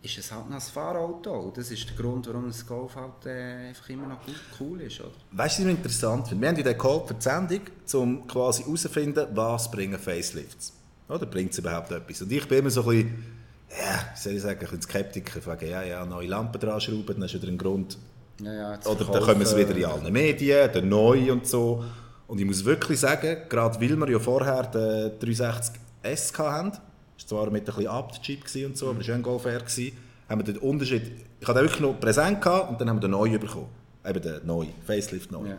ist 0.02 0.18
es 0.18 0.32
halt 0.32 0.50
noch 0.50 0.56
ein 0.56 0.62
Fahrauto. 0.62 1.32
Und 1.32 1.58
das 1.58 1.72
ist 1.72 1.90
der 1.90 1.96
Grund, 1.96 2.28
warum 2.28 2.48
das 2.48 2.66
Golf 2.66 2.96
halt 2.96 3.26
äh, 3.26 3.68
einfach 3.70 3.90
immer 3.90 4.08
noch 4.08 4.26
gut, 4.26 4.36
cool 4.60 4.82
ist, 4.82 5.00
oder? 5.02 5.12
Weißt 5.32 5.60
du, 5.60 5.64
was 5.64 5.70
ich 5.70 5.78
interessant 5.78 6.28
finde? 6.28 6.42
Wir 6.42 6.50
haben 6.50 6.64
den 6.64 6.78
geholt 6.78 7.08
für 7.08 7.14
die 7.16 7.22
Sendung, 7.22 7.62
um 7.94 8.28
quasi 8.28 8.64
herauszufinden, 8.64 9.28
was 9.34 9.70
bringen 9.70 10.00
Facelifts. 10.00 10.74
Oder 11.10 11.26
bringt 11.26 11.52
es 11.52 11.58
überhaupt 11.58 11.92
etwas? 11.92 12.22
Und 12.22 12.32
ich 12.32 12.48
bin 12.48 12.60
immer 12.60 12.70
so 12.70 12.82
ein 12.84 12.88
bisschen, 12.88 13.26
ja, 13.72 14.10
wie 14.14 14.20
soll 14.20 14.34
ich 14.34 14.42
sagen, 14.42 14.60
ein 14.60 14.60
bisschen 14.60 14.82
Skeptiker. 14.84 15.42
Fragen, 15.42 15.70
ja, 15.70 15.84
ja, 15.84 16.06
neue 16.06 16.28
Lampen 16.28 16.62
dran 16.62 16.80
schrauben, 16.80 17.08
dann 17.08 17.24
ist 17.24 17.34
wieder 17.34 17.48
ein 17.48 17.58
Grund. 17.58 17.98
Ja, 18.42 18.54
ja, 18.54 18.80
Oder 18.86 19.06
dann 19.06 19.24
kommen 19.24 19.46
sie 19.46 19.58
wieder 19.58 19.76
in 19.76 19.86
allen 19.86 20.14
Medien, 20.14 20.72
der 20.72 20.82
neue 20.82 21.34
und 21.34 21.46
so. 21.46 21.84
Und 22.28 22.40
ich 22.40 22.46
muss 22.46 22.64
wirklich 22.64 23.00
sagen, 23.00 23.38
gerade 23.50 23.82
weil 23.82 23.98
wir 23.98 24.10
ja 24.12 24.20
vorher 24.20 24.64
den 24.64 25.20
360S 25.20 26.38
hatten, 26.38 26.78
das 27.22 27.32
war 27.32 27.44
zwar 27.44 27.52
mit 27.52 27.64
ein 27.64 27.66
bisschen 27.76 27.88
Abt-Chip 27.88 28.44
und 28.66 28.78
so, 28.78 28.90
aber 28.90 29.02
es 29.02 29.08
war 29.08 29.16
ein 29.16 29.22
Golf 29.24 29.46
R, 29.46 29.60
gewesen, 29.60 29.98
haben 30.30 30.40
wir 30.46 30.54
den 30.54 30.58
Unterschied, 30.58 31.12
ich 31.40 31.48
hatte 31.48 31.60
wirklich 31.62 31.82
noch 31.82 32.00
präsent 32.00 32.42
gehabt 32.42 32.70
und 32.70 32.80
dann 32.82 32.90
haben 32.90 32.98
wir 32.98 33.02
den 33.02 33.12
neuen 33.12 33.40
bekommen. 33.40 33.70
Eben 34.06 34.22
den 34.22 34.46
neuen, 34.46 34.74
Facelift 34.86 35.32
neu. 35.32 35.50
Ja. 35.50 35.58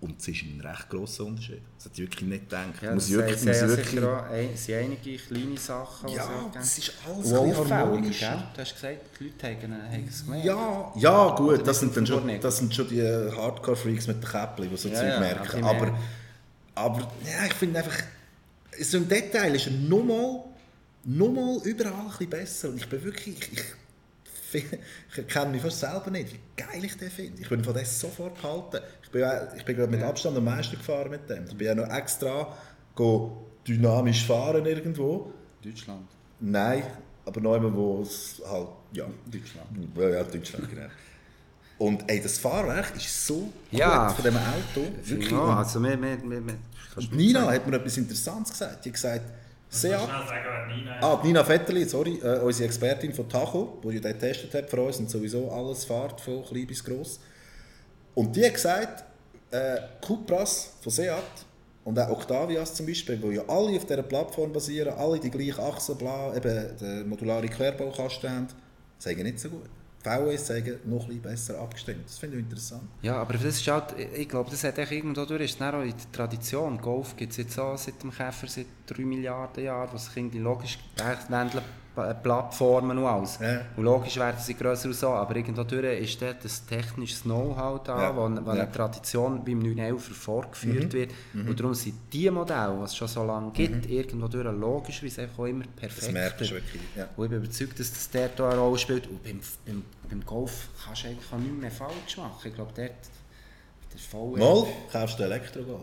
Und 0.00 0.20
es 0.20 0.28
ist 0.28 0.42
ein 0.42 0.60
recht 0.60 0.88
grosser 0.90 1.24
Unterschied. 1.24 1.60
Das 1.76 1.86
hätte 1.86 1.94
ich 1.94 2.00
wirklich 2.08 2.28
nicht 2.28 2.48
gedacht. 2.48 2.68
Ja, 2.80 2.94
muss 2.94 3.10
wirklich, 3.10 3.44
muss 3.44 3.60
wirklich, 3.60 4.04
ein, 4.04 4.56
sind 4.56 4.74
einige 4.76 5.16
kleine 5.16 5.56
Sachen, 5.58 6.08
die 6.08 6.14
Ja, 6.14 6.26
geben. 6.52 6.62
ist 6.62 6.92
alles 7.04 7.32
ein 7.32 8.02
gell? 8.02 8.12
Du 8.54 8.60
hast 8.60 8.74
gesagt, 8.74 8.98
die 9.18 9.24
Leute 9.24 9.46
haben, 9.48 9.92
haben 9.92 10.08
es 10.08 10.24
gemerkt. 10.24 10.44
Ja, 10.46 10.92
ja 10.96 11.34
gut, 11.34 11.54
Oder 11.54 11.62
das 11.64 11.80
sind, 11.80 11.96
dann 11.96 12.06
schon, 12.06 12.26
nicht? 12.26 12.44
das 12.44 12.58
sind 12.58 12.72
schon 12.72 12.88
die 12.88 13.02
Hardcore-Freaks 13.02 14.06
mit 14.06 14.22
den 14.22 14.30
Käppchen, 14.30 14.70
die 14.70 14.76
so 14.76 14.88
Ja, 14.88 14.94
Zeug 14.94 15.08
ja, 15.08 15.20
merken. 15.20 15.64
Aber, 15.64 15.98
aber 16.76 17.00
ja, 17.24 17.46
ich 17.46 17.54
finde 17.54 17.80
einfach, 17.80 17.98
so 18.80 18.98
im 18.98 19.08
Detail 19.08 19.52
ist 19.56 19.66
er 19.66 19.72
nochmal 19.72 20.44
noch 21.08 21.32
mal 21.32 21.58
überall 21.64 21.92
ein 21.94 22.08
bisschen 22.08 22.30
besser. 22.30 22.68
Und 22.68 22.76
ich 22.76 22.88
bin 22.88 23.02
wirklich, 23.02 23.36
ich, 23.52 23.64
ich, 24.52 24.64
erkenne 25.16 25.50
mich 25.52 25.62
fast 25.62 25.80
selber 25.80 26.10
nicht, 26.10 26.32
wie 26.34 26.40
geil 26.56 26.84
ich 26.84 26.96
den 26.96 27.10
finde. 27.10 27.40
Ich 27.40 27.48
bin 27.48 27.64
von 27.64 27.74
dem 27.74 27.84
sofort 27.84 28.36
gehalten. 28.40 28.80
Ich 29.02 29.10
bin, 29.10 29.24
ich 29.56 29.64
bin 29.64 29.76
gerade 29.76 29.90
mit 29.90 30.02
Abstand 30.02 30.36
am 30.36 30.44
meisten 30.44 30.76
gefahren 30.76 31.10
mit 31.10 31.28
dem. 31.30 31.44
Ich 31.46 31.56
bin 31.56 31.66
ja 31.66 31.74
noch 31.74 31.88
extra 31.88 32.56
go 32.94 33.46
dynamisch 33.66 34.26
fahren 34.26 34.66
irgendwo. 34.66 35.32
Deutschland. 35.64 36.06
Nein, 36.40 36.82
aber 37.24 37.40
noch 37.40 37.54
jemand, 37.54 37.76
wo 37.76 38.02
es 38.02 38.40
halt, 38.46 38.68
ja, 38.92 39.06
Deutschland. 39.26 39.66
ja, 39.96 40.08
ja, 40.08 40.22
Deutschland, 40.24 40.70
genau. 40.70 40.88
Und 41.78 42.10
ey, 42.10 42.20
das 42.20 42.38
Fahrwerk 42.38 42.96
ist 42.96 43.26
so 43.26 43.52
Ja. 43.70 44.08
gut 44.08 44.16
von 44.16 44.24
diesem 44.24 44.38
Auto. 44.38 44.92
Wirklich. 45.04 45.30
Ja, 45.30 45.56
also 45.58 45.82
wir, 45.82 46.00
wir, 46.00 46.18
wir, 46.22 46.42
Nina 47.12 47.52
hat 47.52 47.66
mir 47.66 47.76
etwas 47.76 47.96
Interessantes 47.96 48.52
gesagt. 48.52 48.84
Die 48.84 48.88
hat 48.88 48.94
gesagt, 48.94 49.30
Wer 49.70 49.98
Nina. 50.68 51.00
Ah, 51.00 51.20
Nina 51.22 51.42
Vetterli, 51.46 51.84
sorry, 51.84 52.18
äh, 52.22 52.38
unsere 52.40 52.66
Expertin 52.66 53.12
von 53.12 53.28
Tacho, 53.28 53.78
die 53.84 53.96
ja 53.96 54.00
den 54.00 54.12
getestet 54.12 54.54
hat 54.54 54.70
für 54.70 54.80
uns 54.80 54.98
und 54.98 55.10
sowieso 55.10 55.50
alles 55.50 55.84
fährt, 55.84 56.20
von 56.20 56.44
klein 56.44 56.66
bis 56.66 56.82
gross. 56.82 57.20
Und 58.14 58.34
die 58.34 58.44
hat 58.44 58.54
gesagt, 58.54 59.04
äh, 59.50 59.78
Cupras 60.00 60.72
von 60.80 60.92
Seat 60.92 61.22
und 61.84 61.98
auch 61.98 62.10
Octavias 62.10 62.74
zum 62.74 62.86
Beispiel, 62.86 63.16
die 63.16 63.36
ja 63.36 63.42
alle 63.46 63.76
auf 63.76 63.84
dieser 63.84 64.02
Plattform 64.02 64.52
basieren, 64.52 64.94
alle 64.94 65.20
die 65.20 65.30
gleiche 65.30 65.62
Achse, 65.62 65.94
bla, 65.94 66.34
eben 66.34 66.76
den 66.78 67.08
modularen 67.08 67.48
Querbaukasten 67.48 68.30
haben, 68.30 68.48
sagen 68.98 69.22
nicht 69.22 69.38
so 69.38 69.50
gut. 69.50 69.68
VWs 70.02 70.46
sagen 70.46 70.78
noch 70.84 71.02
ein 71.02 71.06
bisschen 71.08 71.22
besser 71.22 71.60
abgestimmt. 71.60 72.06
Das 72.06 72.18
finde 72.18 72.36
ich 72.36 72.44
interessant. 72.44 72.82
Ja, 73.02 73.16
aber 73.16 73.34
das 73.34 73.44
ist 73.44 73.66
halt, 73.66 73.94
ich 73.98 74.28
glaube, 74.28 74.50
das 74.50 74.62
hat 74.64 74.78
echt 74.78 74.92
irgendwo 74.92 75.24
durch, 75.24 75.42
ist 75.42 75.60
auch 75.62 75.82
in 75.82 75.88
der 75.88 76.12
Tradition. 76.12 76.80
Golf 76.80 77.16
gibt 77.16 77.32
es 77.32 77.38
jetzt 77.38 77.58
auch 77.58 77.76
seit 77.76 78.02
dem 78.02 78.12
Käfer, 78.12 78.46
seit 78.46 78.66
3 78.86 79.02
Milliarden 79.02 79.64
Jahren, 79.64 79.88
was 79.92 80.10
irgendwie 80.14 80.38
logisch 80.38 80.78
äh, 80.98 81.16
Plattformen 82.22 82.98
und 82.98 83.04
alles. 83.04 83.38
Ja. 83.40 83.60
Und 83.76 83.84
logisch 83.84 84.16
werden 84.16 84.36
sie 84.40 84.54
grösser 84.54 84.88
und 84.88 84.94
so, 84.94 85.08
aber 85.08 85.36
irgendwo 85.36 85.64
durch 85.64 86.00
ist 86.00 86.20
dort 86.22 86.44
das 86.44 86.64
technische 86.66 87.22
Know-how 87.22 87.82
da, 87.82 88.02
Ja. 88.02 88.16
wo, 88.16 88.22
wo 88.22 88.52
Ja. 88.52 88.62
eine 88.62 88.72
Tradition 88.72 89.44
beim 89.44 89.58
911 89.60 90.02
fortgeführt 90.16 90.92
wird. 90.92 91.10
Und 91.34 91.58
darum 91.58 91.74
sind 91.74 91.94
die 92.12 92.30
Modelle, 92.30 92.76
die 92.78 92.84
es 92.84 92.96
schon 92.96 93.08
so 93.08 93.24
lange 93.24 93.50
gibt, 93.52 93.86
irgendwo 93.88 94.28
durch 94.28 94.44
logischerweise 94.44 95.22
einfach 95.22 95.38
auch 95.40 95.46
immer 95.46 95.64
perfekt. 95.76 96.02
Das 96.02 96.12
merkst 96.12 96.40
du 96.50 96.54
wirklich. 96.54 96.82
Ja. 96.96 97.08
Und 97.16 97.24
ich 97.24 97.30
bin 97.30 97.38
überzeugt, 97.42 97.80
dass 97.80 97.92
das 97.92 98.10
dort 98.10 98.40
auch 98.40 98.50
eine 98.52 98.60
Rolle 98.60 98.78
spielt. 98.78 99.06
Und 99.08 99.22
beim, 99.22 99.40
beim, 99.66 99.82
beim 100.08 100.24
Golf 100.26 100.68
kannst 100.84 101.04
du 101.04 101.08
eigentlich 101.08 101.32
auch 101.32 101.38
nichts 101.38 101.60
mehr 101.60 101.70
falsch 101.70 102.16
machen. 102.16 102.32
Ich 102.44 102.54
glaube, 102.54 102.72
dort 102.74 102.90
der 104.12 104.38
Mal, 104.38 104.66
kaufst 104.92 105.18
du 105.18 105.22
Elektrogolf. 105.24 105.80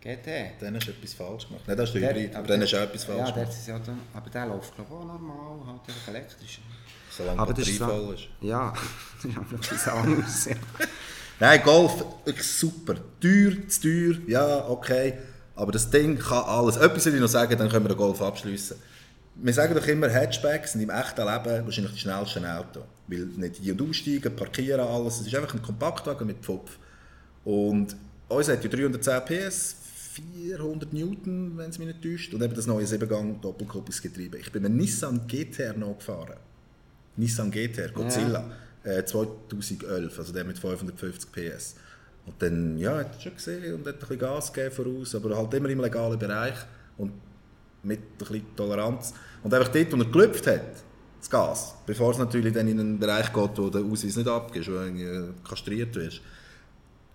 GT. 0.00 0.52
Dann 0.60 0.74
hast 0.76 0.86
du 0.86 0.92
etwas 0.92 1.12
falsch 1.14 1.46
gemacht. 1.48 1.64
Nein, 1.66 1.76
das 1.76 1.88
ist 1.90 1.94
der 1.94 2.00
Der- 2.00 2.22
Hybrid, 2.22 2.36
aber 2.36 2.46
dann 2.48 2.62
hast 2.62 2.72
du 2.72 2.76
auch 2.78 2.82
etwas 2.82 3.04
falsch 3.04 3.18
Ja, 3.28 3.30
gemacht. 3.34 3.50
ist 3.52 3.68
ja 3.68 3.78
dann, 3.78 3.98
aber 4.14 4.30
der 4.30 4.46
läuft 4.46 4.74
glaube 4.74 4.90
ich 4.90 4.96
auch 4.96 5.04
normal, 5.04 5.66
halt 5.66 5.80
einfach 5.88 6.08
elektrisch. 6.08 6.60
Solange 7.10 7.38
Aber 7.40 7.52
Batterie 7.52 7.70
ist 7.70 7.78
so- 7.78 7.86
voll 7.86 8.14
ist. 8.14 8.22
Ja, 8.40 8.72
das 9.22 9.30
ist 9.30 9.36
aber 9.36 9.54
etwas 9.54 9.88
anderes. 9.88 10.44
Ja. 10.46 10.54
Nein, 11.40 11.62
Golf, 11.64 12.04
super. 12.40 12.94
Teuer, 13.20 13.52
zu 13.68 13.80
teuer, 13.82 14.18
ja, 14.26 14.68
okay. 14.68 15.14
Aber 15.56 15.72
das 15.72 15.90
Ding 15.90 16.18
kann 16.18 16.44
alles. 16.44 16.76
Etwas 16.76 17.04
soll 17.04 17.14
ich 17.14 17.20
noch 17.20 17.28
sagen, 17.28 17.56
dann 17.58 17.68
können 17.68 17.84
wir 17.84 17.88
den 17.90 17.96
Golf 17.98 18.20
abschließen. 18.22 18.76
Wir 19.42 19.52
sagen 19.54 19.74
doch 19.74 19.86
immer, 19.86 20.10
Hatchbacks 20.10 20.72
sind 20.72 20.82
im 20.82 20.90
echten 20.90 21.20
Leben 21.20 21.64
wahrscheinlich 21.64 21.92
die 21.94 21.98
schnellsten 21.98 22.44
Autos. 22.44 22.82
Weil 23.06 23.20
nicht 23.36 23.60
ein- 23.60 23.70
und 23.80 23.88
aussteigen, 23.90 24.36
parkieren, 24.36 24.80
alles. 24.80 25.20
Es 25.20 25.26
ist 25.26 25.34
einfach 25.34 25.54
ein 25.54 25.62
Kompaktwagen 25.62 26.26
mit 26.26 26.38
Pfupf. 26.38 26.78
Und 27.44 27.96
uns 28.28 28.48
hat 28.48 28.62
ja 28.62 28.70
310 28.70 29.24
PS, 29.24 29.76
400 30.12 30.92
Newton, 30.92 31.56
wenn 31.56 31.70
es 31.70 31.78
mich 31.78 31.86
nicht 31.86 32.02
täuscht. 32.02 32.34
Und 32.34 32.42
eben 32.42 32.54
das 32.54 32.66
neue 32.66 32.84
7-Gang 32.84 33.40
Doppelkupplungsgetriebe. 33.40 34.38
Ich 34.38 34.50
bin 34.50 34.62
mit 34.62 34.70
einem 34.70 34.80
Nissan 34.80 35.26
GTR 35.26 35.74
noch 35.74 35.98
gefahren. 35.98 36.36
Nissan 37.16 37.50
GTR, 37.50 37.90
Godzilla, 37.90 38.50
äh, 38.82 39.04
2011, 39.04 40.18
also 40.18 40.32
der 40.32 40.44
mit 40.44 40.58
550 40.58 41.30
PS. 41.30 41.76
Und 42.26 42.34
dann, 42.40 42.76
ja, 42.78 42.98
hat 42.98 43.14
er 43.14 43.20
schon 43.20 43.34
gesehen 43.34 43.74
und 43.74 43.86
hat 43.86 43.94
ein 43.94 44.00
bisschen 44.00 44.18
Gas 44.18 44.52
gegeben 44.52 44.74
voraus, 44.74 45.14
aber 45.14 45.36
halt 45.36 45.54
immer 45.54 45.68
im 45.68 45.80
legalen 45.80 46.18
Bereich 46.18 46.56
und 46.98 47.12
mit 47.82 48.00
ein 48.00 48.18
bisschen 48.18 48.56
Toleranz. 48.56 49.14
Und 49.42 49.54
einfach 49.54 49.68
dort, 49.68 49.92
wo 49.92 49.96
er 49.96 50.10
gelüpft 50.10 50.46
hat, 50.46 50.62
das 51.18 51.30
Gas, 51.30 51.74
bevor 51.86 52.12
es 52.12 52.18
natürlich 52.18 52.52
dann 52.52 52.66
in 52.66 52.80
einen 52.80 52.98
Bereich 52.98 53.32
geht, 53.32 53.58
wo 53.58 53.70
der 53.70 53.82
Ausweis 53.82 54.16
nicht 54.16 54.28
abgibst, 54.28 54.70
wo 54.70 54.72
du 54.72 55.34
kastriert 55.46 55.94
wirst, 55.94 56.20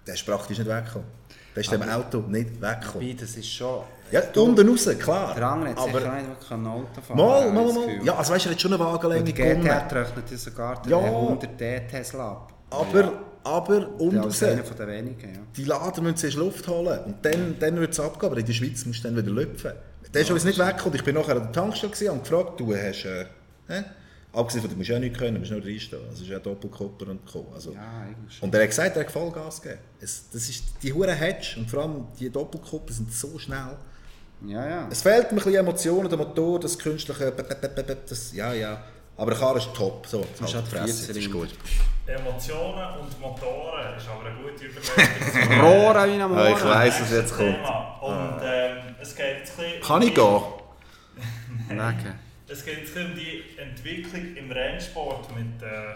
der 0.06 0.14
ist 0.14 0.26
praktisch 0.26 0.60
nicht 0.60 0.70
weggekommen. 0.70 1.08
Der 1.56 1.62
ist 1.62 1.72
dem 1.72 1.82
Auto 1.84 2.18
nicht 2.28 2.62
weggekommen. 2.62 3.08
Wobei, 3.08 3.16
das 3.20 3.36
ist 3.38 3.48
schon... 3.48 3.84
Ja, 4.12 4.22
unten 4.36 4.70
raus, 4.70 4.88
klar. 5.00 5.34
Der 5.36 5.48
andere 5.48 5.70
hat 5.72 5.80
sicher 5.80 5.98
aber 5.98 6.12
auch 6.12 6.58
nicht 6.58 6.68
Auto 6.68 7.02
fahren. 7.02 7.18
mal, 7.18 7.52
mal, 7.52 7.74
mal. 7.74 8.06
Ja, 8.06 8.16
also 8.16 8.34
weißt 8.34 8.46
du, 8.46 8.50
er 8.50 8.54
hat 8.54 8.62
schon 8.62 8.74
eine 8.74 8.84
Wagenlänge 8.84 9.34
der 9.34 9.34
gewonnen. 9.56 9.64
GT 9.64 9.94
rechnet 9.96 10.32
ja 10.32 10.38
sogar 10.38 10.82
den 10.82 10.92
Ja. 10.92 10.98
100 11.00 11.60
D 11.60 11.80
Tesla 11.90 12.32
ab. 12.32 12.54
Aber, 12.70 13.14
aber 13.44 13.90
unten 14.00 14.16
Ja, 14.18 14.22
raus. 14.24 14.44
als 14.44 14.52
einer 14.52 14.64
von 14.64 14.78
den 14.78 14.88
wenigen, 14.88 15.34
ja. 15.34 15.40
Die 15.56 15.64
Laden 15.64 16.04
müssen 16.04 16.18
zuerst 16.18 16.38
Luft 16.38 16.68
holen 16.68 17.00
und 17.06 17.26
dann, 17.26 17.56
dann 17.60 17.80
wird 17.80 17.94
es 17.94 18.00
abgehen. 18.00 18.30
Aber 18.32 18.40
in 18.40 18.46
der 18.46 18.54
Schweiz 18.54 18.86
musst 18.86 19.04
du 19.04 19.08
dann 19.08 19.18
wieder 19.18 19.32
lüpfen. 19.32 19.72
Der 20.14 20.22
ist 20.22 20.32
uns 20.32 20.44
nicht 20.44 20.60
weggekommen. 20.60 20.96
Ich 20.96 21.04
bin 21.04 21.16
nachher 21.16 21.36
an 21.38 21.44
der 21.44 21.52
Tankstelle 21.52 22.12
und 22.12 22.24
gefragt, 22.24 22.60
du 22.60 22.76
hast... 22.76 23.06
Äh, 23.06 23.26
hä? 23.70 23.84
Abgesehen 24.36 24.62
von, 24.62 24.70
du 24.72 24.76
musst 24.78 24.90
ja 24.90 25.00
nichts 25.00 25.18
können, 25.18 25.36
du 25.36 25.40
musst 25.40 25.52
nur 25.52 25.64
reinstehen. 25.64 26.02
Also 26.04 26.16
es 26.16 26.22
ist 26.22 26.28
ja 26.30 26.40
Doppelkopper 26.40 27.08
und 27.10 27.26
Co. 27.26 27.52
Also, 27.54 27.72
Ja, 27.74 27.82
eigentlich 28.04 28.36
schon. 28.38 28.50
und 28.50 28.56
er 28.56 28.62
hat 28.62 28.70
gesagt, 28.70 28.96
er 28.98 29.04
hat 29.06 29.12
Vollgas 29.12 29.62
gegeben. 29.62 29.82
Es, 30.02 30.30
das 30.30 30.50
ist 30.50 30.64
die 30.84 30.92
hure 30.94 31.14
Hedge 31.14 31.56
und 31.58 31.70
vor 31.70 31.84
allem 31.84 32.08
die 32.20 32.30
Doppelkopper 32.30 32.92
sind 32.94 33.14
so 33.14 33.40
schnell. 33.40 33.78
Ja, 34.46 34.68
ja. 34.68 34.88
Es 34.92 35.02
fehlt 35.02 35.32
mir 35.32 35.38
ein 35.40 35.44
bisschen 35.44 35.56
Emotionen, 35.56 36.10
der 36.10 36.18
Motor, 36.18 36.60
das 36.60 36.78
künstliche... 36.78 37.32
Das, 37.32 38.34
ja, 38.34 38.54
ja. 38.54 38.84
Aber 39.18 39.32
der 39.32 39.40
Karre 39.40 39.58
ist 39.60 39.74
top. 39.74 40.06
So, 40.06 40.20
ist 40.22 40.42
halt 40.42 40.54
halt 40.56 40.68
Fresse, 40.68 41.08
das 41.08 41.16
ist 41.18 41.32
gut. 41.32 41.50
Emotionen 42.06 43.00
und 43.00 43.20
Motoren 43.22 43.98
ist 43.98 44.08
aber 44.10 44.26
eine 44.30 44.36
gute 44.42 44.66
Überlegung. 44.66 45.62
Rohre 45.62 46.08
wie 46.14 46.22
am 46.22 46.34
Ja, 46.38 46.50
ich 46.50 46.64
weiss, 46.64 47.02
was 47.02 47.12
jetzt 47.12 47.36
kommt. 47.36 47.56
Thema. 47.56 47.98
Und 48.02 48.42
ähm, 48.44 48.96
es 49.02 49.16
geht 49.16 49.38
jetzt 49.40 49.58
ein 49.58 49.66
bisschen 49.66 49.82
Kann 49.82 50.02
ich 50.02 50.14
gehen? 50.14 50.42
Wegen. 51.70 52.25
Es 52.48 52.64
geht 52.64 52.96
um 52.96 53.16
die 53.16 53.44
Entwicklung 53.58 54.36
im 54.36 54.52
Rennsport 54.52 55.36
mit 55.36 55.64
äh, 55.64 55.96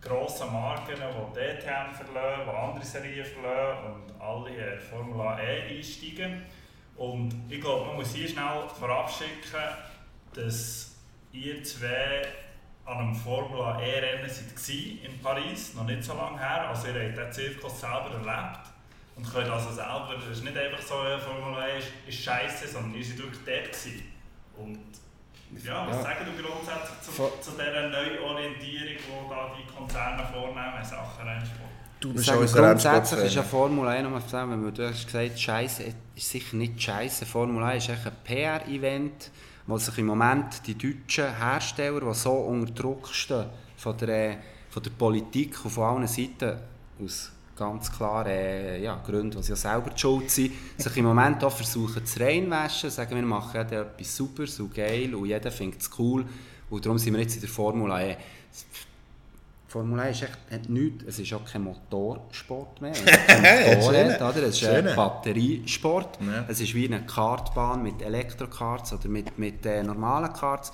grossen 0.00 0.52
Marken, 0.52 0.94
die 0.94 1.34
DTM 1.34 1.92
verlassen, 1.92 2.44
die 2.46 2.56
andere 2.56 2.84
Serien 2.84 3.26
verlassen 3.26 3.92
und 3.92 4.20
alle 4.20 4.50
in 4.50 4.80
Formula 4.80 5.40
E 5.40 5.76
einsteigen. 5.76 6.42
Und 6.96 7.34
ich 7.48 7.60
glaube, 7.60 7.86
man 7.86 7.96
muss 7.96 8.14
hier 8.14 8.28
schnell 8.28 8.68
vorabschicken, 8.78 9.58
dass 10.34 10.94
ihr 11.32 11.64
zwei 11.64 12.22
an 12.84 12.98
einem 12.98 13.14
Formula 13.16 13.80
E-Rennen 13.80 14.30
in 15.02 15.18
Paris, 15.20 15.74
noch 15.74 15.84
nicht 15.84 16.04
so 16.04 16.14
lange 16.14 16.38
her. 16.38 16.68
Also 16.68 16.88
ihr 16.88 17.08
habt 17.08 17.18
den 17.18 17.32
Zirkus 17.32 17.80
selber 17.80 18.10
erlebt 18.12 18.68
und 19.16 19.28
könnt 19.32 19.50
also 19.50 19.72
selber, 19.72 20.14
es 20.30 20.38
ist 20.38 20.44
nicht 20.44 20.56
einfach 20.56 20.80
so, 20.82 20.94
Formula 20.94 21.66
E 21.66 21.78
ist, 21.78 21.88
ist 22.06 22.22
scheiße, 22.22 22.68
sondern 22.68 22.94
ihr 22.94 23.04
seid 23.04 23.18
wirklich 23.18 23.40
dort 23.44 23.72
gewesen. 23.72 24.12
Und 24.56 25.01
ja, 25.64 25.86
was 25.86 25.96
ja. 25.96 26.02
sagen 26.02 26.26
du 26.26 26.42
grundsätzlich 26.42 27.00
zu, 27.02 27.12
zu 27.12 27.50
dieser 27.52 27.88
Neuorientierung, 27.88 28.96
die 28.96 29.30
da 29.30 29.52
die 29.56 29.72
Konzerne 29.72 30.26
vornehmen 30.32 30.84
Sachen 30.84 31.28
Rennsport? 31.28 31.72
Du 32.00 32.12
bist 32.12 32.26
sagen, 32.26 32.46
grundsätzlich 32.46 33.26
ist 33.26 33.34
ja 33.36 33.42
Formel 33.44 33.86
1, 33.86 34.02
nochmal 34.02 34.24
zusammen, 34.24 34.64
weil 34.64 34.72
du 34.72 34.88
hast 34.88 35.06
gesagt, 35.06 35.38
Scheiße 35.38 35.84
ist 36.16 36.30
sicher 36.30 36.56
nicht 36.56 36.82
Scheiße. 36.82 37.26
Formel 37.26 37.62
1 37.62 37.88
ist 37.88 38.06
ein 38.06 38.12
PR-Event, 38.24 39.30
wo 39.66 39.78
sich 39.78 39.98
im 39.98 40.06
Moment 40.06 40.66
die 40.66 40.74
deutschen 40.76 41.36
Hersteller, 41.36 42.00
die 42.00 42.14
so 42.14 42.32
unter 42.32 42.72
Druck 42.72 43.08
stehen 43.08 43.46
von 43.76 43.96
der, 43.98 44.38
von 44.70 44.82
der 44.82 44.90
Politik 44.90 45.64
und 45.64 45.70
von 45.70 45.84
allen 45.84 46.08
Seiten, 46.08 46.58
aus 47.00 47.30
ganz 47.56 47.92
klaren 47.92 48.30
äh, 48.30 48.82
ja, 48.82 49.00
Gründen, 49.04 49.36
die 49.36 49.42
sie 49.42 49.50
ja 49.50 49.56
selber 49.56 49.90
die 49.90 50.00
schuld 50.00 50.30
sind, 50.30 50.52
sich 50.78 50.96
im 50.96 51.04
Moment 51.04 51.42
auch 51.44 51.52
versuchen 51.52 52.04
zu 52.04 52.20
reinwaschen, 52.20 52.90
sagen 52.90 53.14
wir 53.14 53.22
machen 53.22 53.66
ja 53.70 53.82
etwas 53.82 54.16
super, 54.16 54.46
so 54.46 54.68
geil 54.68 55.14
und 55.14 55.26
jeder 55.26 55.50
findet 55.50 55.82
es 55.82 55.90
cool 55.98 56.24
und 56.70 56.84
darum 56.84 56.98
sind 56.98 57.14
wir 57.14 57.20
jetzt 57.20 57.34
in 57.34 57.40
der 57.40 57.50
Formel 57.50 57.90
1. 57.92 58.16
Formel 59.68 60.00
1 60.00 60.16
ist 60.16 60.22
echt, 60.24 60.38
hat 60.50 60.68
nichts, 60.68 61.04
es 61.06 61.18
ist 61.18 61.32
auch 61.32 61.44
kein 61.44 61.62
Motorsport 61.62 62.82
mehr, 62.82 62.92
es 62.92 63.00
ist 63.00 63.26
kein 63.26 63.42
Motorrad, 63.78 64.20
oder? 64.20 64.42
es 64.48 64.60
ist 64.60 64.68
ein 64.68 64.94
Batteriesport, 64.94 66.18
ja. 66.20 66.44
es 66.48 66.60
ist 66.60 66.74
wie 66.74 66.86
eine 66.86 67.06
Kartbahn 67.06 67.82
mit 67.82 68.02
Elektrokarts 68.02 68.92
oder 68.92 69.08
mit, 69.08 69.38
mit 69.38 69.64
äh, 69.64 69.82
normalen 69.82 70.32
Karts, 70.32 70.72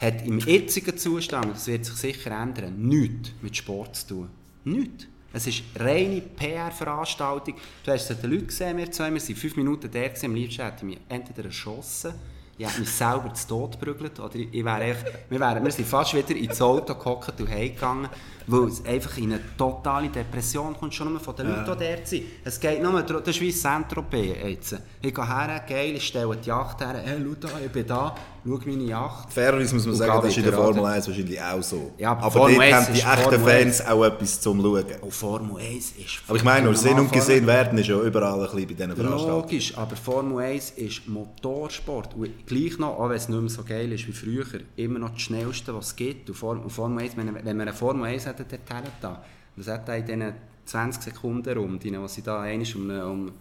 hat 0.00 0.24
im 0.24 0.38
jetzigen 0.38 0.96
Zustand, 0.96 1.54
das 1.54 1.66
wird 1.66 1.84
sich 1.84 1.96
sicher 1.96 2.30
ändern, 2.30 2.80
nichts 2.80 3.32
mit 3.42 3.56
Sport 3.56 3.96
zu 3.96 4.06
tun. 4.06 4.30
Nichts. 4.64 5.06
Es 5.32 5.46
ist 5.46 5.62
reine 5.76 6.22
PR-Veranstaltung. 6.22 7.54
Du 7.84 7.92
hast 7.92 8.10
es 8.10 8.20
den 8.20 8.30
Leuten 8.30 8.46
gesehen, 8.46 8.76
wir 8.76 8.90
zwei, 8.90 9.12
wir 9.12 9.20
waren 9.20 9.36
fünf 9.36 9.56
Minuten 9.56 9.90
da, 9.90 10.00
am 10.24 10.34
liebsten 10.34 10.62
hätte 10.62 10.76
ich 10.78 10.82
mich 10.84 10.98
entweder 11.08 11.44
erschossen 11.44 12.14
ich 12.58 12.66
habe 12.66 12.80
mich 12.80 12.90
selber 12.90 13.32
zu 13.32 13.46
Tod 13.46 13.78
geprügelt. 13.78 14.18
Oder 14.18 14.34
ich 14.34 14.64
wäre 14.64 14.82
echt, 14.82 15.04
wir, 15.30 15.38
wären, 15.38 15.64
wir 15.64 15.70
sind 15.70 15.86
fast 15.86 16.12
wieder 16.12 16.34
ins 16.36 16.60
Auto 16.60 16.94
gehockt 16.94 17.40
und 17.40 17.48
heimgegangen, 17.48 18.08
weil 18.48 18.68
es 18.68 18.84
einfach 18.84 19.16
in 19.18 19.32
eine 19.32 19.40
totale 19.56 20.08
Depression 20.08 20.76
kommt, 20.76 20.94
schon 20.94 21.10
nur 21.10 21.20
von 21.20 21.36
den. 21.36 21.48
Leuten, 21.48 21.78
die 21.78 21.84
dort 21.84 22.06
sind. 22.06 22.22
Es 22.44 22.58
geht 22.58 22.82
nur, 22.82 23.02
das 23.02 23.28
ist 23.28 23.40
wie 23.40 23.52
Saint-Tropez 23.52 24.74
Ich 25.00 25.14
gehe 25.14 25.26
her, 25.26 25.62
geil, 25.68 25.96
ich 25.96 26.06
stelle 26.06 26.36
die 26.36 26.48
Yacht 26.48 26.80
her, 26.80 27.00
hey, 27.04 27.18
da, 27.40 27.48
ich 27.64 27.70
bin 27.70 27.86
da, 27.86 28.14
schau 28.44 28.60
meine 28.66 28.84
Yacht. 28.84 29.32
Fairerweise 29.32 29.74
muss 29.74 29.86
man 29.86 29.94
sagen, 29.94 30.20
das 30.22 30.30
ist 30.30 30.38
in 30.38 30.44
der 30.44 30.52
Formel 30.52 30.84
1 30.84 31.08
wahrscheinlich 31.08 31.40
auch 31.40 31.62
so. 31.62 31.92
Ja, 31.98 32.12
aber, 32.12 32.24
aber 32.24 32.52
dort 32.52 32.72
haben 32.72 32.92
die 32.92 33.00
echten 33.00 33.44
Fans 33.44 33.86
auch 33.86 34.04
etwas 34.04 34.40
zum 34.40 34.60
Schauen. 34.60 34.84
Und 35.00 35.14
Formel 35.14 35.62
1 35.62 35.92
ist... 35.92 36.20
Aber 36.26 36.36
ich 36.36 36.44
meine, 36.44 36.64
nur 36.66 36.74
Sinn 36.74 36.98
und 36.98 37.12
gesehen 37.12 37.46
werden 37.46 37.78
ist 37.78 37.88
ja 37.88 38.00
überall 38.00 38.34
ein 38.34 38.40
bisschen 38.40 38.68
bei 38.68 38.74
diesen 38.74 38.96
Veranstaltungen. 38.96 39.42
Logisch, 39.42 39.76
aber 39.76 39.96
Formel 39.96 40.44
1 40.44 40.70
ist 40.70 41.08
Motorsport. 41.08 42.14
Und 42.14 42.46
gleich 42.46 42.78
noch, 42.78 42.98
auch 42.98 43.08
wenn 43.08 43.16
es 43.16 43.28
nicht 43.28 43.40
mehr 43.40 43.50
so 43.50 43.62
geil 43.64 43.92
ist 43.92 44.06
wie 44.06 44.12
früher, 44.12 44.60
immer 44.76 44.98
noch 44.98 45.10
das 45.10 45.22
Schnellste, 45.22 45.74
was 45.74 45.88
es 45.88 45.96
gibt. 45.96 46.30
Und 46.30 46.36
Formel 46.70 47.04
1, 47.04 47.16
wenn, 47.16 47.34
wir 47.34 47.50
eine 47.50 47.72
Formel 47.72 48.06
1 48.06 48.26
hätten, 48.38 48.58
dort 48.68 48.92
da, 49.00 49.24
was 49.56 49.68
hat 49.68 49.88
da 49.88 49.94
in 49.94 50.06
diesen 50.06 50.34
20 50.64 51.02
Sekunden 51.02 51.56
rum, 51.56 51.78
die, 51.78 51.96
sie 52.06 52.22
da 52.22 52.40
einmal 52.40 52.66
um, 52.74 52.90
um 52.90 53.32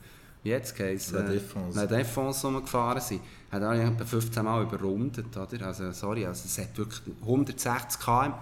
wie 0.44 0.50
jetzt 0.50 0.76
geheißen, 0.76 1.16
La 1.18 1.24
Défense, 1.24 1.76
La 1.76 1.86
Défense 1.86 2.48
rumgefahren 2.48 3.02
sind, 3.02 3.22
hat 3.52 3.62
er 3.62 3.74
etwa 3.74 4.06
15 4.06 4.44
Mal 4.44 4.64
überrundet, 4.64 5.36
oder? 5.36 5.66
Also, 5.66 5.92
sorry, 5.92 6.26
also 6.26 6.44
es 6.46 6.58
hat 6.58 6.78
wirklich 6.78 7.02
160 7.22 8.00
km. 8.00 8.34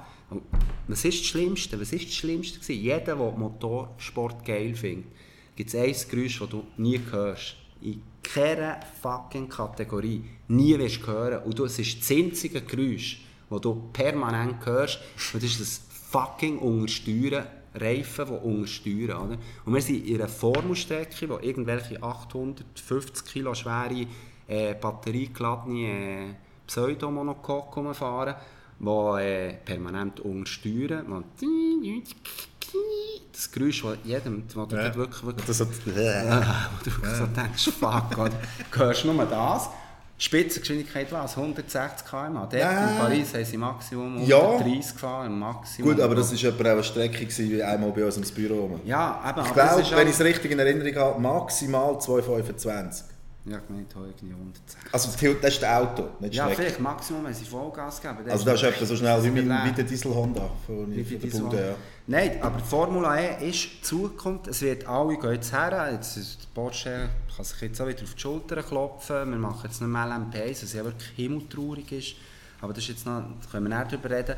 Was 0.88 1.06
ist 1.06 1.20
das 1.20 1.28
Schlimmste? 1.28 1.80
Was 1.80 1.94
ist 1.94 2.06
das 2.06 2.13
Schlimmste 2.13 2.60
gewesen? 2.60 2.82
Jeder, 2.82 3.00
der 3.00 3.15
Motorsport 3.15 4.44
geil 4.44 4.76
findet, 4.76 5.08
gibt 5.56 5.74
es 5.74 5.76
ein 5.76 6.10
Geräusch, 6.10 6.39
das 6.39 6.50
du 6.50 6.63
nie 6.78 7.00
hörst. 7.12 7.56
In 7.82 8.02
keiner 8.24 8.80
fucking 9.02 9.48
Kategorie. 9.48 10.24
Nie 10.48 10.78
wirst 10.78 11.02
du 11.02 11.08
hören. 11.08 11.44
Und 11.44 11.58
du, 11.58 11.65
es 11.65 11.78
ist 11.78 12.02
das 12.02 12.12
einzige 12.12 12.62
Geräusch, 12.62 13.22
das 13.50 13.62
du 13.62 13.89
permanent 13.94 14.65
hörst. 14.65 15.00
Und 15.34 15.44
das 15.44 15.52
ist 15.52 15.62
das 15.62 15.82
fucking 16.15 16.60
Untersteuern 16.60 17.45
Reifen, 17.73 18.25
die 18.28 18.32
untersteuern. 18.32 19.28
Oder? 19.28 19.38
Und 19.65 19.73
wir 19.73 19.82
sind 19.82 20.08
in 20.08 20.15
einer 20.15 20.30
Formelstrecke, 20.30 21.28
wo 21.28 21.39
irgendwelche 21.39 22.01
850 22.01 23.25
Kilo 23.25 23.54
schwere 23.54 24.08
äh, 24.47 24.75
batteriegeladene 24.75 26.30
äh, 26.30 26.34
Pseudomonocoque 26.65 27.93
fahren, 27.93 28.36
die 28.80 29.21
äh, 29.21 29.54
permanent 29.65 30.21
untersteuern. 30.21 31.25
Das 33.34 33.51
Geräusch, 33.51 33.84
das 33.84 33.97
jedem, 34.06 34.43
wo 34.54 34.65
du 34.65 34.78
ja. 34.78 34.95
wirklich, 34.95 35.21
wirklich, 35.25 35.45
das 35.45 35.58
so, 35.58 35.65
äh, 35.65 35.67
wo 35.67 36.84
du 36.84 36.91
ja. 37.04 37.15
so 37.15 37.25
denkst, 37.25 37.71
fuck, 37.78 38.17
oder? 38.17 38.39
hörst 38.71 39.04
nur 39.04 39.25
das. 39.25 39.69
Spitzengeschwindigkeit 40.17 41.12
was? 41.12 41.36
160 41.36 42.08
km. 42.08 42.34
Dort 42.34 42.54
ja. 42.54 42.89
in 42.89 42.97
Paris 42.97 43.34
haben 43.34 43.45
sie 43.45 43.58
Maximum 43.58 44.17
130 44.17 44.30
ja. 44.30 44.91
gefahren. 44.93 45.39
Maximum. 45.39 45.91
Gut, 45.91 46.01
aber 46.01 46.15
das 46.15 46.32
war 46.32 46.49
etwa 46.49 46.71
eine 46.71 46.84
Strecke 46.84 47.28
wie 47.38 47.62
einmal 47.62 47.91
bei 47.91 48.06
uns 48.06 48.15
ins 48.15 48.32
Büro. 48.32 48.80
Ja, 48.86 49.21
eben, 49.30 49.45
ich 49.45 49.54
glaube, 49.54 49.97
wenn 49.97 50.08
ich 50.08 50.13
es 50.13 50.21
richtig 50.21 50.51
in 50.51 50.60
Erinnerung 50.60 50.95
habe, 50.95 51.21
maximal 51.21 51.99
225. 51.99 53.14
Ja, 53.47 53.60
gemeint 53.60 53.93
habe 53.93 54.08
irgendwie 54.08 54.34
110. 54.34 54.79
Also 54.91 55.10
das 55.39 55.53
ist 55.53 55.62
das 55.62 55.69
Auto, 55.69 56.10
nicht 56.19 56.34
Ja, 56.34 56.45
Strecke. 56.45 56.62
vielleicht 56.62 56.79
Maximum, 56.79 57.25
wenn 57.25 57.34
sie 57.34 57.45
Vollgas 57.45 58.01
geben. 58.01 58.17
Das 58.23 58.34
also 58.34 58.45
das 58.45 58.62
ist 58.63 58.67
etwa 58.67 58.86
so 58.86 58.95
schnell 58.95 59.23
wie, 59.23 59.36
wie 59.36 59.71
der 59.71 59.84
Diesel 59.84 60.15
Honda 60.15 60.49
von, 60.65 60.95
wie 60.95 61.03
von 61.03 61.19
der 61.19 61.38
Bude, 61.39 61.67
ja. 61.67 61.75
Nein, 62.08 62.41
aber 62.41 62.60
Formula 62.60 63.19
E 63.19 63.49
ist 63.49 63.86
Zukunft. 63.86 64.47
Es 64.47 64.62
wird 64.62 64.88
alle 64.88 65.17
gehen 65.17 65.34
jetzt 65.34 65.51
her. 65.51 65.89
Jetzt, 65.91 66.53
Porsche 66.55 67.10
kann 67.36 67.45
sich 67.45 67.62
jetzt 67.62 67.79
auch 67.79 67.88
wieder 67.88 68.01
auf 68.01 68.15
die 68.15 68.19
Schulter 68.19 68.63
klopfen. 68.63 69.29
Wir 69.29 69.38
machen 69.38 69.62
jetzt 69.63 69.79
nicht 69.79 69.89
mehr 69.91 70.05
LMP1, 70.05 70.63
was 70.63 70.73
ja 70.73 70.84
wirklich 70.84 71.12
himmeltraurig 71.15 71.91
ist. 71.91 72.15
Aber 72.62 72.73
das 72.73 72.84
ist 72.84 72.89
jetzt 72.89 73.05
noch, 73.05 73.21
da 73.21 73.51
können 73.51 73.69
wir 73.69 73.77
nicht 73.77 73.91
darüber 73.91 74.10
reden. 74.10 74.36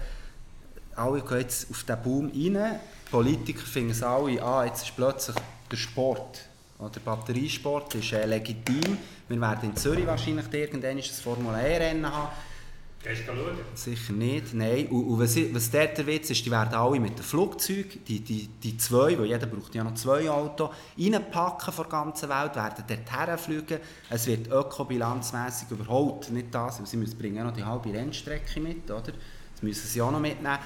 Alle 0.96 1.22
gehen 1.22 1.40
jetzt 1.40 1.72
auf 1.72 1.84
diesen 1.84 2.02
Boom 2.04 2.26
rein. 2.26 2.80
Die 3.06 3.10
Politiker 3.12 3.66
finden 3.66 3.92
es 3.92 4.04
alle, 4.04 4.42
ah, 4.44 4.66
jetzt 4.66 4.84
ist 4.84 4.96
plötzlich 4.98 5.38
der 5.72 5.78
Sport 5.78 6.42
der 6.80 7.00
Batteriesport 7.00 7.96
ist 7.96 8.14
äh, 8.14 8.26
legitim. 8.26 8.98
Wir 9.28 9.42
werden 9.42 9.70
in 9.70 9.76
Zürich 9.76 10.06
wahrscheinlich 10.06 10.46
irgendwann 10.54 10.98
ein 10.98 11.04
Formel 11.04 11.56
E-Rennen 11.56 12.06
haben. 12.06 12.30
Gehst 13.04 13.22
du 13.28 13.34
schauen? 13.34 13.58
Sicher 13.74 14.14
nicht, 14.14 14.54
nein. 14.54 14.88
Und, 14.88 15.06
und 15.06 15.20
was, 15.20 15.36
was 15.54 15.72
dort 15.72 15.98
der 15.98 16.06
Witz 16.06 16.30
ist, 16.30 16.46
die 16.46 16.52
werden 16.52 16.74
alle 16.74 17.00
mit 17.00 17.18
dem 17.18 17.24
Flugzeug, 17.24 18.06
die, 18.06 18.20
die, 18.20 18.48
die 18.48 18.78
zwei, 18.78 19.18
weil 19.18 19.26
jeder 19.26 19.48
braucht 19.48 19.74
ja 19.74 19.84
noch 19.84 19.94
zwei 19.96 20.30
Autos, 20.30 20.72
reinpacken 21.00 21.74
von 21.74 21.86
der 21.86 21.92
ganzen 21.92 22.30
Welt, 22.30 22.56
werden 22.56 22.84
dort 22.88 23.12
herfliegen. 23.12 23.80
Es 24.10 24.28
wird 24.28 24.48
ökobilanzmässig 24.48 25.72
überhaupt 25.72 26.30
nicht 26.32 26.54
das, 26.54 26.82
sie 26.84 26.98
müssen 26.98 27.18
bringen 27.18 27.46
noch 27.46 27.54
die 27.54 27.64
halbe 27.64 27.94
Rennstrecke 27.94 28.60
mit, 28.60 28.90
oder? 28.90 29.14
Das 29.54 29.64
müssen 29.64 29.88
sie 29.88 30.02
auch 30.02 30.12
noch 30.12 30.20
mitnehmen 30.20 30.60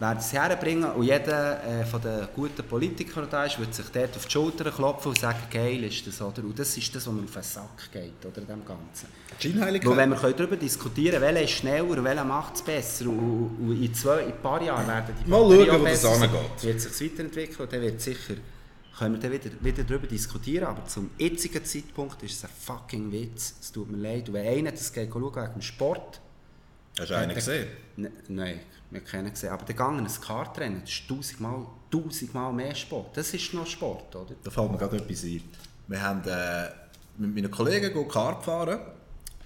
werden 0.00 0.20
sie 0.20 0.38
herbringen 0.38 0.90
und 0.92 1.04
jeder 1.04 1.62
äh, 1.64 1.84
von 1.84 2.00
den 2.00 2.28
guten 2.34 2.62
Politikern 2.64 3.26
da 3.30 3.44
ist, 3.44 3.58
wird 3.58 3.74
sich 3.74 3.86
dort 3.86 4.16
auf 4.16 4.26
die 4.26 4.30
Schulter 4.30 4.70
klopfen 4.70 5.10
und 5.10 5.18
sagen, 5.18 5.38
geil 5.50 5.84
ist 5.84 6.06
das, 6.06 6.20
oder? 6.22 6.42
Und 6.42 6.58
das 6.58 6.76
ist 6.76 6.94
das, 6.94 7.06
was 7.06 7.12
mir 7.12 7.24
auf 7.24 7.32
den 7.32 7.42
Sack 7.42 7.92
geht, 7.92 8.24
oder, 8.24 8.40
dem 8.40 8.64
Ganzen. 8.64 9.08
Weil 9.40 9.96
wenn 9.96 10.10
wir 10.10 10.32
darüber 10.32 10.56
diskutieren 10.56 11.20
können, 11.20 11.34
welcher 11.34 11.42
ist 11.42 11.50
schneller 11.50 11.90
und 11.90 12.04
welcher 12.04 12.24
macht 12.24 12.56
es 12.56 12.62
besser 12.62 13.06
und, 13.06 13.56
und, 13.60 13.82
in, 13.82 13.92
zwei, 13.94 14.22
in 14.22 14.32
ein 14.32 14.42
paar 14.42 14.62
Jahren 14.62 14.86
werden 14.86 15.14
die 15.24 15.30
Mal 15.30 15.38
schauen, 15.38 15.80
wo 15.80 15.84
das 15.84 16.04
angeht. 16.04 16.62
wird 16.62 16.80
sich 16.80 17.10
weiterentwickeln 17.10 17.60
und 17.60 17.72
dann 17.72 17.80
wird 17.82 18.00
sicher 18.00 18.34
können 18.98 19.14
wir 19.14 19.20
dann 19.20 19.32
wieder, 19.32 19.50
wieder 19.60 19.84
darüber 19.84 20.08
diskutieren, 20.08 20.66
aber 20.66 20.84
zum 20.86 21.10
jetzigen 21.18 21.64
Zeitpunkt 21.64 22.20
ist 22.24 22.32
es 22.32 22.44
ein 22.44 22.50
fucking 22.58 23.12
Witz. 23.12 23.54
Es 23.60 23.70
tut 23.70 23.88
mir 23.92 23.96
leid. 23.96 24.28
Und 24.28 24.34
wenn 24.34 24.44
einer 24.44 24.72
das 24.72 24.92
geht 24.92 25.12
schauen 25.12 25.36
wegen 25.36 25.52
dem 25.52 25.62
Sport... 25.62 26.20
Hast 26.98 27.10
du 27.10 27.14
einen 27.16 27.32
gesehen? 27.32 27.68
Nein 28.26 28.58
wir 28.90 29.00
kennen 29.00 29.30
gesehen. 29.30 29.50
Aber 29.50 29.64
der 29.64 29.74
Gang 29.74 29.98
ein 29.98 30.20
Kartrennen, 30.20 30.80
das 30.80 30.90
ist 30.90 31.08
tausendmal, 31.08 31.66
tausendmal 31.90 32.52
mehr 32.52 32.74
Sport. 32.74 33.16
Das 33.16 33.32
ist 33.34 33.52
noch 33.54 33.66
Sport, 33.66 34.14
oder? 34.16 34.34
Da 34.42 34.50
fällt 34.50 34.70
mir 34.70 34.78
gerade 34.78 34.96
etwas 34.96 35.24
ein. 35.24 35.42
Wir 35.86 36.02
haben 36.02 36.22
äh, 36.26 36.68
mit 37.18 37.34
meinen 37.34 37.50
Kollegen 37.50 38.08
Kart 38.08 38.38
gefahren. 38.38 38.80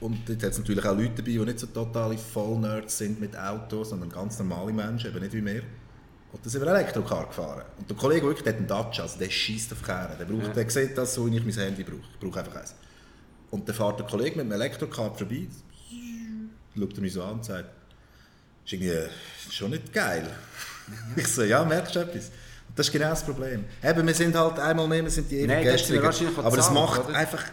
Und 0.01 0.29
dort 0.29 0.43
hat 0.43 0.51
es 0.51 0.59
natürlich 0.59 0.85
auch 0.85 0.97
Leute 0.97 1.23
dabei, 1.23 1.31
die 1.31 1.39
nicht 1.39 1.61
so 1.61 1.69
totale 1.69 2.19
Vollnerds 2.19 2.99
sind 2.99 3.21
mit 3.21 3.39
Autos, 3.39 3.91
sondern 3.91 4.11
ganz 4.11 4.39
normale 4.41 4.73
Menschen, 4.73 5.11
eben 5.11 5.21
nicht 5.21 5.33
wie 5.33 5.45
wir. 5.45 5.63
Und 6.33 6.45
dann 6.45 6.51
sind 6.51 6.63
wir 6.63 6.69
Elektrokar 6.69 7.27
gefahren. 7.27 7.63
Und 7.79 7.89
der 7.89 7.97
Kollege 7.97 8.27
wirklich, 8.27 8.43
der 8.43 8.55
hat 8.55 8.59
einen 8.59 8.67
Dacia, 8.67 9.05
also 9.05 9.19
der 9.19 9.31
schießt 9.31 9.73
auf 9.73 9.83
Kehren. 9.83 10.19
Der, 10.19 10.25
braucht, 10.25 10.47
ja. 10.49 10.53
der 10.53 10.71
sieht 10.71 10.99
das 10.99 11.15
so, 11.15 11.31
wie 11.31 11.37
ich 11.37 11.45
mein 11.45 11.55
Handy 11.55 11.85
brauche. 11.85 12.01
Ich 12.15 12.19
brauche 12.19 12.41
einfach 12.41 12.57
eins. 12.57 12.75
Und 13.51 13.69
dann 13.69 13.77
fährt 13.77 13.99
der 13.99 14.07
Kollege 14.07 14.37
mit 14.37 14.47
dem 14.47 14.53
Elektrokar 14.53 15.15
vorbei, 15.15 15.47
schaut 16.77 16.95
er 16.95 17.01
mich 17.01 17.13
so 17.13 17.23
an 17.23 17.35
und 17.35 17.45
sagt, 17.45 17.69
ist 18.65 18.73
irgendwie 18.73 19.11
schon 19.51 19.71
nicht 19.71 19.93
geil. 19.93 20.27
ich 21.17 21.29
so, 21.29 21.43
ja, 21.43 21.65
merkst 21.65 21.95
du 21.95 22.01
etwas? 22.01 22.31
Das 22.75 22.87
ist 22.87 22.93
genau 22.93 23.11
das 23.11 23.23
Problem. 23.23 23.65
Eben, 23.83 24.07
wir 24.07 24.15
sind 24.15 24.35
halt 24.35 24.59
einmal 24.59 24.89
mehr, 24.89 25.03
wir 25.03 25.11
sind 25.11 25.31
die 25.31 25.41
ewigen 25.41 25.63
Gäste. 25.63 26.03
Aber 26.39 26.59
es 26.59 26.71
macht 26.71 27.07
oder? 27.07 27.15
einfach 27.17 27.45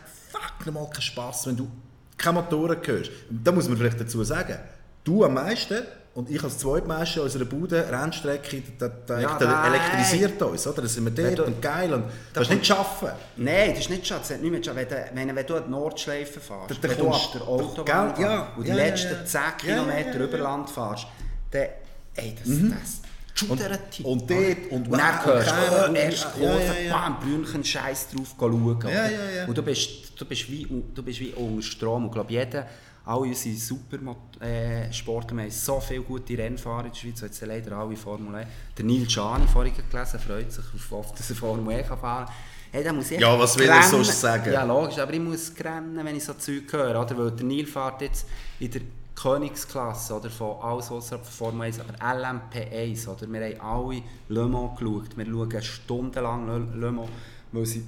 normal 0.65 0.89
keinen 0.89 1.01
Spass, 1.01 1.47
wenn 1.47 1.57
du 1.57 1.69
keine 2.17 2.41
Motoren 2.41 2.77
hörst. 2.85 3.11
Da 3.29 3.51
muss 3.51 3.67
man 3.67 3.77
vielleicht 3.77 3.99
dazu 3.99 4.23
sagen, 4.23 4.57
du 5.03 5.25
am 5.25 5.33
meisten 5.33 5.83
und 6.19 6.29
ich 6.29 6.43
als 6.43 6.57
Zweitmeister 6.57 7.23
unserer 7.23 7.45
Bude, 7.45 7.85
Rennstrecke, 7.89 8.61
da, 8.77 8.89
da, 8.89 9.19
Ja, 9.19 9.67
elektrisiert 9.67 10.41
uns, 10.41 10.67
oder? 10.67 10.81
Da 10.81 10.87
sind 10.87 11.05
wir 11.05 11.11
dort 11.23 11.39
du- 11.39 11.43
und 11.45 11.61
geil 11.61 11.93
und 11.93 12.03
Da 12.03 12.09
das 12.41 12.43
ist 12.49 12.53
nicht 12.55 12.65
schaffen. 12.67 13.09
Nein, 13.37 13.69
das 13.71 13.79
ist 13.79 13.89
nicht 13.89 14.05
schade. 14.05 14.21
Das 14.21 14.31
hat 14.31 14.41
nicht 14.41 14.51
mehr 14.51 14.63
schade. 14.63 14.77
Wenn, 14.77 14.87
du- 14.89 15.15
wenn, 15.15 15.35
wenn 15.35 15.45
du 15.45 15.55
an 15.55 15.63
die 15.65 15.71
Nordschleife 15.71 16.39
fährst, 16.39 16.71
Da- 16.71 16.75
da 16.81 16.89
wenn 16.89 16.97
du 16.97 17.07
auf 17.09 17.31
der 17.31 17.41
Autobahn 17.47 18.13
Gell? 18.15 18.23
Ja, 18.25 18.47
und 18.57 18.63
die 18.65 18.69
ja, 18.69 18.75
letzten 18.75 19.13
ja. 19.13 19.25
10 19.25 19.39
Ja, 19.41 19.51
Kilometer 19.51 20.19
über. 20.19 20.37
Land 20.37 20.69
fährst, 20.69 21.07
dann, 21.51 21.67
ey, 22.15 22.35
das, 22.37 22.47
das 22.69 23.47
schudert 23.47 23.97
dich. 23.97 24.05
und 24.05 24.29
dort 24.29 24.71
und 24.71 24.87
und 24.89 24.91
dann 24.91 25.25
hörst 25.25 25.53
und 25.87 25.93
du, 25.95 25.99
erst 25.99 26.33
Kurve, 26.33 26.61
ja, 26.65 26.73
ja. 26.87 26.93
bam, 26.97 27.19
Brünnchen, 27.21 27.63
Scheiß 27.63 28.07
drauf 28.09 28.35
schauen. 28.37 28.77
Ja, 28.83 28.89
ja, 28.89 29.09
ja. 29.37 29.45
Und 29.47 29.57
du 29.57 29.63
bist, 29.63 29.89
du 30.19 30.25
bist, 30.25 30.49
wie, 30.51 30.67
du 30.93 31.01
bist 31.01 31.19
wie 31.21 31.31
unter 31.31 31.61
Strom. 31.61 32.03
Und 32.03 32.07
ich 32.09 32.13
glaube, 32.13 32.31
jeder, 32.33 32.67
alle 33.05 33.21
unsere 33.21 33.55
Supersportler, 33.55 34.41
äh, 34.41 34.89
wir 34.91 35.43
haben 35.43 35.51
so 35.51 35.79
viele 35.79 36.01
gute 36.01 36.37
Rennfahrer 36.37 36.85
in 36.85 36.91
der 36.91 36.97
Schweiz, 36.97 37.21
jetzt 37.21 37.41
leider 37.41 37.77
alle 37.77 37.95
Formel 37.95 38.35
1. 38.35 38.47
Der 38.77 38.85
Neil 38.85 39.05
Gianni, 39.05 39.47
vorhin 39.47 39.73
gelesen, 39.89 40.19
freut 40.19 40.51
sich 40.51 40.65
auf, 40.91 41.13
dass 41.13 41.29
er 41.29 41.35
Formel 41.35 41.73
1 41.75 41.87
kann 41.87 41.99
fahren 41.99 42.25
kann. 42.25 42.35
Hey, 42.71 42.83
da 42.83 42.93
muss 42.93 43.09
ich 43.09 43.19
Ja, 43.19 43.37
was 43.39 43.57
will 43.57 43.67
er 43.67 43.81
sonst 43.81 44.19
sagen? 44.21 44.53
Ja, 44.53 44.63
logisch, 44.63 44.99
aber 44.99 45.11
ich 45.11 45.19
muss 45.19 45.51
rennen, 45.59 45.99
wenn 46.03 46.15
ich 46.15 46.23
so 46.23 46.33
Zeug 46.33 46.71
höre. 46.71 47.01
Oder? 47.01 47.17
Weil 47.17 47.31
der 47.31 47.45
Neil 47.45 47.65
fährt 47.65 48.01
jetzt 48.01 48.27
in 48.59 48.69
der 48.69 48.81
Königsklasse 49.15 50.13
oder 50.13 50.29
von 50.29 50.61
alles 50.61 50.91
außerhalb 50.91 51.25
von 51.25 51.33
Formel 51.33 51.67
1, 51.67 51.79
aber 51.79 51.93
LMP1. 51.99 53.07
Oder? 53.07 53.31
Wir 53.31 53.59
haben 53.59 53.61
alle 53.61 54.03
Le 54.27 54.47
Mans 54.47 54.77
geschaut. 54.77 55.17
Wir 55.17 55.25
schauen 55.25 55.61
stundenlang 55.63 56.45
Le, 56.45 56.79
Le 56.79 56.91
Mans, 56.91 57.09
weil 57.51 57.65
sie 57.65 57.83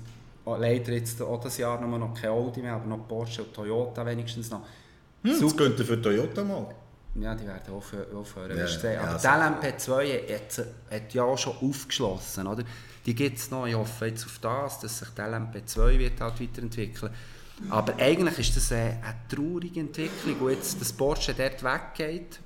oh, 0.46 0.56
leider 0.56 0.94
jetzt 0.94 1.22
auch 1.22 1.40
das 1.40 1.58
Jahr 1.60 1.80
nur 1.80 2.00
noch 2.00 2.20
kein 2.20 2.32
Audi 2.32 2.62
mehr, 2.62 2.74
aber 2.74 2.88
noch 2.88 3.08
Porsche 3.08 3.44
und 3.44 3.54
Toyota 3.54 4.04
wenigstens 4.04 4.50
noch. 4.50 4.62
Hm, 5.24 5.32
das 5.32 5.40
Super. 5.40 5.56
könnte 5.66 5.86
für 5.86 6.02
Toyota 6.02 6.44
mal. 6.44 6.74
Ja, 7.16 7.36
die 7.36 7.46
werden 7.46 7.74
aufhö- 7.74 8.14
aufhören. 8.16 8.58
Ja, 8.58 8.66
du 8.66 8.72
sehen. 8.72 8.94
ja, 8.94 9.02
aber 9.02 9.20
die 9.20 9.28
LMP2 9.28 10.34
hat, 10.34 10.66
hat 10.90 11.14
ja 11.14 11.24
auch 11.24 11.38
schon 11.38 11.56
aufgeschlossen. 11.58 12.48
Oder? 12.48 12.64
Die 13.06 13.14
gibt 13.14 13.38
es 13.38 13.52
noch. 13.52 13.68
Ich 13.68 13.76
hoffe 13.76 14.06
jetzt 14.06 14.26
auf 14.26 14.40
das, 14.40 14.80
dass 14.80 15.00
sich 15.00 15.10
die 15.10 15.22
LMP2 15.22 16.00
wird 16.00 16.22
halt 16.22 16.40
weiterentwickeln 16.42 17.12
Aber 17.70 17.96
eigentlich 17.98 18.40
ist 18.40 18.56
das 18.56 18.72
eine, 18.72 18.92
eine 19.04 19.16
traurige 19.30 19.82
Entwicklung. 19.82 20.40
Und 20.40 20.52
jetzt 20.52 20.80
das 20.80 20.94
Porsche 20.94 21.34
dort 21.34 21.62
weggeht, 21.64 22.40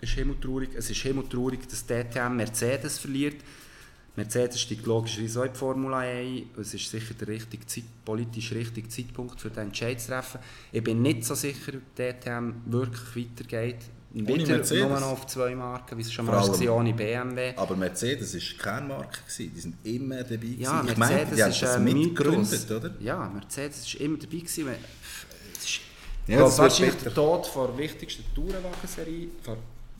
ist 0.00 0.12
himmeltraurig. 0.14 0.70
Es 0.74 0.88
ist 0.88 1.00
himmeltraurig, 1.02 1.60
dass 1.68 1.84
DTM 1.86 2.36
Mercedes 2.36 2.98
verliert. 2.98 3.36
Mercedes 4.20 4.60
steigt 4.60 4.84
logischerweise 4.86 5.40
auch 5.40 5.44
in 5.46 5.52
die 5.52 5.58
Formel 5.58 5.94
1 5.94 6.18
ein. 6.40 6.60
Es 6.60 6.74
ist 6.74 6.90
sicher 6.90 7.14
der 7.14 7.28
richtige 7.28 7.66
Zeit, 7.66 7.84
politisch 8.04 8.52
richtige 8.52 8.88
Zeitpunkt 8.88 9.40
für 9.40 9.48
den 9.48 9.68
Entscheid 9.68 9.98
zu 10.00 10.08
treffen. 10.08 10.40
Ich 10.72 10.84
bin 10.84 11.00
nicht 11.00 11.24
so 11.24 11.34
sicher, 11.34 11.72
ob 11.74 11.96
DTM 11.96 12.52
wirklich 12.66 13.28
weitergeht. 13.30 13.78
Wieder 14.12 14.58
nur 14.88 15.00
noch 15.00 15.12
auf 15.12 15.26
zwei 15.26 15.54
Marken, 15.54 15.96
wie 15.96 16.02
es 16.02 16.12
schon 16.12 16.26
mal 16.26 16.32
war, 16.46 16.76
ohne 16.76 16.92
BMW. 16.92 17.54
Aber 17.56 17.76
Mercedes 17.76 18.34
war 18.34 18.58
keine 18.58 18.88
Marke, 18.88 19.20
gewesen. 19.22 19.52
die 19.54 19.60
sind 19.60 19.76
immer 19.84 20.22
dabei. 20.24 20.46
Ja, 20.58 20.80
gewesen. 20.80 20.92
ich 20.92 20.98
Mercedes 20.98 20.98
meine, 20.98 21.26
die 21.36 21.42
haben 21.42 21.60
das 21.60 21.78
mitgegründet, 21.94 22.70
oder? 22.70 22.90
Ja, 23.00 23.28
Mercedes 23.28 23.94
war 23.94 24.00
immer 24.02 24.18
dabei. 24.18 24.36
Gewesen. 24.38 24.68
Es 25.56 25.64
ist, 25.64 25.80
Ja, 26.26 26.38
das 26.40 26.58
wahrscheinlich 26.58 26.96
bitter. 26.96 27.04
der 27.10 27.14
Tod 27.14 27.50
der 27.56 27.78
wichtigsten 27.78 28.24
Tourenwagenserie 28.34 29.28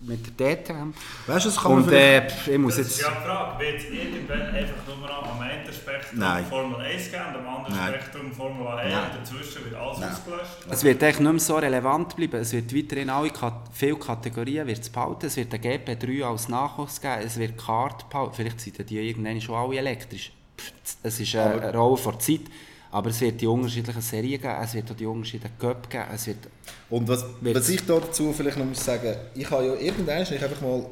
mit 0.03 0.39
der 0.41 0.57
DTM. 0.57 0.93
Weißt 1.27 1.45
du, 1.45 1.49
das 1.51 1.61
kann 1.61 1.73
man 1.73 1.85
Und 1.85 1.93
äh, 1.93 2.29
pff, 2.29 2.49
ich 2.49 2.59
muss 2.59 2.77
Das 2.77 2.87
ist 2.87 3.01
ja 3.01 3.09
die 3.11 3.27
Frage, 3.27 3.65
wird 3.65 3.79
es 3.79 3.85
irgendwann 3.85 4.41
einfach 4.43 4.87
nur 4.87 4.97
noch 5.07 5.33
am 5.33 5.41
einen 5.41 5.73
Spektrum 5.73 6.19
Nein. 6.19 6.47
Formel 6.47 6.81
1 6.81 7.11
geben, 7.11 7.23
am 7.39 7.49
anderen 7.57 7.77
Nein. 7.77 7.95
Spektrum 7.95 8.33
Formel 8.33 8.67
1 8.67 8.93
Nein. 8.93 9.03
und 9.05 9.21
dazwischen 9.21 9.65
wird 9.65 9.75
alles 9.75 9.99
Nein. 9.99 10.11
ausgelöscht? 10.11 10.51
Es 10.71 10.85
wird 10.85 11.03
eigentlich 11.03 11.21
nicht 11.21 11.31
mehr 11.33 11.41
so 11.41 11.57
relevant 11.57 12.17
bleiben. 12.17 12.41
Es 12.41 12.53
wird 12.53 12.75
weiterhin 12.75 13.11
alle 13.11 13.31
Kat 13.31 13.55
viele 13.73 13.97
Kategorien 13.97 14.67
wird's 14.67 14.89
behalten. 14.89 15.27
Es 15.27 15.37
wird 15.37 15.53
ein 15.53 15.61
GP3 15.61 16.25
als 16.25 16.49
Nachwuchs 16.49 17.01
geben. 17.01 17.23
Es 17.25 17.39
wird 17.39 17.59
Kart 17.59 18.09
behalten. 18.09 18.35
Vielleicht 18.35 18.61
sind 18.61 18.91
die 18.91 18.99
irgendwann 18.99 19.41
schon 19.41 19.55
alle 19.55 19.77
elektrisch. 19.77 20.33
Pff, 20.57 20.73
Es 21.03 21.21
ist 21.21 21.35
eine, 21.37 21.61
eine 21.63 21.77
Rolle 21.77 21.97
vor 21.99 22.19
Zeit. 22.19 22.41
Aber 22.93 23.11
es 23.11 23.21
wird 23.21 23.41
die 23.41 23.47
unterschiedlichen 23.47 24.01
Serien 24.03 24.41
geben. 24.41 24.55
Es 24.63 24.75
wird 24.75 24.91
auch 24.91 24.97
die 24.97 25.07
unterschiedlichen 25.07 25.57
Cup 25.59 25.89
geben. 25.89 26.05
Es 26.15 26.27
wird 26.27 26.39
Und 26.89 27.07
was, 27.09 27.25
Wird- 27.41 27.57
was 27.57 27.69
ich 27.69 27.85
da 27.87 28.01
dazu 28.01 28.33
vielleicht 28.33 28.59
noch 28.59 28.65
muss 28.67 28.85
sagen, 28.85 29.15
ich 29.35 29.49
habe 29.51 29.65
ja 29.67 29.75
irgendwann 29.75 30.23
ich 30.23 30.43
einfach 30.43 30.61
mal, 30.61 30.85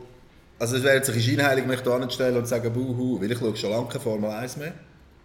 also 0.61 0.76
es 0.76 0.82
wäre 0.84 0.96
jetzt 0.96 1.09
ein 1.09 1.14
bisschen 1.16 1.36
scheinheilig, 1.38 1.66
mich 1.66 1.80
da 1.80 1.96
anzustellen 1.96 2.36
und 2.36 2.44
zu 2.44 2.51
sagen, 2.51 2.72
buhu, 2.72 3.20
weil 3.20 3.32
ich 3.32 3.38
schaue 3.38 3.57
schon 3.57 3.70
lange 3.70 3.88
keine 3.88 4.01
Formel 4.01 4.30
1 4.30 4.57
mehr. 4.59 4.74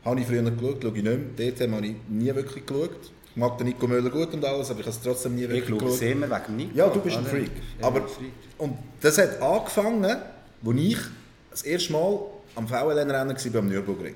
Habe 0.03 0.19
ich 0.19 0.25
früher 0.27 0.41
noch 0.41 0.51
geschaut, 0.57 0.81
schaue 0.81 0.97
ich 0.97 1.03
nicht 1.03 1.37
mehr. 1.37 1.51
DTM 1.51 1.75
habe 1.75 1.85
ich 1.87 1.95
nie 2.09 2.33
wirklich 2.35 2.65
geschaut. 2.65 2.89
Ich 3.29 3.35
mag 3.37 3.57
den 3.57 3.67
Nico 3.67 3.87
Müller 3.87 4.09
gut 4.09 4.33
und 4.33 4.43
alles, 4.45 4.69
aber 4.69 4.79
ich 4.81 4.85
habe 4.85 4.95
es 4.95 5.01
trotzdem 5.01 5.35
nie 5.35 5.43
ich 5.43 5.49
wirklich 5.49 5.79
schaue 5.79 5.89
es 5.89 5.99
geschaut. 5.99 6.15
immer 6.15 6.29
wegen 6.29 6.55
Nico. 6.55 6.71
Ja, 6.77 6.87
du 6.89 6.99
bist 7.01 7.17
ein 7.17 7.21
oder? 7.23 7.29
Freak. 7.31 7.51
Aber, 7.81 8.01
ein 8.01 8.07
Freak. 8.07 8.31
und 8.57 8.77
das 9.01 9.17
hat 9.19 9.41
angefangen, 9.41 10.05
als 10.05 10.75
ich 10.75 10.97
das 11.51 11.61
erste 11.63 11.93
Mal 11.93 12.19
am 12.55 12.67
VLN-Rennen 12.67 13.35
war 13.37 13.51
beim 13.53 13.67
Nürburgring. 13.67 14.15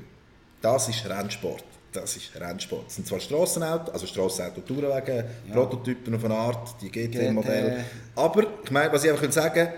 Das 0.62 0.90
ist 0.90 1.08
Rennsport. 1.08 1.64
Das 1.92 2.16
ist 2.16 2.40
Rennsport. 2.40 2.88
Es 2.88 2.96
sind 2.96 3.08
zwar 3.08 3.20
Strassenautos, 3.20 3.94
also 3.94 4.06
Strassenauto, 4.08 4.62
Tourenwagen, 4.62 5.24
Prototypen 5.52 6.16
auf 6.16 6.26
eine 6.26 6.36
Art, 6.36 6.76
die 6.82 6.92
GT-Modelle. 6.92 7.86
Aber 8.16 8.46
ich 8.64 8.72
meine, 8.72 8.92
was 8.92 9.04
ich 9.04 9.12
einfach 9.12 9.32
sagen 9.32 9.66
kann, 9.66 9.74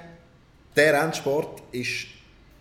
der 0.76 1.01
Rennsport 1.01 1.62
ist, 1.72 2.07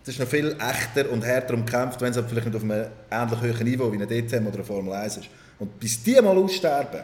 das 0.03 0.15
ist 0.15 0.19
noch 0.19 0.27
viel 0.27 0.55
echter 0.59 1.09
und 1.11 1.25
härter 1.25 1.53
umkämpft, 1.53 2.01
wenn 2.01 2.11
es 2.11 2.17
halt 2.17 2.29
vielleicht 2.29 2.47
nicht 2.47 2.55
auf 2.55 2.63
einem 2.63 2.87
ähnlich 3.11 3.41
hohen 3.41 3.65
Niveau 3.65 3.91
wie 3.91 3.95
eine 3.95 4.07
DTM 4.07 4.47
oder 4.47 4.55
eine 4.55 4.63
Formel 4.63 4.93
1 4.93 5.17
ist. 5.17 5.29
Und 5.59 5.79
bis 5.79 6.01
die 6.03 6.21
mal 6.21 6.37
aussterben, 6.37 7.01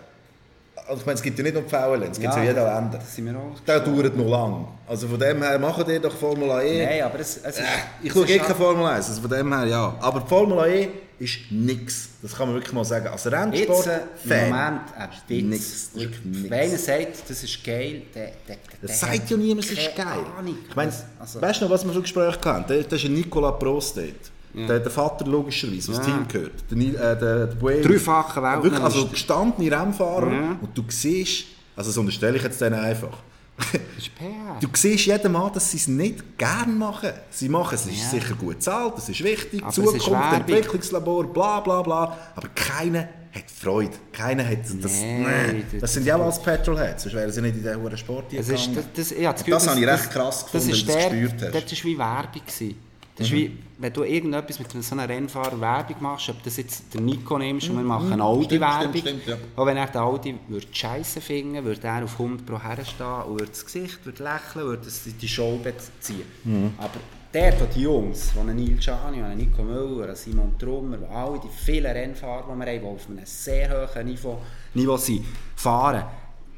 also 0.88 1.00
ich 1.02 1.06
meine, 1.06 1.16
es 1.18 1.22
gibt 1.24 1.38
ja 1.38 1.44
nicht 1.44 1.54
nur 1.54 1.64
die 1.64 1.70
VLN, 1.70 2.04
es 2.12 2.20
gibt 2.20 2.34
ja, 2.34 2.38
in 2.38 2.44
jedem 2.48 2.64
Länder. 2.64 2.98
Das 3.00 3.16
sind 3.16 3.26
wir 3.26 3.36
auch 3.38 3.60
Der 3.66 3.80
dauert 3.80 4.16
noch 4.18 4.28
lang. 4.30 4.68
Also 4.88 5.08
von 5.08 5.20
dem 5.20 5.42
her 5.42 5.58
machen 5.60 5.84
die 5.88 6.00
doch 6.00 6.16
Formel 6.16 6.50
E. 6.64 6.86
Nein, 6.86 7.02
aber 7.04 7.20
es, 7.20 7.38
es 7.38 7.58
ist... 7.58 7.66
Ich 8.04 8.10
es 8.10 8.14
schaue 8.14 8.28
eh 8.28 8.38
keine 8.40 8.56
Formel 8.56 8.86
1, 8.86 9.10
also 9.10 9.22
von 9.22 9.30
dem 9.30 9.54
her 9.54 9.66
ja. 9.66 9.96
Aber 10.00 10.20
die 10.22 10.28
Formel 10.28 10.68
E 10.70 10.88
ist 11.18 11.38
nichts. 11.50 12.10
Das 12.22 12.36
kann 12.36 12.48
man 12.48 12.56
wirklich 12.58 12.74
mal 12.74 12.84
sagen. 12.84 13.08
Als 13.08 13.24
Jetzt, 13.24 13.34
äh, 13.34 13.38
im 13.38 13.52
Rennsport-Fan. 13.52 14.50
Moment, 14.50 14.82
ein 14.98 15.10
Witz. 15.52 15.90
Nix. 15.94 16.12
Wenn 16.24 16.54
einer 16.54 16.78
sagt, 16.78 17.30
das 17.30 17.44
ist 17.44 17.64
geil, 17.64 18.02
der, 18.14 18.26
der, 18.48 18.58
der 18.58 18.58
Das 18.82 19.00
sagt 19.00 19.30
ja 19.30 19.38
niemand, 19.38 19.66
es 19.66 19.72
ist 19.72 19.96
geil. 19.96 20.06
Ahnung. 20.38 20.58
Ich 20.70 20.76
meine, 20.76 20.92
Also- 21.20 21.42
weißt 21.42 21.62
du 21.62 21.66
noch, 21.66 21.72
was 21.72 21.86
wir 21.86 21.94
für 21.94 22.02
Gespräche 22.02 22.40
hatten? 22.44 22.66
Da, 22.68 22.76
da 22.82 22.96
ist 22.96 23.06
ein 23.06 23.14
Nicola 23.14 23.52
Prost 23.52 23.98
dort. 23.98 24.08
Der, 24.56 24.80
der 24.80 24.92
Vater 24.92 25.26
logischerweise, 25.26 25.90
was 25.92 25.98
das 25.98 26.08
Ja. 26.08 26.14
Team 26.14 26.28
gehört. 26.28 26.54
Der, 26.72 26.78
äh, 26.78 27.20
der, 27.20 27.46
der 27.48 27.56
Buemi. 27.56 27.82
Dreifache 27.82 28.42
Wirklich, 28.42 28.74
also 28.74 28.84
Weltmeister. 28.86 29.10
gestandene 29.12 29.80
Rennfahrer. 29.82 30.32
Ja. 30.32 30.58
Und 30.62 30.78
du 30.78 30.84
siehst, 30.88 31.46
also 31.76 31.90
das 31.90 31.98
unterstelle 31.98 32.38
ich 32.38 32.44
jetzt 32.44 32.62
denen 32.62 32.76
einfach. 32.80 33.18
Das 33.58 33.74
ist. 33.98 34.12
Du 34.60 34.68
siehst 34.74 35.06
jedem 35.06 35.32
Mal, 35.32 35.50
dass 35.54 35.72
sie 35.72 35.78
es 35.78 35.88
nicht 35.88 36.38
gern 36.38 36.78
machen. 36.78 37.12
Sie 37.30 37.48
machen 37.48 37.76
es, 37.76 37.86
es 37.86 37.92
ist 37.94 38.04
Ja. 38.14 38.20
sicher 38.20 38.36
gut 38.36 38.56
bezahlt, 38.56 38.94
es 38.98 39.08
ist 39.10 39.24
wichtig, 39.24 39.64
Aber 39.64 39.72
Zukunft, 39.72 40.08
ist. 40.08 40.14
Entwicklungslabor, 40.14 41.26
bla 41.32 41.60
bla 41.62 41.82
bla. 41.82 42.18
Aber 42.36 42.48
keiner 42.54 43.08
hat 43.34 43.50
Freude. 43.54 43.92
Keiner 44.12 44.46
hat 44.48 44.60
das. 44.82 44.92
Nee, 45.00 45.20
Nee, 45.20 45.64
das- 45.72 45.82
das 45.82 45.94
sind 45.94 46.06
ja 46.06 46.16
auch 46.18 46.26
als 46.26 46.42
Petrolheads, 46.42 47.04
sonst 47.04 47.16
wären 47.16 47.32
sie 47.32 47.42
nicht 47.42 47.56
in 47.56 47.64
diesen 47.64 47.82
hohen 47.82 47.98
Sport 47.98 48.34
ist, 48.34 48.48
gegangen. 48.50 48.76
das, 48.76 48.86
das, 48.94 49.12
ich 49.12 49.26
habe 49.26 49.38
Das 49.38 49.46
das, 49.46 49.64
Gefühl, 49.64 49.70
habe 49.72 49.80
ich 49.82 49.88
recht 49.88 50.12
krass 50.12 50.44
gefunden, 50.46 50.70
das 50.70 50.78
ist 50.78 50.88
wenn 50.88 50.94
du 50.96 51.00
es 51.00 51.10
der, 51.10 51.10
gespürt 51.22 51.54
hast. 51.56 51.72
Das 51.72 51.80
war 51.80 51.86
wie 51.92 51.98
Werbung. 51.98 52.42
Gewesen. 52.46 52.76
Das 53.18 53.28
ist 53.28 53.34
wie, 53.34 53.58
wenn 53.78 53.94
du 53.94 54.04
irgendetwas 54.04 54.60
mit 54.60 54.70
so 54.72 54.96
einem 54.96 55.10
Rennfahrer 55.10 55.60
Werbung 55.62 55.96
machst, 56.02 56.30
ob 56.30 56.44
das 56.44 56.58
jetzt 56.58 56.94
der 56.94 57.00
Nico 57.00 57.38
nimmst 57.38 57.70
und 57.70 57.78
wir 57.78 57.84
machen 57.84 58.12
eine 58.12 58.24
Audi-Werbung. 58.24 58.92
Mhm. 58.92 59.22
ja. 59.26 59.38
Auch 59.56 59.66
wenn 59.66 59.78
er 59.78 59.88
den 59.88 60.02
Audi 60.02 60.36
würde 60.50 60.68
scheiße 60.70 61.22
finden 61.22 61.64
würde, 61.64 61.88
er 61.88 62.04
auf 62.04 62.20
100 62.20 62.46
pro 62.46 62.62
herstehen 62.62 63.24
und 63.28 63.40
würde 63.40 63.52
das 63.52 63.66
Gesicht 63.66 64.06
würde 64.06 64.22
lächeln, 64.22 64.66
würde 64.66 64.88
die 65.22 65.28
Show 65.28 65.60
ziehen. 66.02 66.24
Mhm. 66.44 66.74
Aber 66.78 67.00
der, 67.34 67.60
wo 67.60 67.66
die 67.66 67.82
Jungs, 67.82 68.34
ein 68.38 68.48
Neil 68.48 68.78
Gianni, 68.78 69.22
einen 69.22 69.38
Nico 69.38 69.64
Müller, 69.64 70.14
Simon 70.16 70.58
Trummer, 70.60 70.98
all 71.10 71.40
die 71.40 71.50
vielen 71.50 71.92
Rennfahrer, 71.92 72.54
die 72.54 72.60
wir 72.60 72.66
haben, 72.66 72.82
die 72.82 72.86
auf 72.86 73.10
einem 73.10 73.26
sehr 73.26 73.94
hohen 73.94 74.06
Niveau, 74.08 74.42
Niveau 74.74 74.98
sind, 74.98 75.26
fahren, 75.56 76.04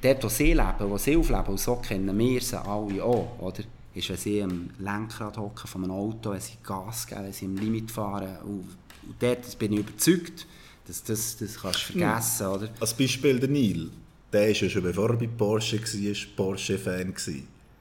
dort, 0.02 0.24
wo 0.24 0.30
sie 0.30 0.54
leben, 0.54 0.90
wo 0.90 0.98
sie 0.98 1.18
aufleben, 1.18 1.48
und 1.48 1.60
so 1.60 1.76
kennen 1.76 2.18
wir 2.18 2.42
sie 2.42 2.60
alle 2.60 3.04
auch, 3.04 3.40
oder? 3.40 3.64
Ist, 3.98 4.10
wenn 4.10 4.18
sie 4.18 4.44
am 4.44 4.70
Lenkrad 4.80 5.38
hocken 5.38 5.68
von 5.68 5.84
einem 5.84 5.92
Auto, 5.94 6.32
wenn 6.32 6.42
sie 6.42 6.58
Gas 6.64 7.08
geben, 7.08 7.24
wenn 7.24 7.34
sie 7.34 7.46
im 7.46 7.58
Limit 7.58 7.92
fahren. 7.92 8.38
Und, 8.44 8.66
und 9.08 9.16
dort 9.20 9.60
bin 9.60 9.74
ich 9.74 9.80
überzeugt, 9.80 10.48
dass 10.88 11.04
das, 11.04 11.38
das 11.38 11.60
kannst 11.60 11.90
du 11.90 11.94
vergessen, 11.94 12.48
oder? 12.48 12.70
Als 12.80 12.94
Beispiel 12.94 13.40
der 13.40 13.50
Neil, 13.50 13.90
der 14.32 14.42
war 14.42 14.48
ja 14.50 14.70
schon 14.70 14.84
bevor 14.84 15.10
er 15.12 15.18
bei 15.18 15.28
Porsche 15.28 15.80
war, 15.80 16.36
Porsche-Fan. 16.36 17.14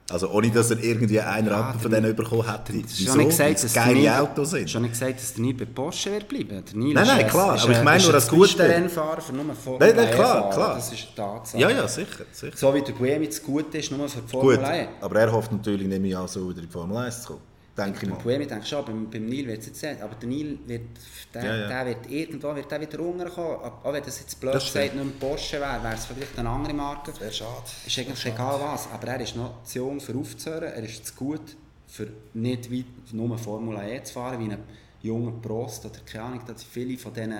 Also 0.09 0.29
ohne, 0.29 0.49
dass 0.51 0.71
er 0.71 0.81
irgendwie 0.81 1.19
einen 1.19 1.49
Rappen 1.49 1.81
von 1.81 1.91
denen 1.91 2.15
bekommen 2.15 2.49
hätte. 2.49 2.71
Das 2.81 2.91
ist 2.93 2.99
Wieso? 3.01 3.09
schon 3.09 3.17
nicht 3.17 3.29
gesagt, 3.31 3.63
dass 3.63 3.73
geile 3.73 4.21
Autos 4.21 4.51
sind. 4.51 4.69
Schon 4.69 4.83
nicht 4.83 4.91
gesagt, 4.93 5.19
dass 5.19 5.33
der 5.33 5.43
Neil 5.43 5.53
bei 5.53 5.65
Porsche 5.65 6.11
wird 6.13 6.29
bleiben. 6.29 6.63
Nein, 6.73 6.91
nein, 6.93 7.09
ein- 7.09 7.27
klar, 7.27 7.55
ist 7.55 7.63
aber 7.63 7.71
ich 7.73 7.77
ein- 7.79 7.83
meine 7.83 8.03
nur 8.03 8.13
als 8.13 8.27
Gute. 8.29 8.47
Spitzenrennfahrer 8.47 9.19
für 9.21 9.33
nur 9.33 9.53
Formel 9.53 9.79
Nein, 9.87 9.95
nein, 9.97 10.05
1 10.07 10.15
klar, 10.15 10.49
klar. 10.49 10.75
Das 10.75 10.91
ist 10.93 11.07
eine 11.07 11.15
Tatsache. 11.15 11.61
Ja, 11.61 11.69
ja, 11.69 11.87
sicher. 11.89 12.23
sicher. 12.31 12.55
So 12.55 12.73
wie 12.73 12.81
der 12.81 12.93
Buemi 12.93 13.27
das 13.27 13.43
Gute 13.43 13.77
ist, 13.79 13.91
nur 13.91 14.07
für 14.07 14.21
die 14.21 14.27
Formel 14.31 14.55
Gut, 14.57 14.65
1. 14.65 14.87
aber 15.01 15.19
er 15.19 15.31
hofft 15.31 15.51
natürlich 15.51 15.87
nicht 15.87 16.01
mehr 16.01 16.21
auch 16.21 16.27
so 16.29 16.49
wieder 16.49 16.59
in 16.61 16.67
die 16.67 16.71
Formel 16.71 16.95
1 16.97 17.23
zu 17.23 17.27
kommen. 17.27 17.41
Denke 17.77 17.97
ich 17.97 18.01
Beim 18.01 18.09
mal. 18.11 18.17
Puemi 18.17 18.47
denke 18.47 18.63
ich 18.63 18.69
schon, 18.69 18.85
beim, 18.85 19.09
beim 19.09 19.25
Nil 19.25 19.47
wird 19.47 19.59
es 19.59 19.67
jetzt 19.67 19.83
nicht. 19.83 20.01
Aber 20.01 20.15
der 20.15 20.29
Nil 20.29 20.59
wird, 20.65 20.81
der, 21.33 21.43
Ja, 21.43 21.55
ja. 21.57 21.67
der 21.67 21.85
wird 21.85 22.11
irgendwann 22.11 22.55
wird 22.55 22.71
der 22.71 22.81
wieder 22.81 22.99
runterkommen. 22.99 23.71
Auch 23.83 23.93
wenn 23.93 24.03
das 24.03 24.19
jetzt 24.19 24.39
blöd 24.39 24.55
Das 24.55 24.65
gesagt 24.65 24.95
nicht 24.95 25.03
mehr 25.03 25.13
Porsche 25.19 25.59
wäre, 25.59 25.83
wäre 25.83 25.93
es 25.93 26.05
vielleicht 26.05 26.37
eine 26.39 26.49
andere 26.49 26.73
Marke. 26.73 27.13
Wäre 27.19 27.31
schade. 27.31 27.63
Ist 27.85 27.99
eigentlich 27.99 28.25
egal 28.25 28.59
was, 28.61 28.89
aber 28.91 29.07
er 29.07 29.21
ist 29.21 29.35
noch 29.35 29.63
zu 29.63 29.79
jung 29.79 29.99
für 29.99 30.15
aufzuhören, 30.15 30.73
er 30.73 30.83
ist 30.83 31.05
zu 31.05 31.13
gut 31.15 31.55
für 31.87 32.07
nicht 32.33 32.71
weit 32.71 32.85
nur 33.13 33.37
Formula 33.37 33.87
E 33.87 34.03
zu 34.03 34.13
fahren, 34.13 34.39
wie 34.39 34.51
ein 34.51 34.59
junger 35.01 35.31
Prost 35.41 35.85
oder 35.85 35.99
keine 36.05 36.23
Ahnung, 36.25 36.41
dass 36.45 36.63
viele 36.63 36.97
von 36.97 37.13
diesen 37.13 37.33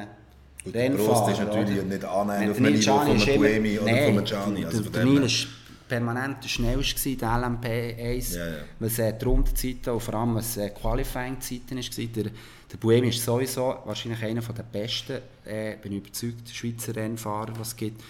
Rennfahrern... 0.73 0.95
Prost 0.95 1.31
ist 1.31 1.39
natürlich 1.39 1.79
oder? 1.79 1.83
nicht 1.83 2.05
annähernd 2.05 2.51
auf 2.51 2.59
Nil 2.59 2.71
Niveau 2.71 2.97
von 2.97 3.09
einem 3.09 3.35
Buemi 3.37 3.79
oder 3.79 3.89
von 3.89 3.97
einem 3.97 4.25
Gianni. 4.25 4.65
Also 4.65 4.83
von 4.83 4.93
dem 4.93 5.23
ist 5.23 5.47
permanent 5.87 6.43
der 6.43 6.49
schnellste 6.49 6.95
gewesen, 6.95 7.19
der 7.19 7.29
LMP1, 7.29 8.35
Ja, 8.37 8.45
ja. 8.47 8.55
was 8.79 8.99
äh, 8.99 9.17
die 9.17 9.25
Rundenzeiten 9.25 9.93
und 9.93 9.99
vor 10.01 10.13
allem 10.15 10.35
was 10.35 10.57
äh, 10.57 10.69
Qualifying-Zeiten 10.69 11.77
ist. 11.77 11.91
gewesen. 11.91 12.13
Der, 12.13 12.23
der 12.71 12.77
Buemi 12.77 13.09
ist 13.09 13.23
sowieso 13.23 13.77
wahrscheinlich 13.85 14.21
einer 14.23 14.41
der 14.41 14.63
besten, 14.63 15.19
äh, 15.45 15.77
bin 15.77 15.93
überzeugt, 15.93 16.49
Schweizer 16.49 16.95
Rennfahrer, 16.95 17.53
was 17.57 17.69
es 17.69 17.75
gibt. 17.75 18.01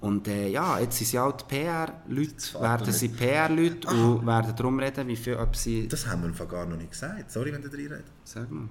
Und 0.00 0.28
äh, 0.28 0.48
ja, 0.48 0.78
jetzt 0.78 0.96
sind 0.98 1.08
sie 1.08 1.18
halt 1.18 1.46
PR-Leute, 1.48 2.60
werden 2.60 2.92
sie 2.92 3.08
PR-Leute 3.08 3.88
und 3.88 4.24
werden 4.26 4.54
darum 4.54 4.78
reden, 4.78 5.08
wie 5.08 5.16
viel, 5.16 5.34
ob 5.34 5.56
sie... 5.56 5.88
Das 5.88 6.06
haben 6.06 6.22
wir 6.38 6.46
gar 6.46 6.66
noch 6.66 6.76
nicht 6.76 6.92
gesagt. 6.92 7.30
Sorry, 7.32 7.52
wenn 7.52 7.62
du 7.62 7.68
drin 7.68 7.88
redest. 7.88 8.04
Sag 8.24 8.48
mal. 8.50 8.68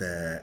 Der, 0.00 0.42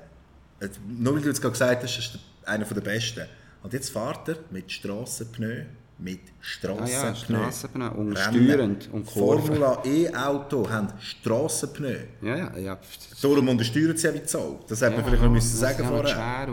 äh, 0.61 0.70
nur 0.88 1.16
weil 1.16 1.22
du 1.22 1.28
jetzt 1.28 1.41
gerade 1.41 1.51
gesagt 1.51 1.84
hast, 1.84 1.97
ist 1.99 2.20
er 2.45 2.53
einer 2.53 2.66
der 2.66 2.80
Besten. 2.82 3.26
Und 3.61 3.74
jetzt 3.74 3.89
fährt 3.91 4.28
er 4.30 4.38
mit 4.51 4.72
Strassenpneu, 4.72 5.64
mit 5.99 6.19
Ah 6.19 6.31
Strassenpneu. 6.41 7.37
ja, 7.37 7.43
Strassenpneu 7.43 7.87
und 7.89 8.13
Rennen. 8.17 8.45
steuerend 8.45 8.89
und 8.91 9.05
Kurven. 9.05 9.45
Formula 9.45 9.81
E-Auto 9.85 10.69
haben 10.69 10.87
Strassenpneu. 10.99 11.95
Ja, 12.21 12.35
ja, 12.35 12.57
ja. 12.57 12.79
Darum 13.21 13.47
untersteuern 13.47 13.95
sie 13.95 14.07
ja 14.07 14.13
wie 14.13 14.23
Zoll. 14.23 14.59
Das 14.67 14.81
hätte 14.81 14.95
man 14.95 15.05
vielleicht 15.05 15.23
noch 15.23 15.31
müssen 15.31 15.57
sagen 15.57 15.85
vorher. 15.87 16.47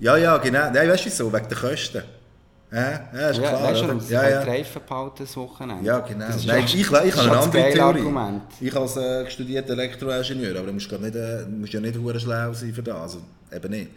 Ja, 0.00 0.16
ja, 0.16 0.38
genau. 0.38 0.70
Nein, 0.72 0.88
weißt 0.88 1.04
du 1.04 1.06
wieso? 1.10 1.32
Wegen 1.32 1.48
der 1.48 1.58
Kosten. 1.58 2.02
Ja, 2.72 2.80
ja 3.14 3.28
ist 3.28 3.38
ja, 3.38 3.48
klar. 3.48 3.62
weißt 3.62 3.82
du, 3.82 4.12
ja, 4.12 4.22
ja, 4.22 4.28
ja. 4.30 4.44
die 4.44 4.50
Reifen 4.50 4.82
behalten 4.88 5.16
das 5.20 5.36
Wochenende? 5.36 5.84
Ja, 5.84 6.00
genau. 6.00 6.26
Das 6.26 6.36
ist 6.36 6.46
Nein, 6.46 6.58
ja- 6.60 6.64
ich, 6.64 6.74
ich, 6.74 6.86
habe 6.90 7.00
eine 7.00 7.10
ja 7.14 7.40
andere 7.40 7.62
Theorie. 7.72 7.80
Argument. 7.80 8.42
Ich 8.60 8.76
als 8.76 8.96
äh, 8.96 9.30
studierter 9.30 9.74
Elektroingenieur, 9.74 10.56
aber 10.58 10.66
du 10.66 10.72
musst, 10.72 10.90
nicht, 10.90 11.14
äh, 11.14 11.46
musst 11.46 11.72
ja 11.72 11.80
nicht 11.80 11.96
hure 11.96 12.18
schlau 12.18 12.52
sein 12.52 12.74
für 12.74 12.82
das. 12.82 12.96
Also, 12.96 13.18
eben 13.52 13.70
nicht. 13.70 13.90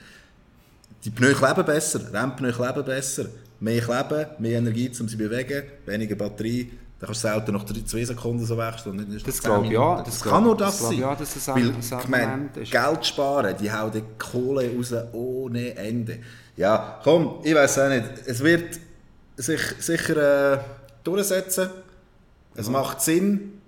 Die 1.03 1.09
Pneu 1.09 1.33
kleben 1.33 1.65
besser, 1.65 2.01
Rennpneu 2.13 2.51
kleben 2.51 2.85
besser. 2.85 3.25
Mehr 3.60 3.82
kleben, 3.82 4.26
mehr 4.39 4.57
Energie, 4.60 4.88
um 4.89 4.93
sie 4.93 5.07
zu 5.07 5.18
bewegen, 5.18 5.64
weniger 5.86 6.16
Batterie. 6.16 6.72
Dann 6.99 7.07
kannst 7.07 7.24
du 7.24 7.28
das 7.28 7.38
Auto 7.38 7.51
nach 7.53 7.66
2 7.66 8.03
Sekunden 8.05 8.45
so 8.45 8.57
wechseln. 8.57 8.99
und 8.99 9.10
nicht 9.10 9.26
Das 9.28 9.36
nach 9.36 9.41
10 9.41 9.49
glaube 9.49 9.66
ich 9.68 9.72
ja, 9.72 9.97
das 10.03 10.20
Das 10.20 10.22
kann 10.30 10.43
nur 10.43 10.57
das 10.57 10.80
sein. 10.80 10.97
ja, 10.99 11.16
dass 11.16 11.34
das 11.34 11.47
Weil, 11.47 11.74
ich 11.80 12.07
meine. 12.07 12.49
Geld 12.53 13.05
sparen, 13.05 13.55
die 13.60 13.72
hauen 13.72 13.91
die 13.91 14.03
Kohle 14.18 14.70
raus 14.76 14.93
ohne 15.14 15.76
Ende. 15.78 16.20
Ja, 16.57 16.99
komm, 17.03 17.36
ich 17.43 17.55
weiß 17.55 17.80
auch 17.80 17.89
nicht. 17.89 18.03
Es 18.26 18.43
wird 18.43 18.80
sich 19.38 19.62
sicher 19.80 20.53
äh, 20.55 20.60
durchsetzen. 21.05 21.70
Es 22.55 22.70
macht 22.70 22.99
Sinn, 23.01 23.59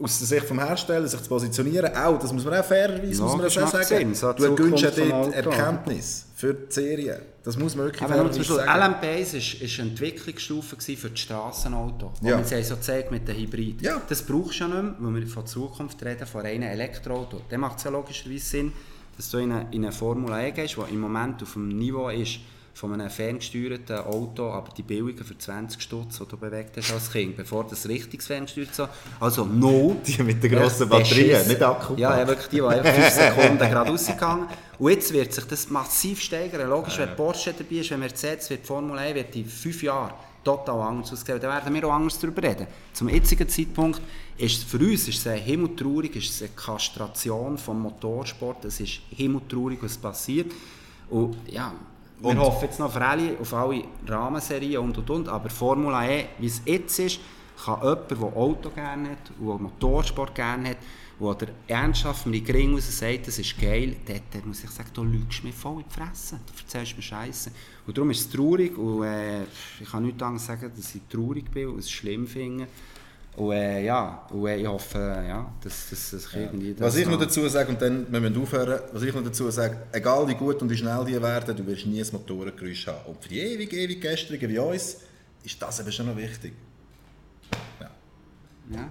aus 0.00 0.18
der 0.18 0.28
Sicht 0.28 0.46
vom 0.46 0.60
Hersteller 0.60 1.08
sich 1.08 1.20
zu 1.20 1.28
positionieren. 1.28 1.94
Auch, 1.94 2.18
das 2.18 2.32
muss 2.32 2.44
man 2.44 2.54
auch 2.54 2.64
fairerweise 2.64 3.20
muss 3.20 3.32
man 3.32 3.42
das 3.42 3.58
auch 3.58 3.68
sagen. 3.68 3.84
Sinn. 3.84 4.14
So 4.14 4.32
du 4.32 4.54
gönnst 4.54 4.84
ja 4.84 4.90
dort 4.90 5.12
Auto. 5.12 5.50
Erkenntnis 5.50 6.26
für 6.36 6.54
die 6.54 6.72
Serie. 6.72 7.20
Das 7.42 7.56
muss 7.56 7.74
man 7.74 7.86
wirklich 7.86 8.02
Aber 8.02 8.30
zum 8.30 8.44
sagen. 8.44 8.68
LMP1 8.68 9.34
ist, 9.34 9.54
ist 9.54 9.80
eine 9.80 9.90
Entwicklungsstufe 9.90 10.76
für 10.78 11.10
das 11.10 11.18
Strassenauto. 11.18 12.12
Ja. 12.22 12.36
Und 12.36 12.46
sie 12.46 12.54
haben 12.54 12.64
so 12.64 12.76
gezeigt 12.76 13.10
mit 13.10 13.26
dem 13.26 13.36
Hybrid. 13.36 13.82
Ja. 13.82 14.00
Das 14.08 14.22
brauchst 14.22 14.60
du 14.60 14.64
ja 14.64 14.68
nicht 14.68 15.00
mehr, 15.00 15.12
weil 15.14 15.20
wir 15.20 15.26
von 15.26 15.46
Zukunft 15.46 16.00
reden, 16.04 16.26
von 16.26 16.42
reinen 16.42 16.68
Elektroauto. 16.68 17.40
Dann 17.48 17.60
macht 17.60 17.78
es 17.78 17.84
ja 17.84 17.90
logischerweise 17.90 18.44
Sinn, 18.44 18.72
dass 19.16 19.30
du 19.30 19.38
in 19.38 19.50
eine, 19.50 19.66
in 19.72 19.84
eine 19.84 19.92
Formel 19.92 20.32
E 20.38 20.52
gehst, 20.52 20.76
die 20.76 20.94
im 20.94 21.00
Moment 21.00 21.42
auf 21.42 21.54
dem 21.54 21.70
Niveau 21.70 22.08
ist 22.08 22.38
von 22.78 22.92
einem 22.92 23.10
ferngesteuerten 23.10 23.98
Auto, 23.98 24.50
aber 24.52 24.72
die 24.72 24.82
billigen 24.82 25.24
für 25.24 25.36
20 25.36 25.82
Stutz, 25.82 26.18
die 26.18 26.24
du 26.26 26.36
bewegt 26.36 26.76
hast 26.76 26.92
als 26.92 27.10
Kind, 27.10 27.36
bevor 27.36 27.66
das 27.66 27.88
richtig 27.88 28.22
ferngesteuert 28.22 28.72
so. 28.72 28.86
Also 29.18 29.44
no. 29.44 29.96
Die 30.06 30.22
mit 30.22 30.40
den 30.40 30.52
grossen 30.52 30.88
der 30.88 30.96
Batterien, 30.96 31.48
nicht 31.48 31.60
Akku. 31.60 31.94
Ja, 31.96 32.16
ja, 32.16 32.28
wirklich 32.28 32.46
die, 32.46 32.56
die 32.56 32.62
einfach 32.62 32.94
5 32.94 33.08
Sekunden 33.10 33.58
gerade 33.58 33.90
rausgegangen 33.90 34.46
Und 34.78 34.90
jetzt 34.92 35.12
wird 35.12 35.32
sich 35.32 35.44
das 35.44 35.68
massiv 35.70 36.20
steigern. 36.20 36.70
Logisch, 36.70 36.98
wenn 36.98 37.16
Porsche 37.16 37.52
dabei 37.52 37.80
ist, 37.80 37.90
wenn 37.90 37.98
Mercedes 37.98 38.48
wird, 38.48 38.64
Formel 38.64 38.96
1 38.96 39.14
wird 39.16 39.34
in 39.34 39.46
fünf 39.46 39.82
Jahren 39.82 40.12
total 40.44 40.80
anders 40.80 41.12
aussehen. 41.12 41.40
Da 41.40 41.48
werden 41.48 41.74
wir 41.74 41.84
auch 41.84 41.92
anders 41.92 42.16
darüber 42.20 42.44
reden. 42.44 42.68
Zum 42.92 43.08
jetzigen 43.08 43.48
Zeitpunkt 43.48 44.00
ist 44.36 44.62
für 44.62 44.78
uns 44.78 45.08
ist 45.08 45.18
es 45.18 45.26
eine 45.26 45.40
himmeltraurig, 45.40 46.14
ist 46.14 46.30
es 46.30 46.42
eine 46.42 46.50
Kastration 46.50 47.58
vom 47.58 47.82
Motorsport. 47.82 48.66
Es 48.66 48.78
ist 48.78 49.00
himmeltraurig, 49.10 49.78
was 49.82 49.96
passiert. 49.96 50.52
Und 51.10 51.36
ja, 51.50 51.74
wir 52.20 52.30
Und- 52.30 52.38
hoffen 52.38 52.64
jetzt 52.64 52.78
noch 52.78 52.86
auf 52.86 52.96
alle, 52.96 53.36
auf 53.40 53.54
alle 53.54 53.84
Rahmenserien 54.06 54.82
und 54.82 54.98
und 54.98 55.08
und. 55.10 55.28
Aber 55.28 55.48
Formula 55.50 56.08
E, 56.08 56.26
wie 56.38 56.46
es 56.46 56.62
jetzt 56.64 56.98
ist, 56.98 57.20
kann 57.64 57.80
jemand, 57.80 58.10
der 58.10 58.18
Auto 58.18 58.70
gerne 58.70 59.10
hat, 59.10 59.18
der 59.38 59.54
Motorsport 59.58 60.34
gerne 60.34 60.70
hat, 60.70 60.76
wo 61.18 61.34
der 61.34 61.48
ernsthaft 61.66 62.26
mit 62.26 62.46
Gring 62.46 62.74
raus 62.74 62.96
sagt, 62.96 63.26
das 63.26 63.38
ist 63.40 63.60
geil, 63.60 63.96
dort, 64.06 64.22
dort 64.32 64.46
muss 64.46 64.62
ich 64.62 64.70
sagen, 64.70 64.90
du 64.94 65.02
lügst 65.02 65.42
mir 65.42 65.52
voll 65.52 65.80
in 65.80 65.84
die 65.88 65.94
Fresse, 65.94 66.38
du 66.46 66.52
erzählst 66.62 66.96
mir 66.96 67.02
Scheiße. 67.02 67.50
Und 67.86 67.96
darum 67.96 68.10
ist 68.12 68.20
es 68.20 68.30
traurig 68.30 68.76
und 68.78 69.02
äh, 69.04 69.42
ich 69.80 69.90
kann 69.90 70.04
anderes 70.04 70.46
sagen, 70.46 70.70
dass 70.76 70.94
ich 70.94 71.02
traurig 71.10 71.50
bin 71.50 71.68
und 71.68 71.78
es 71.80 71.90
schlimm 71.90 72.26
finde. 72.26 72.68
Und 73.38 73.52
äh, 73.52 73.84
ja, 73.84 74.26
und, 74.30 74.48
äh, 74.48 74.56
ich 74.56 74.66
hoffe, 74.66 74.98
ja, 74.98 75.48
dass, 75.62 75.90
dass, 75.90 76.34
irgendwie... 76.34 76.74
Was 76.80 76.96
ich 76.96 77.06
noch 77.06 77.20
dazu 77.20 77.48
sage, 77.48 77.68
und 77.68 77.80
dann 77.80 78.10
müssen 78.10 78.34
wir 78.34 78.42
aufhören, 78.42 78.80
was 78.92 79.02
ich 79.02 79.14
noch 79.14 79.22
dazu 79.22 79.48
sage, 79.48 79.76
egal 79.92 80.26
wie 80.26 80.34
gut 80.34 80.60
und 80.60 80.68
wie 80.68 80.76
schnell 80.76 81.04
die 81.04 81.22
werden, 81.22 81.56
du 81.56 81.64
wirst 81.64 81.86
nie 81.86 82.02
ein 82.02 82.08
Motorengeräusch 82.10 82.88
haben. 82.88 82.98
Und 83.06 83.22
für 83.22 83.28
die 83.28 83.38
ewig, 83.38 83.72
ewig 83.72 84.00
Gestrigen 84.00 84.50
wie 84.50 84.58
uns 84.58 84.96
ist 85.44 85.62
das 85.62 85.78
eben 85.78 85.92
schon 85.92 86.06
noch 86.06 86.16
wichtig. 86.16 86.52
Ja. 87.80 87.90
Ja. 88.76 88.90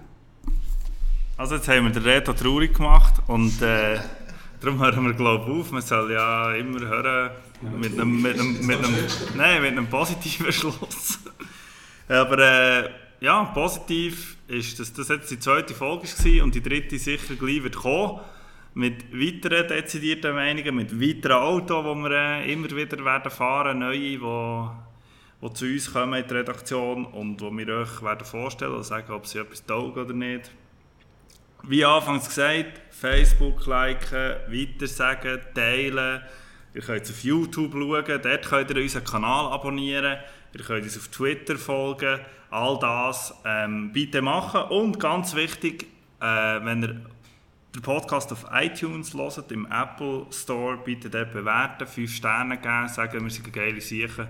Also 1.36 1.56
jetzt 1.56 1.68
haben 1.68 1.84
wir 1.84 1.92
den 1.92 2.02
Reto 2.02 2.32
traurig 2.32 2.72
gemacht 2.74 3.16
und 3.26 3.60
äh, 3.60 4.00
darum 4.62 4.80
hören 4.80 5.04
wir 5.04 5.12
glaube 5.12 5.52
ich 5.52 5.60
auf. 5.60 5.72
Man 5.72 5.82
soll 5.82 6.10
ja 6.10 6.54
immer 6.54 6.80
hören 6.80 7.32
mit 7.78 7.92
einem, 7.92 8.22
mit 8.22 8.40
einem, 8.40 8.66
mit 8.66 8.78
einem, 8.78 8.94
nein, 9.36 9.60
mit 9.60 9.72
einem 9.72 9.88
positiven 9.88 10.50
Schluss. 10.54 11.18
Aber 12.08 12.38
äh, 12.38 12.88
ja, 13.20 13.44
positiv 13.44 14.37
ist, 14.48 14.80
dass 14.80 14.92
das 14.92 15.08
jetzt 15.08 15.30
die 15.30 15.38
zweite 15.38 15.74
Folge 15.74 16.08
war 16.08 16.44
und 16.44 16.54
die 16.54 16.62
dritte 16.62 16.98
sicher 16.98 17.34
gleich 17.36 17.62
wird 17.62 17.76
kommen. 17.76 18.20
Mit 18.74 19.12
weiteren 19.12 19.68
dezidierten 19.68 20.34
Meinungen, 20.34 20.74
mit 20.74 21.00
weiteren 21.00 21.42
Autos, 21.42 21.84
die 21.84 22.02
wir 22.02 22.10
äh, 22.10 22.52
immer 22.52 22.70
wieder 22.70 23.04
werden 23.04 23.30
fahren, 23.30 23.78
neue, 23.80 23.98
die 23.98 24.18
die 25.40 25.52
zu 25.52 25.66
uns 25.66 25.92
kommen 25.92 26.20
in 26.20 26.26
die 26.26 26.34
Redaktion 26.34 27.04
und 27.06 27.40
die 27.40 27.44
wir 27.44 27.74
euch 27.76 28.02
werden 28.02 28.24
vorstellen 28.24 28.74
und 28.74 28.84
sagen, 28.84 29.12
ob 29.12 29.26
sie 29.26 29.38
etwas 29.38 29.64
taugen 29.64 30.04
oder 30.04 30.14
nicht. 30.14 30.50
Wie 31.62 31.84
anfangs 31.84 32.28
gesagt, 32.28 32.80
Facebook 32.90 33.66
liken, 33.66 34.36
weitersagen, 34.48 35.40
teilen. 35.54 36.22
Ihr 36.74 36.82
könnt 36.82 37.02
auf 37.02 37.24
YouTube 37.24 37.72
schauen, 37.72 38.20
dort 38.22 38.48
könnt 38.48 38.70
ihr 38.70 38.82
unseren 38.82 39.04
Kanal 39.04 39.52
abonnieren. 39.52 40.18
Ihr 40.58 40.64
könnt 40.64 40.84
uns 40.84 40.96
auf 40.96 41.08
Twitter 41.08 41.56
folgen. 41.56 42.18
All 42.50 42.78
das 42.80 43.32
ähm, 43.44 43.92
bitte 43.92 44.22
machen. 44.22 44.62
Und 44.70 44.98
ganz 44.98 45.34
wichtig, 45.34 45.86
äh, 46.20 46.24
wenn 46.24 46.82
ihr 46.82 47.00
den 47.74 47.82
Podcast 47.82 48.32
auf 48.32 48.46
iTunes 48.52 49.14
hört, 49.14 49.52
im 49.52 49.66
Apple 49.66 50.26
Store, 50.30 50.76
bitte 50.78 51.08
dort 51.08 51.32
bewerten, 51.32 51.86
5 51.86 52.12
Sterne 52.12 52.56
geben, 52.56 52.88
sagen, 52.88 53.22
wir 53.22 53.30
sind 53.30 53.44
eine 53.44 53.52
geile 53.52 53.80
Sache. 53.80 54.28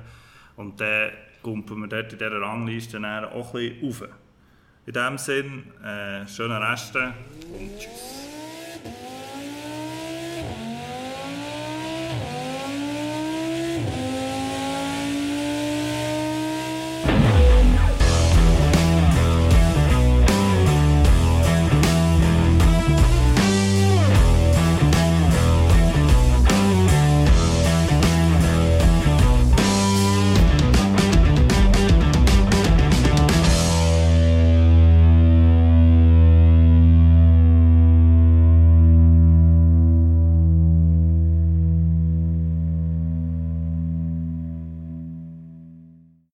Und 0.56 0.80
dann 0.80 1.12
kumpen 1.42 1.80
wir 1.80 1.88
dort 1.88 2.12
in 2.12 2.18
dieser 2.18 2.40
Rangliste 2.40 2.98
auch 2.98 3.54
ein 3.54 3.78
bisschen 3.78 3.86
rauf. 3.86 4.02
In 4.86 4.92
diesem 4.92 5.18
Sinne, 5.18 5.62
äh, 5.84 6.28
schöne 6.28 6.60
Reste 6.60 7.14
und 7.58 7.78
tschüss. 7.78 8.27